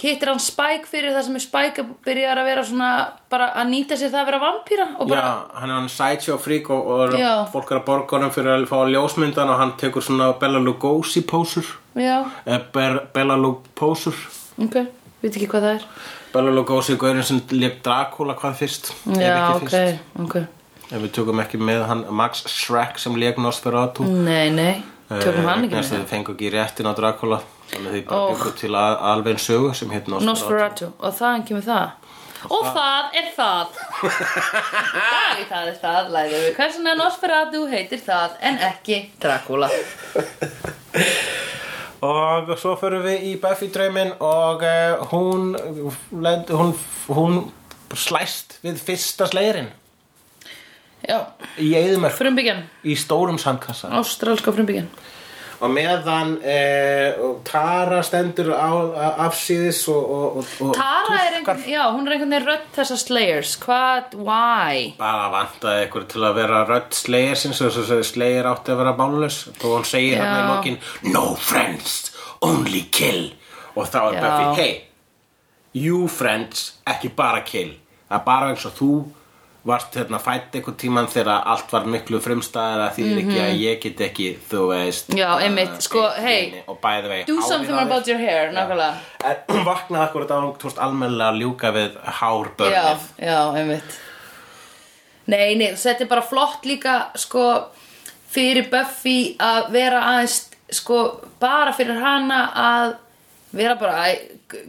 hittir 0.02 0.30
hann 0.32 0.40
Spike 0.42 0.86
fyrir 0.90 1.14
það 1.16 1.26
sem 1.28 1.36
er 1.40 1.44
Spike 1.48 1.84
byrjar 2.06 2.40
að 2.42 2.48
vera 2.52 2.64
svona 2.66 2.92
bara 3.30 3.50
að 3.62 3.68
nýta 3.74 3.98
sér 3.98 4.10
það 4.14 4.22
að 4.24 4.30
vera 4.32 4.40
vampíra 4.46 4.88
og 5.00 5.10
bara, 5.12 5.22
Já, 5.26 5.60
hann 5.62 5.70
er 5.74 5.76
hann 5.80 5.90
sideshow 5.94 6.40
freak 6.42 6.70
og, 6.74 6.88
og 6.96 7.18
fólk 7.54 7.74
er 7.74 7.82
að 7.82 7.86
borga 7.90 8.18
honum 8.20 8.34
fyrir 8.34 8.54
að 8.56 8.66
fá 8.70 8.80
ljósmyndan 8.90 9.52
og 9.54 9.60
hann 9.62 9.74
tekur 9.82 10.06
svona 10.06 10.32
Bella 10.42 10.62
Lugosi 10.62 11.22
pósur 11.30 11.66
já, 11.98 12.22
eh, 12.46 12.62
Ber- 12.74 13.04
Bella 13.14 13.38
Lugosur 13.38 14.18
ok 14.62 14.78
veit 15.22 15.36
ekki 15.36 15.50
hvað 15.52 15.68
það 15.70 15.76
er 15.80 15.86
Bella 16.32 16.52
Lugosi 16.56 16.96
gaurin 17.00 17.24
sem 17.28 17.41
leik 17.52 17.82
Dracula 17.84 18.36
hvað 18.39 18.54
fyrst? 18.62 18.91
Já, 19.20 19.36
ok, 19.58 19.74
ok. 20.26 20.36
Ef 20.91 21.00
við 21.06 21.12
tökum 21.15 21.39
ekki 21.44 21.60
með 21.60 21.86
hann 21.89 22.06
Max 22.15 22.46
Schreck 22.52 23.00
sem 23.00 23.15
leik 23.20 23.38
Nosferatu. 23.39 24.04
Nei, 24.08 24.50
nei, 24.56 24.84
tökum 25.12 25.48
hann 25.48 25.65
ekki 25.67 25.76
með 25.76 25.84
með. 25.84 25.91
þau 25.91 26.10
fengu 26.12 26.36
ekki 26.36 26.52
réttin 26.56 26.88
á 26.88 26.94
Dracula 26.96 27.41
þannig 27.72 27.98
þau 27.98 28.04
bara 28.10 28.22
Ó. 28.22 28.30
byggu 28.36 28.54
til 28.60 28.72
alveg 28.80 29.39
sögu 29.44 29.74
sem 29.76 29.91
heit 29.96 30.08
Nosferatu. 30.12 30.32
Nosferatu 30.32 30.91
og 31.00 31.17
þaðan 31.20 31.46
kemur 31.50 31.67
það. 31.67 31.98
Og 32.52 32.63
það 32.74 33.17
er 33.20 33.28
það. 33.36 33.65
Það 34.91 35.39
er 35.41 35.46
það 35.52 35.67
er 35.70 35.76
það 35.82 36.08
læðum 36.15 36.39
við. 36.41 36.48
Hversin 36.58 36.88
að 36.89 36.98
Nosferatu 37.04 37.60
heitir 37.70 38.02
það 38.02 38.34
en 38.50 38.58
ekki 38.72 38.98
Dracula 39.22 39.67
og 42.02 42.52
svo 42.58 42.76
förum 42.82 43.04
við 43.06 43.28
í 43.30 43.36
Buffy 43.42 43.70
drauminn 43.74 44.16
og 44.20 44.64
uh, 44.66 45.04
hún, 45.12 45.54
hún 46.50 46.74
hún 47.12 47.40
slæst 47.98 48.58
við 48.66 48.82
fyrsta 48.82 49.28
slegirinn. 49.30 49.72
Já, 51.02 51.34
í 51.58 51.72
eðumörk 51.78 52.14
í 52.86 52.96
stórum 53.00 53.40
sandkassa. 53.42 53.90
Ástralska 53.98 54.54
frumbyggjan 54.54 54.90
og 55.62 55.69
meðan 55.69 56.34
eh, 56.41 57.17
og 57.21 57.41
Tara 57.45 58.02
stendur 58.06 58.52
afsíðis 58.56 59.84
og, 59.91 60.02
og, 60.02 60.39
og, 60.41 60.54
og 60.65 60.74
Tara 60.78 61.19
er 61.28 61.38
einhvern, 61.38 61.62
já, 61.69 61.84
hún 61.93 62.08
er 62.08 62.15
einhvern 62.15 62.34
veginn 62.34 62.47
rödd 62.50 62.65
þessa 62.78 62.97
Slayers. 62.97 63.54
Hvað, 63.62 64.17
why? 64.26 64.88
Bara 65.00 65.30
vantaði 65.34 65.86
ykkur 65.86 66.08
til 66.10 66.26
að 66.26 66.39
vera 66.41 66.63
rödd 66.69 66.97
slegir 66.97 67.38
sinns 67.38 67.62
og 67.62 67.76
svo 67.76 68.02
slegir 68.06 68.50
átti 68.50 68.74
að 68.74 68.82
vera 68.82 68.95
bálus 68.97 69.43
og 69.52 69.67
hún 69.67 69.88
segir 69.88 70.17
Já. 70.17 70.24
hérna 70.24 70.41
í 70.41 70.50
lokin 70.50 71.13
no 71.13 71.26
friends, 71.38 72.00
only 72.41 72.88
kill. 72.93 73.30
Og 73.78 73.88
þá 73.88 74.02
er. 74.10 74.19
Buffy 74.26 74.62
hey, 74.62 74.74
you 75.78 76.08
friends 76.12 76.71
ekki 76.89 77.13
bara 77.15 77.45
kill. 77.45 77.76
Það 78.10 78.17
er 78.17 78.26
bara 78.28 78.52
eins 78.52 78.65
og 78.67 78.76
þú 78.76 78.93
varst 79.67 79.93
hérna 79.95 80.17
fætt 80.17 80.56
einhvern 80.58 80.78
tíman 80.82 81.08
þegar 81.12 81.43
allt 81.45 81.69
var 81.71 81.84
miklu 81.86 82.17
frumstæðar 82.24 82.80
að 82.88 82.95
því 82.95 83.04
ekki 83.21 83.41
að 83.43 83.60
ég 83.62 83.82
get 83.84 84.00
ekki 84.08 84.30
þú 84.50 84.62
veist 84.71 85.10
Mhm. 85.13 85.17
Já, 85.19 85.28
einmitt, 85.45 85.76
uh, 85.76 85.80
sko, 85.86 86.02
vei 86.24 87.24
do 87.28 87.41
something 87.41 87.78
about 87.78 88.08
your 88.08 88.17
hair, 88.17 88.50
nákvæmlega. 88.52 88.95
En 89.24 89.65
vaknaði 89.69 90.04
akkurat 90.08 90.32
á 90.34 90.38
hún 90.41 90.58
tókst 90.58 90.80
almennilega 90.82 91.30
að 91.30 91.39
ljúka 91.43 91.71
við 91.76 91.91
já, 91.93 92.12
hárbörnið. 92.21 93.06
já, 93.19 93.39
einmitt. 93.62 94.00
Nei, 95.28 95.56
nei, 95.56 95.71
þetta 95.78 96.02
er 96.02 96.10
bara 96.10 96.26
flott 96.26 96.65
líka 96.65 96.95
sko, 97.15 97.45
fyrir 98.34 98.69
Buffy 98.71 99.36
að 99.39 99.69
vera 99.71 100.02
aðeins 100.10 100.39
sko, 100.71 101.21
bara 101.39 101.71
fyrir 101.78 102.00
hana 102.02 102.41
að 102.56 102.95
vera 103.54 103.76
bara, 103.76 104.08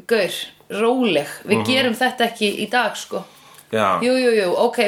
gaur 0.06 0.36
róleg, 0.72 1.28
við 1.48 1.64
gerum 1.66 1.94
þetta 1.94 2.26
ekki 2.28 2.50
í 2.64 2.68
dag, 2.70 2.96
sko. 2.96 3.22
Já. 3.24 3.38
Jú, 3.72 4.12
jú, 4.20 4.32
jú, 4.36 4.48
ok, 4.66 4.78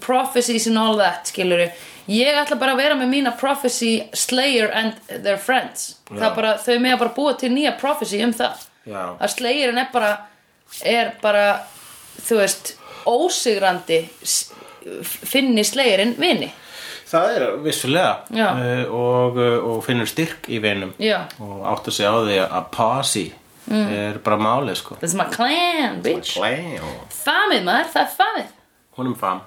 prophecies 0.00 0.66
and 0.68 0.78
all 0.78 0.98
that, 1.00 1.30
skilur 1.32 1.62
Ég 2.06 2.36
ætla 2.38 2.54
bara 2.60 2.76
að 2.76 2.82
vera 2.84 2.96
með 2.98 3.08
mína 3.10 3.32
prophecy 3.38 4.04
Slayer 4.14 4.70
and 4.70 4.98
their 5.24 5.40
friends. 5.42 5.96
Það 6.06 6.36
bara, 6.36 6.52
þau 6.62 6.76
með 6.78 6.92
að 6.92 7.00
bara 7.00 7.14
búa 7.16 7.32
til 7.40 7.50
nýja 7.50 7.72
prophecy 7.80 8.20
um 8.22 8.34
það. 8.36 8.60
Já. 8.86 9.00
Að 9.18 9.32
Slayerin 9.32 9.80
er 9.82 9.88
bara, 9.90 10.12
er 10.86 11.10
bara, 11.22 11.46
þú 12.22 12.38
veist, 12.38 12.76
ósigrandi 13.10 14.04
finni 15.02 15.64
Slayerin 15.66 16.14
vini. 16.20 16.52
Það 17.06 17.32
er 17.32 17.44
vissulega 17.62 18.12
uh, 18.34 18.94
og, 18.94 19.36
uh, 19.38 19.58
og 19.72 19.82
finnur 19.86 20.08
styrk 20.10 20.46
í 20.50 20.60
vinum. 20.62 20.94
Og 21.42 21.66
áttu 21.70 21.94
sig 21.94 22.06
á 22.06 22.14
því 22.14 22.38
að 22.46 22.70
posse 23.66 24.02
er 24.08 24.18
bara 24.24 24.40
málið 24.40 24.80
sko. 24.80 24.98
This 25.00 25.14
is 25.14 25.18
my 25.18 25.28
clan, 25.32 26.02
bitch. 26.04 26.36
Klæ 26.38 26.80
Famið 27.14 27.64
maður, 27.66 27.90
það 27.94 28.04
er 28.04 28.12
famið. 28.20 28.52
Hún 28.96 29.10
er 29.12 29.18
fam. 29.20 29.40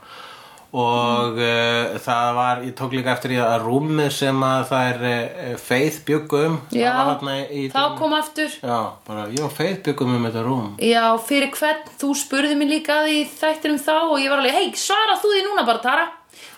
Og 0.69 1.39
uh, 1.41 1.95
það 1.97 2.27
var, 2.37 2.59
ég 2.61 2.73
tók 2.77 2.91
líka 2.93 3.15
eftir 3.15 3.33
í 3.33 3.39
að 3.41 3.63
rúmið 3.65 4.11
sem 4.13 4.43
að 4.45 4.65
það 4.69 4.89
er 4.91 4.99
uh, 5.09 5.55
Faith 5.57 6.03
byggum 6.05 6.59
Já, 6.69 6.91
það 7.17 7.71
þá 7.73 7.79
kom 7.97 8.13
aftur. 8.13 8.53
Já, 8.61 8.77
bara, 9.07 9.25
ég 9.33 9.41
og 9.47 9.55
Faith 9.55 9.81
byggum 9.87 10.13
um 10.19 10.27
þetta 10.29 10.45
rúm. 10.45 10.67
Já, 10.85 11.05
fyrir 11.25 11.49
hvern, 11.57 11.87
þú 12.03 12.13
spurði 12.21 12.59
mér 12.59 12.73
líka 12.75 13.01
því 13.07 13.23
þættinum 13.39 13.81
þá 13.81 13.95
og 13.97 14.17
ég 14.21 14.29
var 14.29 14.43
alveg, 14.43 14.59
hei, 14.59 14.67
svara 14.77 15.17
þú 15.17 15.33
því 15.33 15.45
núna 15.47 15.65
bara, 15.65 15.81
Tara. 15.87 16.09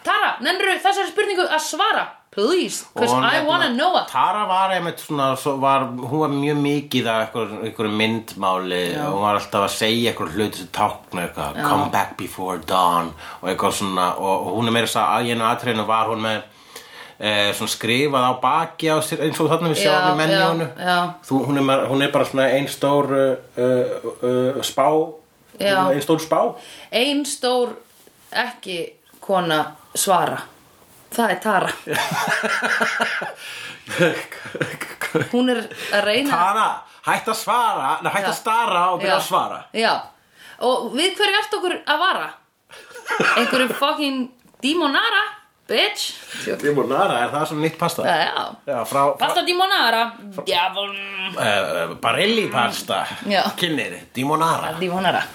Tara, 0.03 0.33
nennru 0.43 0.75
þessari 0.81 1.13
spurningu 1.13 1.47
að 1.47 1.63
svara 1.63 2.09
Please, 2.31 2.85
because 2.93 3.11
I 3.11 3.41
hérna, 3.41 3.45
wanna 3.45 3.69
know 3.75 3.97
it 3.97 4.07
Tara 4.07 4.45
var 4.47 4.71
einmitt 4.71 5.01
svona 5.03 5.33
svo 5.35 5.57
var, 5.59 5.83
hún 5.83 6.21
var 6.21 6.29
mjög 6.31 6.59
mikið 6.63 7.07
af 7.11 7.23
einhver, 7.25 7.49
einhverju 7.65 7.91
myndmáli 7.91 8.77
og 9.01 9.17
hún 9.17 9.25
var 9.25 9.39
alltaf 9.39 9.65
að 9.65 9.73
segja 9.73 10.13
einhver 10.13 10.31
hluti 10.31 10.61
sem 10.61 10.69
tákna 10.71 11.25
eitthvað, 11.25 11.59
come 11.59 11.89
back 11.91 12.13
before 12.15 12.61
dawn 12.69 13.09
og 13.41 13.49
eitthvað 13.51 13.75
svona 13.81 14.05
og, 14.13 14.47
og 14.47 14.55
hún 14.61 14.71
er 14.71 14.75
meira 14.77 14.87
að 14.87 15.09
að 15.17 15.27
í 15.27 15.33
einu 15.33 15.45
atriðinu 15.49 15.85
var 15.89 16.13
hún 16.13 16.23
með 16.23 16.37
eh, 17.19 17.51
svona 17.57 17.73
skrifað 17.75 18.29
á 18.31 18.33
baki 18.47 18.93
á 18.95 18.97
sér 19.03 19.25
eins 19.27 19.43
og 19.43 19.51
þarna 19.51 19.73
við 19.73 19.81
sjáum 19.81 20.07
í 20.13 20.15
menjónu 20.21 20.69
já, 20.69 20.87
já. 20.87 20.97
Þú, 21.27 21.41
hún, 21.49 21.61
er, 21.65 21.85
hún 21.91 22.05
er 22.07 22.15
bara 22.15 22.29
svona 22.31 22.47
ein 22.55 22.71
stór 22.71 23.11
uh, 23.11 23.27
uh, 23.59 24.07
uh, 24.23 24.63
spá. 24.63 24.87
Já. 25.59 25.75
ein 25.91 25.99
stór 26.07 26.23
spá. 26.23 26.39
Ein 26.95 27.27
stór 27.27 27.75
ekki 28.31 28.79
kona 29.19 29.65
svara 29.91 30.39
Það 31.11 31.31
er 31.33 31.39
Tara. 31.43 31.69
Hún 35.31 35.51
er 35.51 35.59
að 35.91 36.05
reyna 36.07 36.29
Tara, 36.31 36.67
hætt 37.09 37.27
að 37.33 37.37
svara 37.41 37.89
nei, 38.05 38.11
hætt 38.13 38.29
að 38.29 38.37
stara 38.37 38.83
og 38.93 39.01
byrja 39.01 39.11
Já. 39.11 39.17
að 39.17 39.25
svara. 39.27 39.59
Já, 39.75 39.93
og 40.67 40.87
við 40.95 41.17
hverju 41.19 41.41
ert 41.41 41.57
okkur 41.57 41.75
að 41.81 41.99
vara? 42.05 42.29
Einhverju 43.41 43.67
fucking 43.75 44.21
Dimonara, 44.63 45.23
bitch. 45.67 46.13
Limonara, 46.61 47.17
er 47.25 47.31
það 47.33 47.47
svona 47.49 47.65
nýtt 47.65 47.77
pasta? 47.81 48.05
Já, 48.05 48.45
Já, 48.69 48.77
frá, 48.85 48.85
frá 48.93 49.17
Pasta 49.19 49.43
Dimonara. 49.47 50.03
Djafn 50.45 50.95
uh, 51.33 51.95
Barilli 52.03 52.45
pasta. 52.53 53.01
Já. 53.27 53.41
Kynir, 53.59 53.97
Dimonara. 54.15 54.75
Dimonara. 54.79 55.25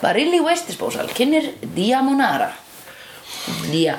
Barilli 0.00 0.40
West 0.46 0.70
Disposal 0.70 1.10
Kynir 1.12 1.50
Diamonara. 1.76 2.48
Dia 3.68 3.98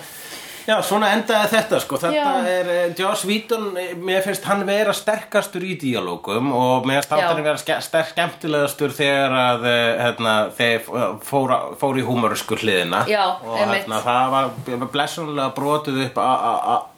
Já, 0.67 0.76
svona 0.86 1.12
endaði 1.15 1.50
þetta 1.56 1.80
sko. 1.82 2.00
Þetta 2.02 2.15
Já. 2.15 2.52
er 2.52 2.69
uh, 2.71 2.82
Joss 2.97 3.26
Whedon 3.26 3.71
eh, 3.80 3.93
Mér 3.97 4.21
finnst 4.26 4.45
hann 4.50 4.62
vera 4.67 4.93
sterkastur 4.95 5.63
í 5.65 5.74
díalógum 5.82 6.52
Og 6.54 6.86
mér 6.89 7.00
finnst 7.00 7.13
þátturinn 7.13 7.47
vera 7.47 7.82
sterk 7.82 8.12
skemmtilegastur 8.12 8.93
Þegar 8.95 9.36
að 9.41 9.65
uh, 9.65 9.80
hérna, 10.06 10.36
þeir 10.58 10.86
fóru 11.26 11.60
fór 11.80 11.97
í 12.00 12.06
húmorusku 12.06 12.58
hliðina. 12.60 13.04
Já, 13.10 13.24
Og 13.43 13.58
hérna, 13.58 14.00
það 14.04 14.32
var 14.36 14.88
blessunlega 14.93 15.50
brotið 15.56 16.00
upp 16.08 16.21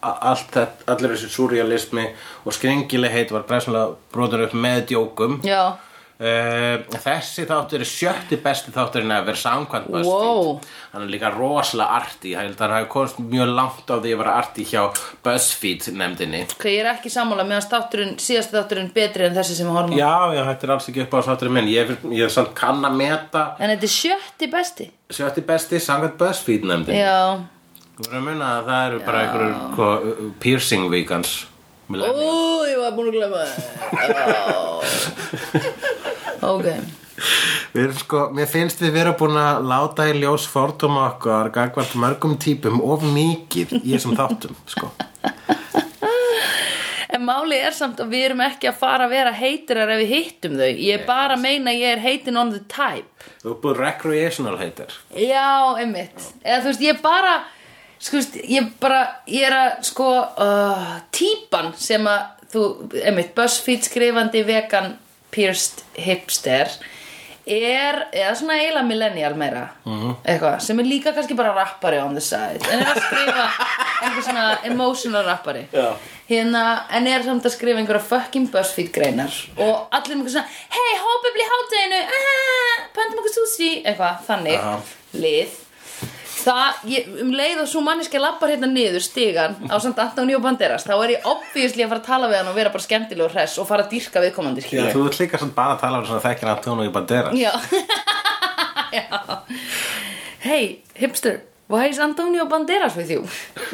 allir 0.04 1.15
þessi 1.15 1.32
surrealismi 1.32 2.06
og 2.43 2.56
skringilegheit 2.56 3.31
var 3.33 3.48
blessunlega 3.50 3.96
brotið 4.13 4.48
upp 4.48 4.56
með 4.65 4.85
djókum. 4.92 5.40
Já, 5.48 5.75
Uh, 6.24 6.86
þessi 7.04 7.44
þáttur 7.50 7.82
er 7.84 7.90
sjötti 7.90 8.38
besti 8.40 8.71
þátturinn 8.71 9.12
að 9.12 9.26
vera 9.28 9.40
samkvæmt 9.42 9.90
BuzzFeed. 9.92 10.08
Wow. 10.08 10.62
hann 10.94 11.04
er 11.04 11.10
líka 11.12 11.32
rosalega 11.34 11.98
arti 12.00 12.32
ég 12.32 12.40
held 12.40 12.54
að 12.56 12.63
hann 12.63 12.76
hafi 12.78 12.90
komst 12.94 13.19
mjög 13.19 13.50
langt 13.58 13.92
á 13.92 13.96
því 13.98 14.13
að 14.13 14.21
vera 14.21 14.36
arti 14.40 14.63
hjá 14.69 14.84
BuzzFeed 15.26 15.90
nefndinni. 16.00 16.42
Ok, 16.56 16.65
ég 16.71 16.80
er 16.86 16.92
ekki 16.94 17.12
sammála 17.12 17.44
meðan 17.50 17.65
státturinn, 17.65 18.13
síðasti 18.24 18.56
þátturinn 18.56 18.92
betri 18.96 19.28
en 19.28 19.36
þessi 19.36 19.58
sem 19.60 19.67
við 19.67 19.76
horfum 19.82 19.98
já, 20.00 20.13
já, 20.38 20.42
þetta 20.52 20.67
er 20.69 20.76
alls 20.78 20.90
ekki 20.94 21.04
upp 21.04 21.17
á 21.17 21.19
þátturinn 21.28 21.58
minn. 21.60 21.71
Ég, 21.74 21.92
er- 21.98 22.12
ég 22.24 22.32
samt 22.40 22.54
kann 22.56 22.86
að 22.88 22.96
meta. 23.04 23.44
En 23.60 23.74
þetta 23.74 23.90
er 23.90 23.96
sjötti 24.00 24.52
besti. 24.54 24.90
Sjötti 25.12 25.44
besti 25.50 25.82
samkvæmt 25.84 26.15
BuzzFeed 26.21 26.69
nefndinni. 26.71 27.02
Já, 27.04 27.42
þú 27.98 28.08
verður 28.08 28.21
að 28.21 28.28
muna 28.30 28.54
að 28.62 28.69
það 28.71 28.86
eru 28.88 29.02
bara 29.10 29.26
einhverjur 29.26 29.58
sko, 29.74 29.90
piercing 30.40 30.88
vegans 30.94 31.34
Millennial. 31.94 32.67
ég 32.71 32.81
var 32.81 32.91
búin 32.98 33.10
að 33.10 33.15
glemma 33.19 33.39
það 33.46 33.54
Ok. 36.44 36.67
Við 37.73 37.83
erum 37.85 38.00
sko, 38.02 38.19
mér 38.35 38.50
finnst 38.52 38.81
við 38.83 38.91
vera 38.98 39.13
búin 39.17 39.37
að 39.39 39.63
láta 39.69 40.06
í 40.10 40.17
ljós 40.17 40.46
fordóma 40.50 41.06
okkar 41.13 41.50
gagvart 41.54 41.94
mörgum 42.00 42.35
típum 42.41 42.81
of 42.83 43.06
mikið 43.06 43.77
í 43.79 43.94
þessum 43.94 44.17
þáttum, 44.17 44.58
sko. 44.69 44.91
En 47.13 47.21
máli 47.27 47.60
er 47.62 47.73
samt 47.77 48.00
að 48.02 48.10
við 48.10 48.23
erum 48.27 48.41
ekki 48.41 48.71
að 48.71 48.79
fara 48.81 49.06
að 49.06 49.13
vera 49.13 49.33
heitirar 49.37 49.91
ef 49.94 50.00
við 50.02 50.13
hittum 50.15 50.56
þau. 50.58 50.69
Ég 50.73 50.96
er 50.98 51.04
bara 51.06 51.37
að 51.37 51.44
meina 51.46 51.69
að 51.69 51.81
ég 51.83 51.94
er 51.94 52.02
heitin 52.02 52.39
on 52.41 52.50
the 52.56 52.63
type. 52.65 53.27
Þú 53.44 53.52
er 53.52 53.60
búin 53.62 53.77
recreational 53.77 54.58
heitir. 54.58 54.96
Já, 55.13 55.77
einmitt. 55.77 56.25
Eða 56.41 56.63
þú 56.63 56.71
veist, 56.71 56.85
ég 56.87 57.04
bara 57.06 57.35
Sko, 58.04 58.19
ég 58.51 58.73
bara, 58.83 59.04
ég 59.31 59.45
er 59.47 59.54
að 59.56 59.75
sko 59.87 60.10
uh, 60.12 60.95
Típan 61.15 61.71
sem 61.79 62.04
að 62.10 62.25
þú, 62.51 62.63
einmitt, 62.99 63.31
BuzzFeed 63.37 63.85
skrifandi 63.87 64.43
vegan 64.47 64.97
pierced 65.33 65.85
hipster 65.95 66.69
er, 67.43 67.97
eða 68.15 68.33
svona 68.39 68.56
eiginlega 68.62 68.87
millennial 68.87 69.33
meira. 69.39 69.63
Eitthvað, 70.23 70.60
sem 70.63 70.79
er 70.79 70.87
líka 70.87 71.12
kannski 71.15 71.35
bara 71.35 71.56
rappari 71.56 71.99
on 71.99 72.15
the 72.15 72.23
side, 72.23 72.62
en 72.71 72.83
er 72.83 72.91
að 72.93 73.01
skrifa 73.04 73.47
einhver 74.04 74.27
svona 74.27 74.45
emotional 74.69 75.25
rappari. 75.27 75.65
Já. 75.73 75.89
hérna, 76.29 76.63
en 76.95 77.10
er 77.12 77.25
samt 77.25 77.47
að 77.47 77.56
skrifa 77.58 77.81
einhverja 77.81 78.04
fucking 78.08 78.47
BuzzFeed 78.54 78.93
greinar 78.95 79.33
og 79.58 79.91
allir 79.95 80.15
eitthvað 80.15 80.37
svona, 80.37 80.62
hei, 80.77 80.93
hópefli 81.04 81.49
hátæðinu 81.49 81.99
ah, 82.19 82.87
pöntum 82.95 83.19
okkur 83.23 83.35
sushi 83.35 83.73
eitthvað, 83.81 84.23
þannig, 84.29 84.60
Aha. 84.62 84.79
lið 85.19 85.60
það, 86.44 86.81
ég, 86.91 87.08
um 87.23 87.31
leið 87.35 87.62
og 87.63 87.69
svo 87.71 87.81
manneski 87.85 88.21
lappar 88.21 88.52
hérna 88.54 88.69
niður 88.71 89.04
stigan 89.06 89.56
á 89.67 89.75
samt 89.83 90.00
Antonio 90.04 90.39
Banderas, 90.44 90.85
þá 90.87 90.94
er 90.98 91.15
ég 91.15 91.29
obviously 91.29 91.85
að 91.85 91.94
fara 91.94 92.04
að 92.04 92.10
tala 92.10 92.29
við 92.31 92.39
hann 92.41 92.52
og 92.52 92.58
vera 92.60 92.73
bara 92.73 92.85
skemmtileg 92.85 93.25
og 93.27 93.33
hress 93.35 93.60
og 93.62 93.69
fara 93.69 93.85
að 93.85 93.96
dýrka 93.96 94.23
viðkomandi 94.23 94.65
Já, 94.67 94.85
þú 94.94 95.08
ert 95.10 95.19
líka 95.21 95.41
svona 95.41 95.58
bara 95.58 95.77
að 95.77 95.83
tala 95.85 96.02
um 96.02 96.10
svona 96.10 96.25
þekkir 96.27 96.54
Antonio 96.54 96.94
Banderas. 96.94 97.39
Já. 97.39 97.52
Já. 98.98 99.39
Hey, 100.44 100.83
hipster, 101.00 101.41
why 101.68 101.88
is 101.90 102.00
Antonio 102.00 102.46
Banderas 102.46 102.96
with 102.96 103.10
you? 103.10 103.24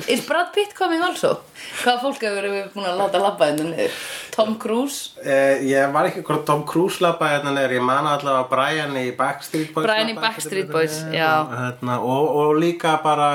Is 0.08 0.22
Brad 0.28 0.54
Pitt 0.54 0.74
coming 0.78 1.02
also? 1.04 1.40
Hvaða 1.82 2.00
fólk 2.04 2.22
hefur 2.24 2.48
við 2.54 2.68
búin 2.74 2.88
að 2.88 2.98
láta 3.02 3.20
labba 3.24 3.50
hérna 3.50 3.66
niður? 3.74 3.98
Tom 4.36 4.56
Cruise? 4.62 5.12
Eh, 5.24 5.60
ég 5.68 5.92
var 5.94 6.08
ekki 6.10 6.24
hvort 6.24 6.46
Tom 6.48 6.64
Cruise 6.70 7.02
labba 7.04 7.32
hérna 7.34 7.52
neður, 7.58 7.78
ég 7.80 7.84
man 7.86 8.08
allavega 8.08 8.48
Brian 8.52 8.96
í 9.02 9.08
Backstreet 9.18 9.74
Boys 9.76 9.88
Brian 9.90 10.12
í 10.14 10.18
Backstreet 10.20 10.68
hérna 10.68 10.76
Boys, 10.78 11.00
niður, 11.04 11.18
já. 11.20 11.32
hérna, 11.64 12.00
og, 12.00 12.36
og 12.44 12.60
líka 12.62 12.98
bara 13.04 13.30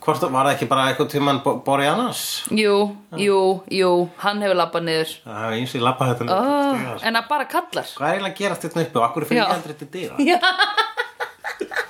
hvort 0.00 0.22
var 0.32 0.46
það 0.48 0.54
ekki 0.56 0.66
bara 0.70 0.86
eitthvað 0.88 1.10
tímann 1.12 1.42
Bo- 1.44 1.58
Boreanas 1.66 2.20
Jú, 2.56 2.76
jú, 3.20 3.40
jú, 3.68 3.90
hann 4.24 4.40
hefur 4.42 4.56
labbað 4.56 4.86
niður. 4.88 5.10
það 5.26 5.44
er 5.44 5.56
eins 5.58 5.74
og 5.74 5.78
ég 5.78 5.84
þetta 6.14 6.38
Oh, 6.40 6.72
niður 6.80 7.04
en 7.10 7.20
að 7.20 7.28
bara 7.28 7.44
kallar. 7.52 7.90
hvað 7.98 8.08
er 8.08 8.14
eiginlega 8.16 8.32
að 8.32 8.40
gerast 8.40 8.64
þetta 8.64 8.84
uppi 8.86 8.98
og 9.02 9.06
akkur 9.10 9.28
fyrir 9.28 9.42
Já. 9.42 9.44
ég 9.44 9.54
aldrei 9.58 9.76
til 9.76 9.90
dýra 9.92 10.16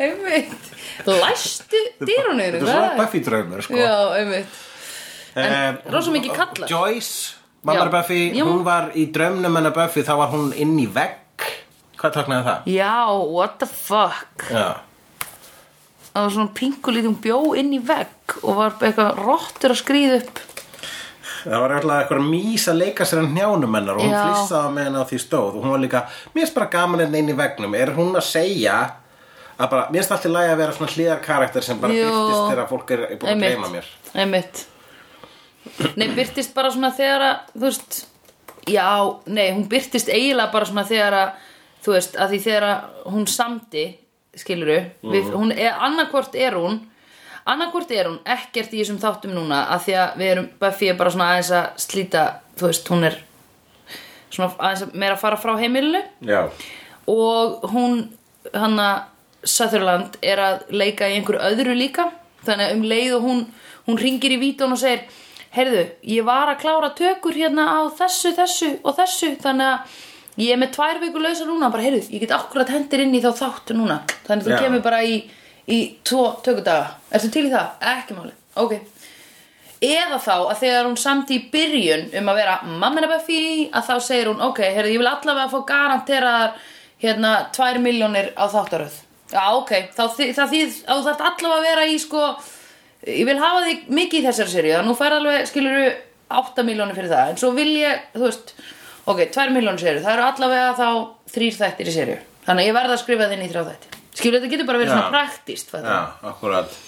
Einmitt. 0.00 0.68
Læstu 1.06 1.80
dýrunum, 2.00 2.40
þetta 2.40 2.58
er 2.60 2.66
svona 2.66 2.96
Buffy 2.98 3.20
draumur 3.24 3.62
sko. 3.66 3.76
Já, 3.76 3.94
einmitt. 4.20 4.58
En 5.36 5.52
Eh, 5.52 5.74
rosa 5.92 6.10
mikið 6.10 6.34
kallar. 6.36 6.68
Joyce, 6.68 7.34
mamma. 7.62 7.86
Buffy 7.92 8.32
Já. 8.34 8.44
hún 8.44 8.64
var 8.66 8.90
í 8.98 9.06
draumnum 9.12 9.56
hennar 9.60 9.74
Buffy 9.76 10.02
þá 10.02 10.14
var 10.24 10.28
hún 10.32 10.52
inn 10.56 10.76
í 10.80 10.86
vegg 10.90 11.44
hvað 12.00 12.14
taknaði 12.16 12.44
það? 12.48 12.70
Já, 12.72 12.94
what 13.30 13.58
the 13.60 13.66
fuck? 13.66 14.46
Já. 14.50 14.80
Það 16.10 16.22
var 16.24 16.30
svona 16.34 16.54
pingulítið, 16.56 17.06
hún 17.06 17.20
bjó 17.22 17.40
inn 17.60 17.74
í 17.76 17.78
vegg 17.86 18.38
og 18.42 18.56
var 18.56 18.72
eitthvað 18.80 19.20
rottur 19.20 19.70
að 19.76 19.78
skríða 19.84 20.16
upp. 20.24 20.40
Það 21.44 21.60
var 21.62 21.72
alltaf 21.76 22.00
eitthvað 22.02 22.24
mís 22.30 22.64
að 22.68 22.80
leika 22.82 23.04
sér 23.06 23.20
hann 23.22 23.34
njánum 23.36 23.76
hennar 23.78 23.96
og 23.96 24.02
hún 24.02 24.16
flissaði 24.16 24.72
með 24.74 24.84
hennar 24.88 25.04
á 25.06 25.08
því 25.08 25.20
stóð 25.22 25.54
og 25.54 25.62
hún 25.64 25.70
var 25.76 25.80
líka, 25.84 26.02
mér 26.34 26.42
finnst 26.42 26.56
bara 26.58 26.66
gaman 26.74 27.00
henni 27.04 27.18
inn 27.22 27.30
í 27.32 27.36
vegnum 27.38 27.76
er 27.78 27.92
hún 27.96 28.10
að 28.18 28.26
segja 28.26 28.74
að 29.60 29.70
bara, 29.74 29.86
mér 29.92 30.00
finnst 30.00 30.12
alltaf 30.16 30.32
lægi 30.34 30.52
að 30.54 30.60
vera 30.62 30.74
svona 30.76 30.92
hlýðar 30.94 31.22
karakter 31.24 31.66
sem 31.66 31.80
bara 31.82 31.96
Jú. 31.96 32.10
byrtist 32.10 32.50
þegar 32.52 32.68
fólk 32.70 32.92
er, 32.96 33.02
búin 33.20 33.32
að 33.34 33.42
gleyma 33.44 33.70
mér. 33.74 33.88
Einmitt. 34.14 34.62
Nei, 36.00 36.06
byrtist 36.16 36.54
bara 36.56 36.70
svona 36.72 36.90
þegar 36.96 37.24
að 37.26 37.50
Þú 37.54 37.66
veist 37.66 37.98
Já, 38.70 38.86
nei, 39.26 39.46
hún 39.52 39.66
byrtist 39.68 40.08
eiginlega 40.12 40.52
bara 40.52 40.68
svona 40.68 40.84
þegar 40.88 41.16
að 41.18 41.48
Þú 41.84 41.94
veist, 41.96 42.16
að 42.20 42.32
því 42.34 42.38
þegar 42.44 42.66
að 42.70 43.10
hún 43.14 43.26
samdi 43.28 43.84
Skiluru 44.40 44.78
við, 45.02 45.30
hún 45.34 45.52
er, 45.52 45.74
Annarkvort 45.84 46.36
er 46.38 46.56
hún 46.56 46.80
Annarkvort 47.48 47.92
er 47.96 48.08
hún 48.08 48.18
ekkert 48.24 48.72
í 48.72 48.80
þessum 48.82 49.00
þáttum 49.02 49.32
núna 49.36 49.62
að 49.74 49.86
því 49.88 49.96
að 50.00 50.16
við 50.20 50.32
erum 50.34 50.48
Buffy 50.60 50.90
er 50.92 50.98
bara 51.00 51.12
svona 51.12 51.28
aðeins 51.34 51.52
að 51.60 51.68
slíta 51.84 52.24
Þú 52.60 52.68
veist, 52.70 52.90
hún 52.92 53.08
er 53.10 53.18
Svona 54.30 54.52
aðeins 54.56 54.84
að 54.86 54.96
meira 55.02 55.16
að 55.16 55.22
fara 55.24 55.38
frá 55.42 55.56
heimilinu. 55.58 56.00
Já, 56.22 56.44
og 57.10 57.64
hún 57.72 58.04
hanna 58.54 58.84
Sutherland 59.44 60.18
er 60.22 60.40
að 60.42 60.70
leika 60.74 61.08
í 61.08 61.18
einhverju 61.18 61.40
öðru 61.50 61.76
líka. 61.78 62.10
Þannig 62.44 62.66
að 62.66 62.76
um 62.76 62.86
leið 62.88 63.16
og 63.16 63.26
hún 63.26 63.42
hún 63.90 63.98
ringir 64.00 64.34
í 64.36 64.38
vítun 64.40 64.74
og 64.74 64.80
segir 64.80 65.06
heyrðu, 65.54 65.84
ég 66.06 66.26
var 66.26 66.52
að 66.52 66.60
klára 66.62 66.92
tökur 66.96 67.34
hérna 67.34 67.66
á 67.66 67.80
þessu, 67.98 68.34
þessu 68.36 68.70
og 68.84 68.94
þessu 68.98 69.32
þannig 69.42 69.72
að 69.72 70.44
ég 70.44 70.54
er 70.54 70.60
með 70.60 70.72
tvær 70.76 71.02
vikur 71.02 71.24
lausa 71.24 71.48
núna. 71.48 71.72
Bara 71.72 71.86
heyrðu, 71.88 72.04
ég 72.14 72.22
get 72.22 72.36
akkurat 72.36 72.70
hendir 72.70 73.04
inn 73.04 73.16
í 73.16 73.22
þá 73.24 73.32
þáttu 73.40 73.76
núna. 73.78 74.00
Þannig 74.28 74.46
að 74.46 74.52
þú 74.52 74.62
kemur 74.62 74.84
bara 74.84 75.02
í, 75.02 75.18
í 75.66 75.80
tvo 76.06 76.30
tökudaga, 76.46 76.94
ertu 77.10 77.32
til 77.34 77.48
í 77.48 77.52
það? 77.52 77.76
ekki 77.96 78.18
máli, 78.18 78.34
ok. 78.62 78.78
Eða 79.80 80.18
þá 80.20 80.34
að 80.36 80.56
þegar 80.60 80.86
hún 80.86 80.98
samt 81.00 81.30
í 81.32 81.38
byrjun 81.50 82.10
um 82.20 82.26
að 82.30 82.42
vera 82.42 82.56
mammina 82.68 83.08
Buffy 83.08 83.70
að 83.72 83.86
þá 83.88 83.94
segir 84.04 84.28
hún, 84.28 84.42
ok, 84.44 84.60
heyrðu, 84.68 84.92
ég 84.92 85.02
vil 85.02 85.08
allavega 85.08 85.48
fá 85.50 85.60
garanteraðar 85.70 86.58
hérna, 87.00 87.30
tvær 87.56 87.80
miljónir 87.80 88.34
á 88.36 88.44
þáttaröð 88.52 88.98
já, 89.32 89.44
ok, 89.56 89.72
þá, 89.96 90.02
þi- 90.16 90.30
það 90.38 90.52
þýð 90.54 90.78
að 90.86 90.98
þú 91.00 91.06
þarft 91.08 91.24
allavega 91.28 91.58
að 91.60 91.66
vera 91.68 91.86
í 91.86 91.98
sko 92.02 92.24
ég 93.06 93.24
vil 93.30 93.38
hafa 93.40 93.62
þig 93.68 93.84
mikið 94.00 94.20
í 94.20 94.26
þessari 94.28 94.54
seríu 94.54 94.74
þannig 94.74 94.84
að 94.84 94.90
nú 94.90 94.98
fær 95.00 95.16
alveg, 95.18 95.46
skiluru, 95.50 95.86
8 96.40 96.64
miljónir 96.68 96.94
fyrir 96.98 97.10
það, 97.14 97.30
en 97.32 97.40
svo 97.40 97.50
vil 97.56 97.70
ég, 97.80 98.02
þú 98.14 98.26
veist 98.26 98.52
ok, 99.10 99.22
2 99.38 99.46
miljónir 99.56 99.80
seríu, 99.82 100.02
það 100.04 100.12
eru 100.18 100.26
allavega 100.28 100.74
þá 100.78 100.88
þrýr 101.34 101.56
þættir 101.62 101.88
í 101.90 101.94
seríu. 101.96 102.18
Þannig 102.44 102.62
að 102.64 102.68
ég 102.70 102.76
verð 102.76 102.92
að 102.94 103.00
skrifa 103.02 103.26
þinn 103.30 103.42
í 103.44 103.48
þrjá 103.50 103.64
þætti. 103.70 103.98
Skilur, 104.20 104.40
þetta 104.40 104.50
getur 104.52 104.66
bara 104.68 104.78
verið 104.80 104.90
Já. 104.90 104.94
svona 104.96 105.10
praktíst 105.14 105.68
fattar 105.70 105.92
já, 105.96 106.30
akkurat. 106.30 106.78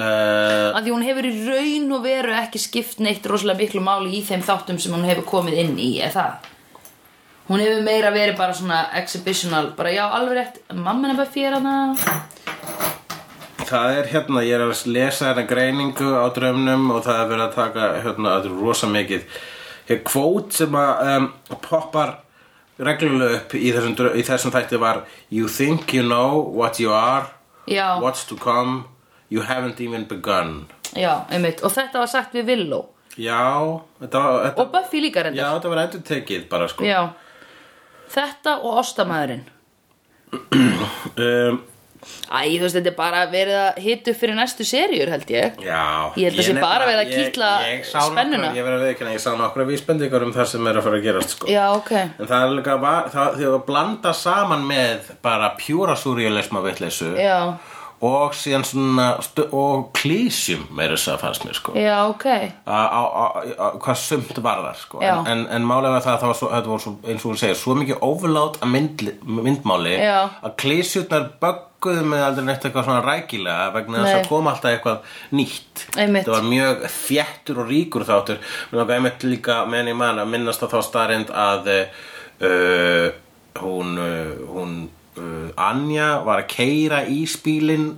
Uh, 0.00 0.70
að 0.78 0.84
því 0.86 0.92
hún 0.94 1.02
hefur 1.04 1.26
í 1.26 1.30
raun 1.48 1.88
og 1.96 2.04
veru 2.04 2.34
ekki 2.38 2.60
skipt 2.62 3.00
neitt 3.02 3.24
rosalega 3.26 3.58
miklu 3.64 3.80
máli 3.84 4.12
í 4.20 4.20
þeim 4.24 4.44
þáttum 4.46 4.78
sem 4.80 4.94
hún 4.94 5.02
hefur 5.08 5.26
komið 5.28 5.56
inn 5.64 5.72
í 5.82 5.88
eða 5.98 6.12
það 6.14 6.49
hún 7.50 7.62
hefur 7.64 7.82
meira 7.82 8.12
verið 8.14 8.38
bara 8.38 8.54
svona 8.54 8.84
exhibitional. 9.00 9.72
Bara 9.76 9.90
já 9.90 10.04
alveg 10.06 10.38
rétt, 10.38 10.60
mamma 10.74 11.10
er 11.10 11.18
bara 11.18 11.30
fyrir 11.34 11.58
hana 11.58 11.96
Það 13.70 13.96
er 13.98 14.08
hérna, 14.10 14.42
ég 14.42 14.56
er 14.56 14.64
að 14.64 14.86
lesa 14.90 15.28
hérna 15.28 15.44
greiningu 15.46 16.08
á 16.14 16.26
draumnum 16.34 16.88
og 16.94 17.04
það 17.06 17.20
er 17.20 17.28
verið 17.30 17.44
að 17.44 17.54
taka 17.54 17.88
hérna, 18.02 18.32
þetta 18.38 18.50
er 18.50 18.62
rosa 18.64 18.90
mikið. 18.90 19.26
Hér 19.90 20.00
kvót 20.06 20.54
sem 20.54 20.74
að 20.78 21.10
um, 21.12 21.28
poppar 21.66 22.16
reglulega 22.80 23.40
upp 23.42 23.54
í 23.54 23.70
þessum, 23.74 23.94
í 24.14 24.24
þessum 24.26 24.54
þætti 24.54 24.80
var 24.80 25.04
You 25.30 25.50
think 25.50 25.94
you 25.94 26.06
know 26.06 26.40
what 26.54 26.80
you 26.80 26.94
are 26.94 27.28
já, 27.66 28.00
What's 28.02 28.24
to 28.30 28.38
come 28.38 28.84
You 29.30 29.42
haven't 29.46 29.78
even 29.80 30.08
begun. 30.10 30.66
Já, 30.98 31.22
einmitt. 31.30 31.62
Og 31.62 31.70
þetta 31.70 32.00
var 32.02 32.08
sagt 32.10 32.34
við 32.34 32.48
Willow. 32.50 32.88
Já, 33.14 33.78
þetta 34.00 34.22
var 34.22 34.40
þetta, 34.48 34.62
og 34.62 34.72
Buffy 34.72 35.02
líka 35.04 35.22
Já, 35.22 35.26
reyndar 35.28 35.52
þetta 35.54 35.70
var 35.70 35.82
endur 35.84 36.02
tekið 36.08 36.48
bara 36.50 36.66
sko. 36.70 36.86
Já. 36.86 37.12
Þetta 38.14 38.58
og 38.60 38.78
Ostamæðurinn 38.84 39.44
um, 41.16 41.60
Æ, 42.32 42.38
þú 42.56 42.62
veist, 42.64 42.76
þetta 42.78 42.88
er 42.88 42.94
bara 42.96 43.18
verið 43.28 43.56
að 43.60 43.78
hita 43.84 44.12
upp 44.14 44.18
fyrir 44.22 44.36
næstu 44.38 44.64
seríur 44.64 45.10
held 45.12 45.28
ég. 45.34 45.58
Já. 45.60 45.80
Ég 46.16 46.30
held 46.30 46.38
að 46.40 46.46
sé 46.46 46.54
nefnilega- 46.54 46.62
bara 46.64 46.86
verið 46.88 47.00
að 47.02 47.10
ég- 47.10 47.26
kitla 47.26 47.48
ég 47.66 47.82
sá 47.84 47.98
spennuna. 48.06 48.38
nokkra- 48.46 48.56
Ég 48.56 48.64
verið 48.64 48.78
að 48.80 48.86
veikina, 48.88 49.10
ég 49.12 49.20
sá 49.20 49.30
nokkra 49.36 49.66
vísbendingar 49.68 50.22
um 50.24 50.32
það 50.32 50.46
sem 50.46 50.66
er 50.70 50.78
að 50.80 50.82
fara 50.86 50.96
að 50.96 51.04
gerast 51.04 51.34
sko. 51.34 51.46
Já, 51.52 51.66
ok. 51.76 51.92
En 51.92 52.26
það 52.30 52.46
er 52.46 52.54
líka 52.56 52.78
var, 52.80 53.10
það, 53.12 53.36
því 53.36 53.44
að 53.50 53.66
blanda 53.66 54.12
saman 54.16 54.64
með 54.70 55.10
bara 55.22 55.50
pjúra 55.60 55.94
súrjuleisma 56.00 56.62
vitleysu 56.64 57.10
já, 57.20 57.36
og 58.00 58.32
síðan 58.32 58.62
svona 58.64 59.06
og 59.52 59.90
klísjum 59.96 60.62
meira 60.72 60.96
þess 60.96 61.10
að 61.12 61.18
fannst 61.20 61.42
mér 61.44 61.56
sko 61.58 61.74
já, 61.76 61.96
ok 62.08 62.26
á, 62.64 62.80
á, 62.80 63.02
á, 63.04 63.66
hvað 63.76 63.98
sumt 64.00 64.38
varðar 64.40 64.78
sko. 64.80 65.02
Já. 65.04 65.18
en, 65.28 65.42
en, 65.52 65.66
málega 65.68 65.98
var 65.98 66.04
það 66.06 66.14
að 66.14 66.22
það 66.22 66.30
var 66.30 66.38
svo, 66.38 66.48
þetta 66.54 66.70
var 66.72 66.84
svo, 66.84 66.92
eins 67.04 67.26
og 67.26 67.28
hún 67.28 67.40
segir, 67.42 67.58
svo 67.60 67.74
mikið 67.76 68.06
overload 68.06 68.56
að 68.64 68.72
mynd, 68.72 69.04
myndmáli 69.40 69.96
Já. 70.00 70.16
að 70.40 70.54
klísjurnar 70.62 71.26
bögguðu 71.42 72.04
með 72.08 72.24
aldrei 72.24 72.46
neitt 72.48 72.64
eitthvað 72.64 72.88
svona 72.88 73.02
rækilega 73.04 73.66
vegna 73.74 74.04
þess 74.04 74.18
að 74.20 74.30
koma 74.30 74.54
alltaf 74.54 74.72
eitthvað 74.72 75.18
nýtt 75.36 75.84
Einmitt. 76.00 76.28
það 76.28 76.36
var 76.38 76.46
mjög 76.54 76.86
þjættur 76.94 77.60
og 77.60 77.74
ríkur 77.74 78.06
þáttur 78.08 78.40
mér 78.70 78.80
langar 78.80 78.96
einmitt 78.96 79.26
líka 79.28 79.58
menn 79.68 79.92
í 79.92 79.96
mann 79.98 80.22
að 80.22 80.32
minnast 80.32 80.64
að 80.64 80.78
þá 80.78 80.88
starrend 80.88 81.34
að 81.36 81.68
uh, 81.74 83.10
hún 83.60 84.00
uh, 84.00 84.32
hún 84.54 84.80
uh, 85.18 85.50
Anja 85.56 86.20
var 86.26 86.44
að 86.44 86.48
keira 86.52 87.02
í 87.08 87.24
spílin 87.30 87.90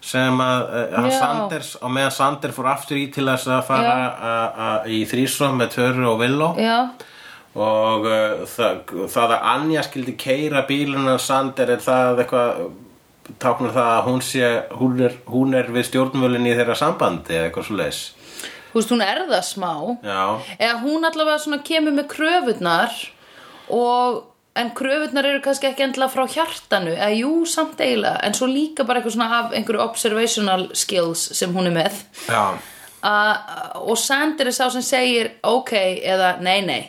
sem 0.00 0.40
að 0.40 0.68
hann 0.94 1.10
Já. 1.10 1.18
Sanders 1.18 1.70
og 1.82 1.90
meðan 1.90 2.14
Sander 2.14 2.52
fór 2.54 2.70
aftur 2.70 3.00
í 3.00 3.08
til 3.12 3.26
þess 3.26 3.48
að 3.50 3.64
fara 3.66 3.94
a, 3.98 4.34
a, 4.48 4.68
í 4.86 5.02
þrísom 5.10 5.58
með 5.58 5.72
Töru 5.74 6.04
og 6.12 6.20
Villó 6.22 6.52
og 7.58 8.06
uh, 8.06 8.44
það, 8.46 8.92
það 9.10 9.32
að 9.34 9.48
Anja 9.54 9.82
skildi 9.86 10.14
keira 10.20 10.62
bílun 10.68 11.10
af 11.10 11.24
Sander 11.24 11.74
er 11.74 11.82
það 11.82 12.22
eitthvað 12.22 12.68
táknar 13.42 13.74
það 13.74 13.90
að 13.96 14.06
hún 14.06 14.22
sé 14.24 14.52
hún 14.78 15.02
er, 15.04 15.18
hún 15.28 15.58
er 15.58 15.68
við 15.74 15.90
stjórnvölinni 15.90 16.54
í 16.54 16.56
þeirra 16.56 16.78
sambandi 16.78 17.34
eða 17.34 17.50
eitthvað 17.50 17.68
svo 17.68 17.80
leis 17.82 18.00
þú 18.68 18.80
veist, 18.80 18.92
hún 18.92 19.04
er 19.04 19.22
það 19.28 19.44
smá. 19.48 19.72
Já, 20.04 20.24
eða 20.58 20.80
hún 20.84 21.08
allavega 21.08 21.60
kemur 21.64 21.96
með 21.96 22.10
kröfurnar 22.12 22.96
og 23.68 24.24
en 24.60 24.72
kröfurnar 24.76 25.26
eru 25.28 25.42
kannski 25.44 25.70
ekki 25.70 25.86
endilega 25.86 26.12
frá 26.12 26.26
hjartanu 26.34 26.94
eða 26.96 27.12
jú, 27.14 27.32
samt 27.46 27.80
eiginlega. 27.80 28.20
En 28.26 28.34
svo 28.36 28.48
líka 28.50 28.86
bara 28.88 29.00
eitthvað 29.00 29.16
svona 29.16 29.30
af 29.38 29.56
einhverju 29.56 29.84
observational 29.84 30.68
skills 30.76 31.24
sem 31.38 31.54
hún 31.54 31.70
er 31.70 31.76
með. 31.78 32.02
A, 32.98 33.14
og 33.78 33.98
Sander 34.00 34.50
er 34.50 34.56
sá 34.56 34.66
sem 34.74 34.82
segir 34.82 35.32
ok 35.46 35.74
eða 36.02 36.34
nei 36.42 36.58
nei. 36.66 36.82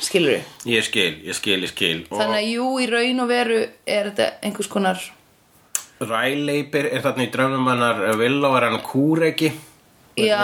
Skilur 0.00 0.38
við 0.38 0.74
ég 0.74 0.84
skil, 0.84 1.14
ég 1.28 1.36
skil, 1.36 1.60
ég 1.60 1.70
skil. 1.70 1.96
Og 2.08 2.18
þannig 2.18 2.40
að 2.40 2.52
jú, 2.54 2.68
í 2.80 2.90
raun 2.90 3.24
og 3.24 3.30
veru 3.30 3.58
er 3.84 4.10
þetta 4.10 4.30
einhvers 4.48 4.70
konar 4.72 5.02
Ræleipir 6.00 6.86
er 6.88 7.02
þarna 7.04 7.26
í 7.26 7.32
draumum 7.32 7.66
hennar 7.68 7.98
Villó 8.16 8.54
er 8.56 8.70
hann 8.70 8.80
kúreki. 8.80 9.50
Já. 10.16 10.40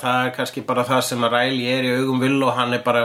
það 0.00 0.26
er 0.26 0.30
kannski 0.36 0.62
bara 0.66 0.84
það 0.84 1.02
sem 1.06 1.24
að 1.24 1.36
Ræli 1.36 1.66
er 1.70 1.86
í 1.86 1.92
augum 2.00 2.20
Villó 2.20 2.50
hann 2.56 2.72
er 2.76 2.82
bara 2.84 3.04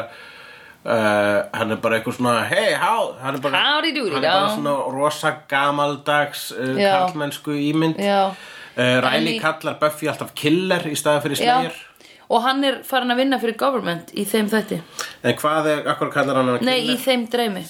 uh, 0.85 1.49
hann 1.53 1.71
er 1.73 1.79
bara 1.83 1.99
eitthvað 1.99 2.15
svona 2.19 2.35
hey, 2.49 2.73
how, 2.79 3.13
hann 3.21 3.35
er 3.37 3.43
bara, 3.43 3.63
Howdy 3.65 3.91
doody, 3.95 4.13
hann 4.15 4.23
er 4.23 4.31
bara 4.31 4.53
svona 4.55 4.75
rosa 4.93 5.33
gamaldags 5.49 6.49
uh, 6.55 6.73
Já. 6.79 6.93
karlmennsku 7.07 7.55
ímynd. 7.57 7.99
Uh, 7.99 8.33
Ræli 8.79 9.17
En 9.17 9.27
í- 9.33 9.39
kallar 9.43 9.75
Buffy 9.81 10.07
alltaf 10.07 10.31
killer 10.37 10.85
í 10.87 10.95
staði 10.95 11.25
fyrir 11.25 11.39
slegir 11.41 11.85
og 12.29 12.43
hann 12.45 12.63
er 12.63 12.75
farin 12.85 13.09
að 13.09 13.17
vinna 13.23 13.39
fyrir 13.41 13.57
government 13.57 14.11
í 14.13 14.23
þeim 14.29 14.47
þætti. 14.51 14.77
En 15.25 15.33
hvað 15.39 15.67
er, 15.71 15.79
akkur 15.89 16.11
kallar 16.13 16.37
hann 16.37 16.51
hann 16.53 16.65
Nei, 16.67 16.83
í 16.93 16.95
þeim 17.01 17.25
dreimi 17.31 17.63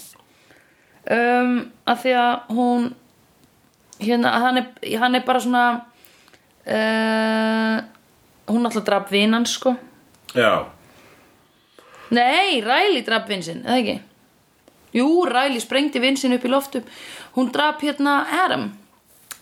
um, 1.09 1.53
að 1.87 2.01
því 2.03 2.15
að 2.19 2.33
hún 2.57 2.89
hérna, 4.03 4.33
hann 4.43 4.59
er, 4.59 4.67
hann 4.99 5.15
er 5.15 5.23
bara 5.25 5.39
svona 5.43 5.63
hún 8.49 8.65
alltaf 8.67 8.83
draf 8.85 9.11
vinan 9.11 9.45
sko. 9.49 9.75
Já, 10.35 10.67
Nei, 12.11 12.61
Riley 12.65 13.03
draf 13.05 13.27
vin 13.29 13.43
sinn, 13.45 13.63
eða 13.65 13.77
ekki 13.83 13.97
Jú, 14.97 15.07
Riley 15.29 15.59
sprengdi 15.61 15.99
vin 16.01 16.17
sinn 16.17 16.33
upp 16.33 16.45
í 16.45 16.49
loftum 16.49 16.83
Hún 17.35 17.51
draf 17.53 17.81
hérna 17.85 18.23
Adam 18.45 18.71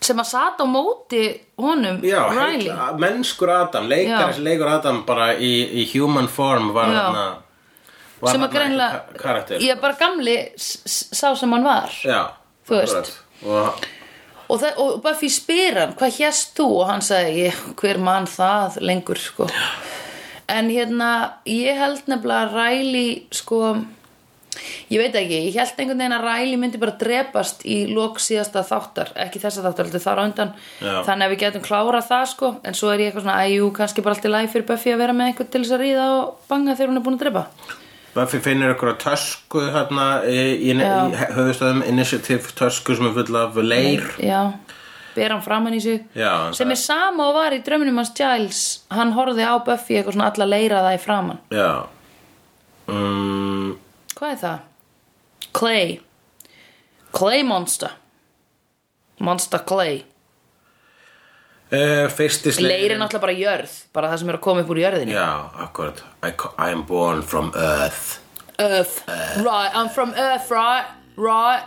sem 0.00 0.14
að 0.22 0.28
sata 0.30 0.62
á 0.62 0.66
móti 0.70 1.22
honum 1.58 1.96
já 2.06 2.20
Riley 2.30 2.68
heill, 2.70 2.98
mennskur 3.02 3.50
Adam, 3.50 3.88
leikari 3.90 4.36
Já. 4.36 4.44
leikur 4.46 4.68
Adam 4.70 5.00
bara 5.08 5.32
í, 5.34 5.50
í 5.82 5.86
human 5.90 6.28
form 6.30 6.68
var 6.76 6.92
Já. 6.92 7.00
hann 7.02 7.16
var 8.20 8.30
sem 8.36 8.44
að 8.46 8.52
greinlega 8.52 9.00
ka- 9.08 9.18
karakter 9.24 9.58
ég 9.64 9.72
er 9.74 9.80
bara 9.82 9.96
gamli 9.98 10.36
s- 10.54 11.08
sá 11.12 11.32
sem 11.36 11.50
hann 11.56 11.64
var 11.66 11.90
Já, 12.04 12.20
Þú 12.68 12.78
veist. 12.78 13.10
og, 13.42 13.82
og, 14.48 14.60
það, 14.62 14.78
og 14.84 15.02
Buffy 15.02 15.28
spyr 15.34 15.80
hann 15.82 15.96
hvað 15.98 16.14
hérst 16.20 16.54
þú 16.60 16.68
og 16.78 16.86
hann 16.92 17.02
sagði 17.02 17.48
ég, 17.48 17.58
hver 17.82 17.98
mann 17.98 18.26
það 18.30 18.78
lengur 18.86 19.18
sko. 19.18 19.48
En 20.48 20.72
hérna 20.72 21.12
ég 21.48 21.78
held 21.78 22.10
nefnilega 22.10 22.46
að 22.46 22.58
Riley 22.58 23.14
sko 23.34 23.62
ég 24.88 25.00
veit 25.00 25.16
ekki, 25.18 25.40
ég 25.48 25.56
held 25.58 25.80
einhvern 25.80 26.00
veginn 26.00 26.16
að 26.16 26.24
Riley 26.26 26.60
myndi 26.60 26.80
bara 26.80 26.96
drepast 27.00 27.64
í 27.68 27.80
lok 27.92 28.20
síðasta 28.22 28.64
þáttar 28.66 29.12
ekki 29.26 29.42
þessa 29.42 29.64
þáttar, 29.66 29.88
heldur 29.88 30.04
þar 30.04 30.22
á 30.22 30.24
undan. 30.24 30.54
Já. 30.82 30.94
þannig 31.06 31.26
að 31.26 31.34
við 31.34 31.42
getum 31.44 31.66
klárað 31.66 32.08
það 32.08 32.24
sko 32.32 32.54
en 32.62 32.78
svo 32.78 32.92
er 32.92 33.02
ég 33.02 33.10
eitthvað 33.10 33.26
svona, 33.26 33.42
æjú, 33.44 33.68
kannski 33.76 34.06
bara 34.06 34.16
allt 34.16 34.28
í 34.28 34.32
læg 34.32 34.48
fyrir 34.54 34.70
Buffy 34.70 34.94
að 34.94 35.04
vera 35.04 35.18
með 35.18 35.30
einhvern 35.32 35.52
til 35.52 35.62
þess 35.64 35.76
að 35.76 35.84
ríða 35.84 36.08
og 36.16 36.48
banga 36.48 36.78
þegar 36.78 36.92
hún 36.92 37.00
er 37.00 37.06
búin 37.06 37.18
að 37.18 37.26
drepa. 37.26 37.44
Buffy 38.16 38.40
finnir 38.42 38.72
ykkur 38.72 38.94
að 38.94 39.02
tösku 39.04 39.62
hérna 39.74 40.06
í, 40.26 40.40
í, 40.72 40.72
í 40.74 41.26
höfustöðum 41.36 41.84
initiative 41.86 42.56
tösku 42.58 42.96
sem 42.96 43.06
er 43.10 43.14
full 43.20 43.38
af 43.38 43.60
leir. 43.62 44.08
Já, 44.18 44.40
ber 45.14 45.32
hann 45.34 45.42
framann 45.44 45.74
í 45.76 45.80
sig. 45.82 46.02
Já, 46.16 46.52
sem 46.56 46.70
er 46.74 46.80
sama 46.80 47.28
og 47.30 47.34
var 47.38 47.56
í 47.56 47.62
drömmunum 47.64 47.96
hans 48.00 48.12
Giles. 48.16 48.62
Hann 48.94 49.12
horfði 49.16 49.46
á 49.46 49.54
Buffy 49.64 49.96
eitthvað 49.98 50.16
svona 50.18 50.30
alla 50.32 50.46
leira 50.48 50.82
það 50.86 50.98
í 50.98 51.00
framann 51.04 51.40
Já. 51.54 51.70
Um, 52.88 53.78
hvað 54.16 54.30
er 54.34 54.38
það? 54.42 54.60
Clay. 55.58 55.96
Clay 57.12 57.42
Monster. 57.44 57.96
Monster 59.20 59.64
Clay. 59.66 60.04
Uh, 61.68 62.06
Fyrsti 62.08 62.54
Leir 62.64 62.94
er 62.94 62.96
náttúrulega 62.96 63.20
bara 63.26 63.34
jörð 63.36 63.72
bara 63.92 64.08
það 64.08 64.20
sem 64.22 64.30
er 64.32 64.36
að 64.38 64.44
koma 64.46 64.62
upp 64.64 64.70
úr 64.72 64.78
jörðinni. 64.80 65.12
Já, 65.12 65.26
akkurat 65.66 65.98
I, 66.24 66.30
co- 66.32 66.54
I 66.56 66.70
am 66.72 66.86
born 66.88 67.20
from 67.22 67.50
earth. 67.56 68.20
Earth. 68.58 69.02
Right, 69.44 69.70
I'm 69.76 69.90
from 69.92 70.14
Earth, 70.16 70.48
right 70.50 70.86
Right 71.18 71.66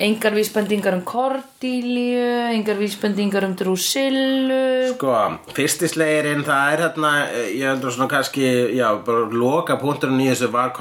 Engar 0.00 0.32
vísbendingar 0.32 0.94
um 0.96 1.02
Cordelia 1.04 2.54
Engar 2.54 2.78
vísbendingar 2.78 3.44
um 3.44 3.52
Drusillu 3.54 4.94
Sko, 4.94 5.12
fyrsti 5.52 5.90
slegirinn, 5.92 6.40
það 6.46 6.72
er 6.72 6.82
hérna, 6.86 7.10
eh, 7.28 7.50
ég 7.58 7.66
heldur 7.68 7.92
svona 7.92 8.08
kannski, 8.08 8.46
já, 8.78 8.86
bara 9.04 9.26
loka 9.28 9.76
punkturinn 9.76 10.22
í 10.24 10.30
þessu 10.30 10.48
var, 10.54 10.72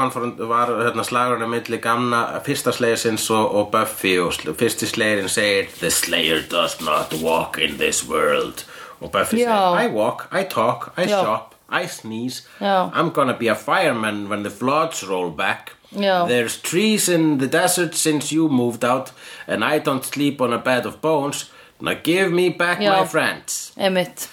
var 0.48 0.72
hérna 0.86 1.04
slagurinn 1.04 1.44
á 1.44 1.50
milli 1.52 1.82
gamna 1.84 2.22
fyrsta 2.46 2.72
slegirsins 2.72 3.28
og, 3.36 3.56
og 3.60 3.72
Buffy 3.74 4.16
og 4.24 4.32
sl 4.38 4.56
fyrsti 4.56 4.88
slegirinn 4.88 5.28
segir 5.28 5.68
The 5.82 5.92
Slayer 5.92 6.40
does 6.48 6.80
not 6.80 7.12
walk 7.20 7.60
in 7.60 7.76
this 7.78 8.06
world 8.08 8.64
og 9.02 9.12
Buffy 9.12 9.44
Já. 9.44 9.52
segir 9.52 9.84
I 9.84 9.94
walk, 10.00 10.30
I 10.32 10.46
talk, 10.48 10.94
I 10.98 11.10
Já. 11.12 11.20
shop, 11.26 11.56
I 11.70 11.88
sneeze. 11.88 12.48
I'm 12.62 13.12
gonna 13.12 13.36
be 13.36 13.50
a 13.52 13.56
fireman 13.56 14.30
when 14.30 14.44
the 14.44 14.50
floods 14.50 15.04
roll 15.04 15.30
back 15.30 15.76
Já. 15.92 16.28
There's 16.28 16.62
trees 16.62 17.10
in 17.10 17.38
the 17.40 17.48
desert 17.48 17.96
since 17.96 18.32
you 18.32 18.50
moved 18.50 18.84
out 18.84 19.12
and 19.48 19.64
I 19.64 19.80
don't 19.80 20.06
sleep 20.06 20.42
on 20.42 20.54
a 20.54 20.60
bed 20.60 20.86
of 20.86 21.02
bones. 21.02 21.50
Now 21.82 21.96
give 22.04 22.32
me 22.32 22.50
back 22.50 22.80
Já. 22.80 23.00
my 23.00 23.06
friends. 23.06 23.72
Emitt 23.78 24.30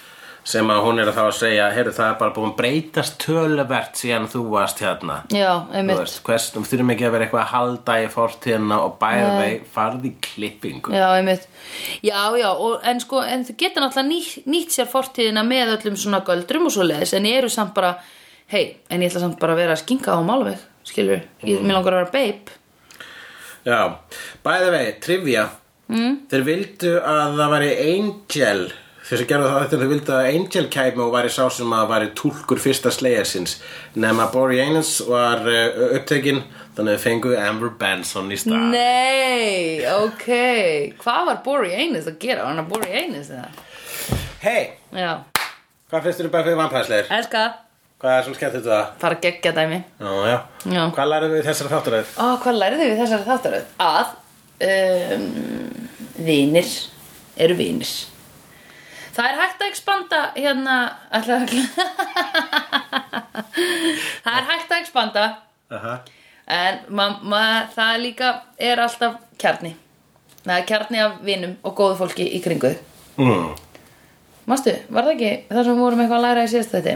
sem 0.47 0.69
að 0.71 0.83
hún 0.85 1.01
er 1.01 1.09
að 1.11 1.17
þá 1.17 1.23
að 1.25 1.33
segja 1.41 1.65
heyrðu 1.75 1.93
það 1.97 2.09
er 2.09 2.17
bara 2.21 2.33
búin 2.35 2.53
breytast 2.55 3.17
töluvert 3.19 3.99
síðan 3.99 4.29
þú 4.31 4.43
varst 4.53 4.79
hérna. 4.83 5.17
Já, 5.33 5.49
þú 5.67 5.79
emitt 5.81 5.99
veist, 5.99 6.21
hvers, 6.27 6.45
þú 6.53 6.63
þurfum 6.69 6.93
ekki 6.93 7.07
að 7.07 7.15
vera 7.15 7.25
eitthvað 7.27 7.41
að 7.41 7.51
halda 7.51 7.97
í 7.99 8.05
fortíðina 8.13 8.77
og 8.85 8.93
bæða 9.01 9.33
vei 9.41 9.57
farði 9.73 10.13
klippingu. 10.23 10.95
Já, 10.95 11.05
einmitt. 11.17 11.49
Já, 12.05 12.21
já, 12.39 12.47
og, 12.53 12.77
en 12.87 13.03
sko, 13.03 13.23
en 13.27 13.43
þau 13.49 13.53
geta 13.59 13.83
náttúrulega 13.83 14.07
nýtt, 14.13 14.47
nýtt 14.47 14.77
sér 14.77 14.87
fortíðina 14.91 15.43
með 15.47 15.73
öllum 15.75 15.99
svona 15.99 16.23
göldrum 16.27 16.71
og 16.71 16.75
svo 16.77 16.87
leiðis, 16.87 17.15
en 17.17 17.27
ég 17.27 17.41
eru 17.41 17.51
samt 17.51 17.75
bara, 17.75 17.97
hei, 18.53 18.63
en 18.87 19.03
ég 19.03 19.11
ætla 19.11 19.25
samt 19.25 19.41
bara 19.43 19.57
að 19.57 19.65
vera 19.65 19.75
að 19.75 19.83
skinka 19.83 20.15
á 20.15 20.19
málveg, 20.23 20.63
skilur, 20.87 21.23
ég, 21.43 21.61
mér 21.61 21.77
langar 21.77 21.97
að 21.97 22.01
vera 22.01 22.15
babe. 22.15 22.57
já, 23.67 23.79
bæða 24.45 24.73
vei, 24.73 24.83
trivia 25.03 25.47
mm. 25.91 26.19
þeir 26.31 26.45
vildu 26.47 26.97
að 26.99 27.39
það 27.39 27.55
væri 27.55 27.71
Angel 27.93 28.67
þeir 29.07 29.21
sem 29.21 29.27
gerðu 29.29 29.49
það 29.51 29.61
þetta 29.61 29.79
þeir 29.81 29.91
vildu 29.93 30.15
að 30.15 30.29
Angel 30.33 30.65
kæmi 30.73 31.03
og 31.05 31.13
væri 31.15 31.29
sá 31.31 31.43
sem 31.55 31.75
að 31.77 31.91
væri 31.93 32.09
túlkur 32.19 32.59
fyrsta 32.59 32.91
slegjarsins 32.91 33.57
nema 33.95 34.27
Boreanus 34.33 34.97
var 35.07 35.45
uh, 35.47 35.93
upptekinn 35.99 36.41
þannig 36.77 36.97
að 36.97 37.05
fengu 37.05 37.37
Amber 37.39 37.71
Benson 37.79 38.33
í 38.33 38.39
stað 38.39 38.67
Nei, 38.73 39.85
ok, 39.93 40.27
hvað 41.01 41.31
var 41.31 41.39
Bori 41.45 41.71
Einus 41.73 42.09
að 42.09 42.19
gera? 42.21 42.43
Var 42.43 42.51
hann 42.51 42.65
að 42.65 42.73
Bori 42.73 42.91
Einus 42.91 43.31
eða? 43.33 43.47
hei, 44.43 44.75
hvað 44.91 46.03
finnst 46.03 46.21
þér 46.21 46.29
bara 46.33 46.47
fyrir 46.49 46.59
vampæsleir? 46.59 47.09
elska, 47.17 47.45
hvað 48.01 48.13
er 48.13 48.25
svona 48.25 48.37
skemmt 48.39 48.57
þetta? 48.57 48.81
fara 49.01 49.17
að 49.17 49.23
gegja 49.25 49.53
dæmi. 49.57 49.79
Já, 49.99 50.11
já. 50.31 50.37
Já. 50.75 50.83
Hvað 50.97 51.09
lærið 51.13 51.33
við 51.35 51.47
þessari 51.47 51.73
þáttaröð? 51.73 52.11
Ó, 52.17 52.25
hvað 52.43 52.59
lærið 52.61 52.83
við 52.83 53.01
þessari 53.01 53.27
þáttaröð? 53.31 53.65
Að 53.87 54.07
um, 54.67 55.25
vinir 56.27 56.69
eru 57.37 57.57
vinir. 57.57 57.95
Það 59.17 59.31
er 59.31 59.39
hægt 59.41 59.63
að 59.63 59.71
expanda 59.71 60.21
hérna 60.35 60.77
að 61.09 61.23
Það 64.25 64.35
er 64.35 64.47
hægt 64.51 64.71
að 64.71 64.79
expanda 64.81 65.25
Aha. 65.73 65.95
en 66.53 66.79
ma 66.93 67.07
ma 67.25 67.43
það 67.73 67.99
líka 68.03 68.29
er 68.61 68.77
alltaf 68.83 69.17
kjarni 69.41 69.73
það 70.47 70.59
er 70.59 70.67
kjarni 70.69 71.01
af 71.03 71.17
vinum 71.25 71.55
og 71.65 71.75
góðu 71.75 71.97
fólki 72.01 72.27
í 72.29 72.41
kringu 72.43 72.71
þig. 72.71 72.79
Mm. 73.17 73.55
Mástu, 74.47 74.73
var 74.93 75.07
það 75.07 75.15
ekki 75.15 75.31
það 75.49 75.63
sem 75.65 75.73
við 75.73 75.83
vorum 75.83 76.01
eitthvað 76.03 76.19
að 76.19 76.25
læra 76.27 76.45
í 76.45 76.51
síðast 76.53 76.75
þetta 76.77 76.93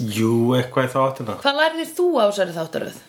Jú, 0.00 0.54
eitthvað 0.56 0.86
í 0.88 0.92
þáttina. 0.94 1.38
Hvað 1.42 1.58
lærðir 1.60 1.90
þú 1.96 2.06
á 2.16 2.24
þessari 2.30 2.54
þáttaröð? 2.56 3.00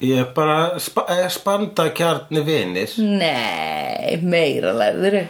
Ég 0.00 0.20
er 0.22 0.28
bara 0.36 0.58
spa 0.80 1.02
eh, 1.12 1.26
spanda 1.28 1.88
kjarni 1.92 2.40
vinir. 2.46 2.92
Nei, 3.04 4.16
meira 4.22 4.70
lærðir 4.72 5.24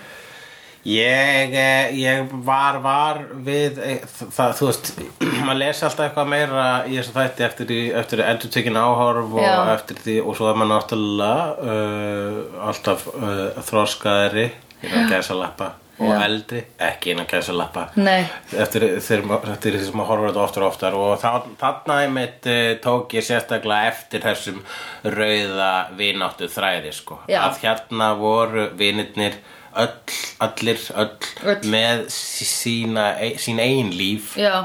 Ég, 0.81 1.51
eh, 1.61 1.91
ég 2.01 2.31
var, 2.47 2.79
var 2.81 3.19
við 3.45 3.77
eh, 3.85 4.05
það, 4.33 4.55
þú 4.57 4.69
veist, 4.71 4.87
maður 5.45 5.59
lesi 5.61 5.85
alltaf 5.85 6.07
eitthvað 6.07 6.31
meira 6.33 6.63
í 6.89 6.95
þessu 6.97 7.13
þætti 7.19 7.45
eftir, 7.45 7.73
í- 7.77 7.91
eftir 8.01 8.23
endur 8.25 8.53
tekin 8.55 8.79
áhorf 8.81 9.35
og 9.37 9.43
Já. 9.45 9.59
eftir 9.75 10.01
því 10.01 10.15
og 10.25 10.39
svo 10.39 10.49
er 10.49 10.57
maður 10.57 10.71
náttúrulega 10.73 11.75
uh, 11.75 12.65
alltaf 12.71 13.05
uh, 13.13 13.61
þroskaðri 13.69 14.47
innan 14.87 15.11
gæsalappa 15.13 15.69
og 16.01 16.09
Já. 16.15 16.21
eldri, 16.25 16.63
ekki 16.81 17.11
innan 17.13 17.27
gæsalappa 17.29 17.83
Nei. 18.01 18.23
eftir, 18.57 18.87
þegar, 19.05 19.51
eftir 19.53 19.75
því 19.77 19.85
sem 19.85 19.99
maður 20.01 20.11
horfir 20.15 20.31
þetta 20.31 20.45
oftar 20.47 20.65
og 20.67 20.71
oftar 20.73 20.97
og 20.97 21.57
þarna 21.61 21.97
einmitt 22.07 22.49
uh, 22.49 22.75
tók 22.81 23.13
ég 23.19 23.27
sérstaklega 23.27 23.91
eftir 23.93 24.25
þessum 24.25 24.63
rauða 25.05 25.71
vináttu 25.99 26.49
þræði 26.51 26.93
sko. 26.97 27.19
Já. 27.29 27.43
að 27.49 27.59
hérna 27.65 28.13
voru 28.19 28.69
vinirnir 28.81 29.37
öll, 29.77 30.15
allir, 30.43 30.81
öll, 30.99 31.11
Öll. 31.47 31.65
með 31.71 32.07
sí- 32.11 32.49
sína, 32.49 33.11
e- 33.23 33.37
sín 33.39 33.61
eigin 33.63 33.93
líf 33.95 34.33
Já, 34.41 34.65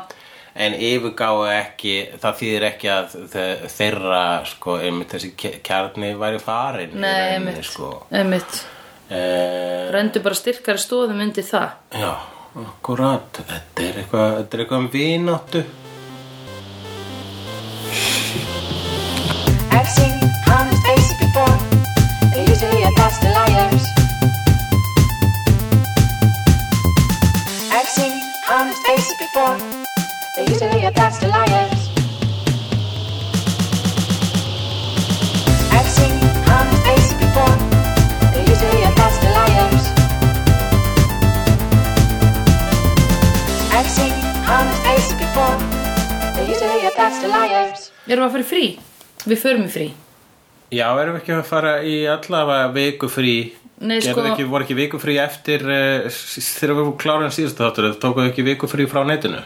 en 0.56 0.74
yfirgáu 0.74 1.44
ekki 1.52 1.98
það 2.24 2.40
þýðir 2.40 2.66
ekki 2.72 2.90
að 2.96 3.18
þe- 3.36 3.68
þeirra 3.76 4.22
sko, 4.50 4.78
einmitt 4.80 5.12
þessi 5.14 5.34
kjarni 5.68 6.14
væri 6.18 6.40
farin 6.42 6.96
nei, 6.96 7.12
rauninni, 7.12 7.52
einmitt 7.52 7.68
sko. 7.70 7.92
Einmitt 8.12 8.64
uh, 9.10 9.92
Rendu 9.96 10.22
bara 10.26 10.38
styrkari 10.38 10.82
stóðum 10.82 11.22
undir 11.26 11.46
það. 11.48 11.76
Já, 11.96 12.12
akkurat. 12.66 13.42
Þetta 13.42 13.90
er 13.90 14.00
eitthvað, 14.04 14.38
þetta 14.40 14.58
er 14.58 14.64
eitthvað 14.66 14.84
um 14.84 14.94
vináttu 14.94 15.66
Við 49.26 49.42
förum 49.42 49.68
í 49.68 49.72
frí. 49.74 49.88
Já, 50.76 50.88
erum 51.02 51.16
við 51.16 51.22
ekki 51.22 51.36
að 51.36 51.46
fara 51.50 51.76
í 51.86 51.96
allavega 52.10 52.72
viku 52.76 53.10
frí? 53.12 53.36
Nei, 53.86 54.00
sko- 54.02 54.24
ekki, 54.30 54.48
voru 54.48 54.64
ekki 54.66 54.78
viku 54.78 55.00
frí 55.02 55.18
eftir 55.20 55.66
uh, 55.68 56.08
þegar 56.10 56.78
við 56.80 56.92
klárum 57.02 57.34
síðast 57.34 57.60
þáttur 57.60 57.92
tókuðu 58.02 58.32
ekki 58.32 58.46
viku 58.48 58.70
frí 58.72 58.88
frá 58.90 59.04
netinu? 59.08 59.44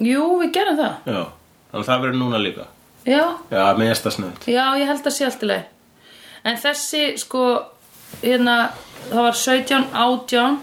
Jú, 0.00 0.26
við 0.40 0.52
gerum 0.54 0.78
það. 0.78 0.94
Já, 1.04 1.22
þannig 1.70 1.82
að 1.82 1.90
það 1.90 2.04
verður 2.06 2.22
núna 2.22 2.40
líka. 2.40 2.68
Já, 3.08 3.22
Já, 3.48 3.62
með 3.78 3.94
esta 3.94 4.10
snuð 4.12 4.48
já, 4.50 4.64
ég 4.76 4.88
held 4.90 5.06
að 5.08 5.14
sé 5.16 5.24
allt 5.24 5.44
í 5.44 5.48
leið 5.48 6.48
En 6.50 6.58
þessi, 6.60 7.04
sko 7.20 7.44
Hérna, 8.20 8.56
það 9.08 9.24
var 9.24 9.38
17, 9.40 9.86
18 10.02 10.58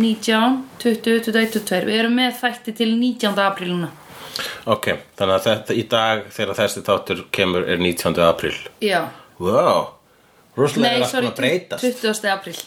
19, 0.00 0.58
20, 0.82 1.22
21, 1.30 1.54
22 1.56 1.88
Við 1.88 2.00
erum 2.02 2.18
með 2.18 2.36
þætti 2.42 2.74
til 2.76 2.90
19. 2.98 3.40
apríl 3.46 3.70
núna 3.72 3.88
Ok, 4.70 4.90
þannig 5.18 5.34
að 5.38 5.46
þetta 5.48 5.76
í 5.80 5.86
dag 5.90 6.26
þegar 6.34 6.58
þessi 6.60 6.82
þáttur 6.86 7.24
kemur 7.34 7.66
er 7.68 7.80
19. 7.82 8.20
apríl. 8.26 8.54
Já. 8.84 9.00
Wow, 9.40 9.86
rosalega 10.58 10.86
Nei, 10.86 10.96
er 10.98 11.02
allt 11.06 11.10
sorry, 11.14 11.26
búin 11.26 11.34
að 11.34 11.40
breytast. 11.40 12.02
20. 12.02 12.30
apríl. 12.34 12.56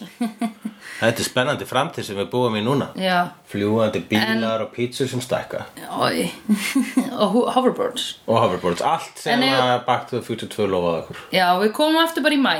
Þetta 1.04 1.20
er 1.20 1.26
spennandi 1.26 1.66
framtíð 1.68 2.06
sem 2.08 2.16
við 2.20 2.28
búum 2.32 2.54
í 2.56 2.62
núna. 2.64 2.86
Já, 3.00 3.18
Fljúandi 3.50 4.00
bílar 4.08 4.62
og 4.64 4.70
pítsur 4.76 5.10
sem 5.10 5.20
stækka. 5.24 5.64
Oi 6.06 6.30
Og 7.22 7.34
ho- 7.34 7.48
hoverboards. 7.56 8.06
Og 8.30 8.38
hoverboards, 8.40 8.84
allt 8.88 9.20
sem 9.20 9.36
En 9.42 9.48
ef- 9.50 9.60
að 9.64 9.86
Back 9.90 10.08
to 10.10 10.20
the 10.20 10.24
Future 10.26 10.48
2 10.54 10.68
lofaði 10.72 11.02
okkur. 11.04 11.22
Já, 11.36 11.48
við 11.64 11.74
komum 11.76 12.00
aftur 12.04 12.24
bara 12.24 12.38
í 12.38 12.42
mæ 12.44 12.56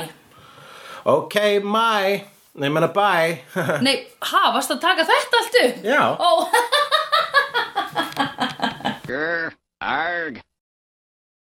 Ok, 1.14 1.36
my 1.64 2.20
Nei, 2.54 2.68
menna 2.70 2.86
bye. 2.94 3.40
Nei, 3.86 3.96
ha, 4.30 4.42
varst 4.54 4.70
að 4.70 4.78
taka 4.84 5.02
þetta 5.08 5.38
allt 5.40 5.56
upp? 5.58 5.78
Já. 5.90 6.02
Ó, 6.22 6.28
Sure. 9.14 9.52
Arg. 9.80 10.42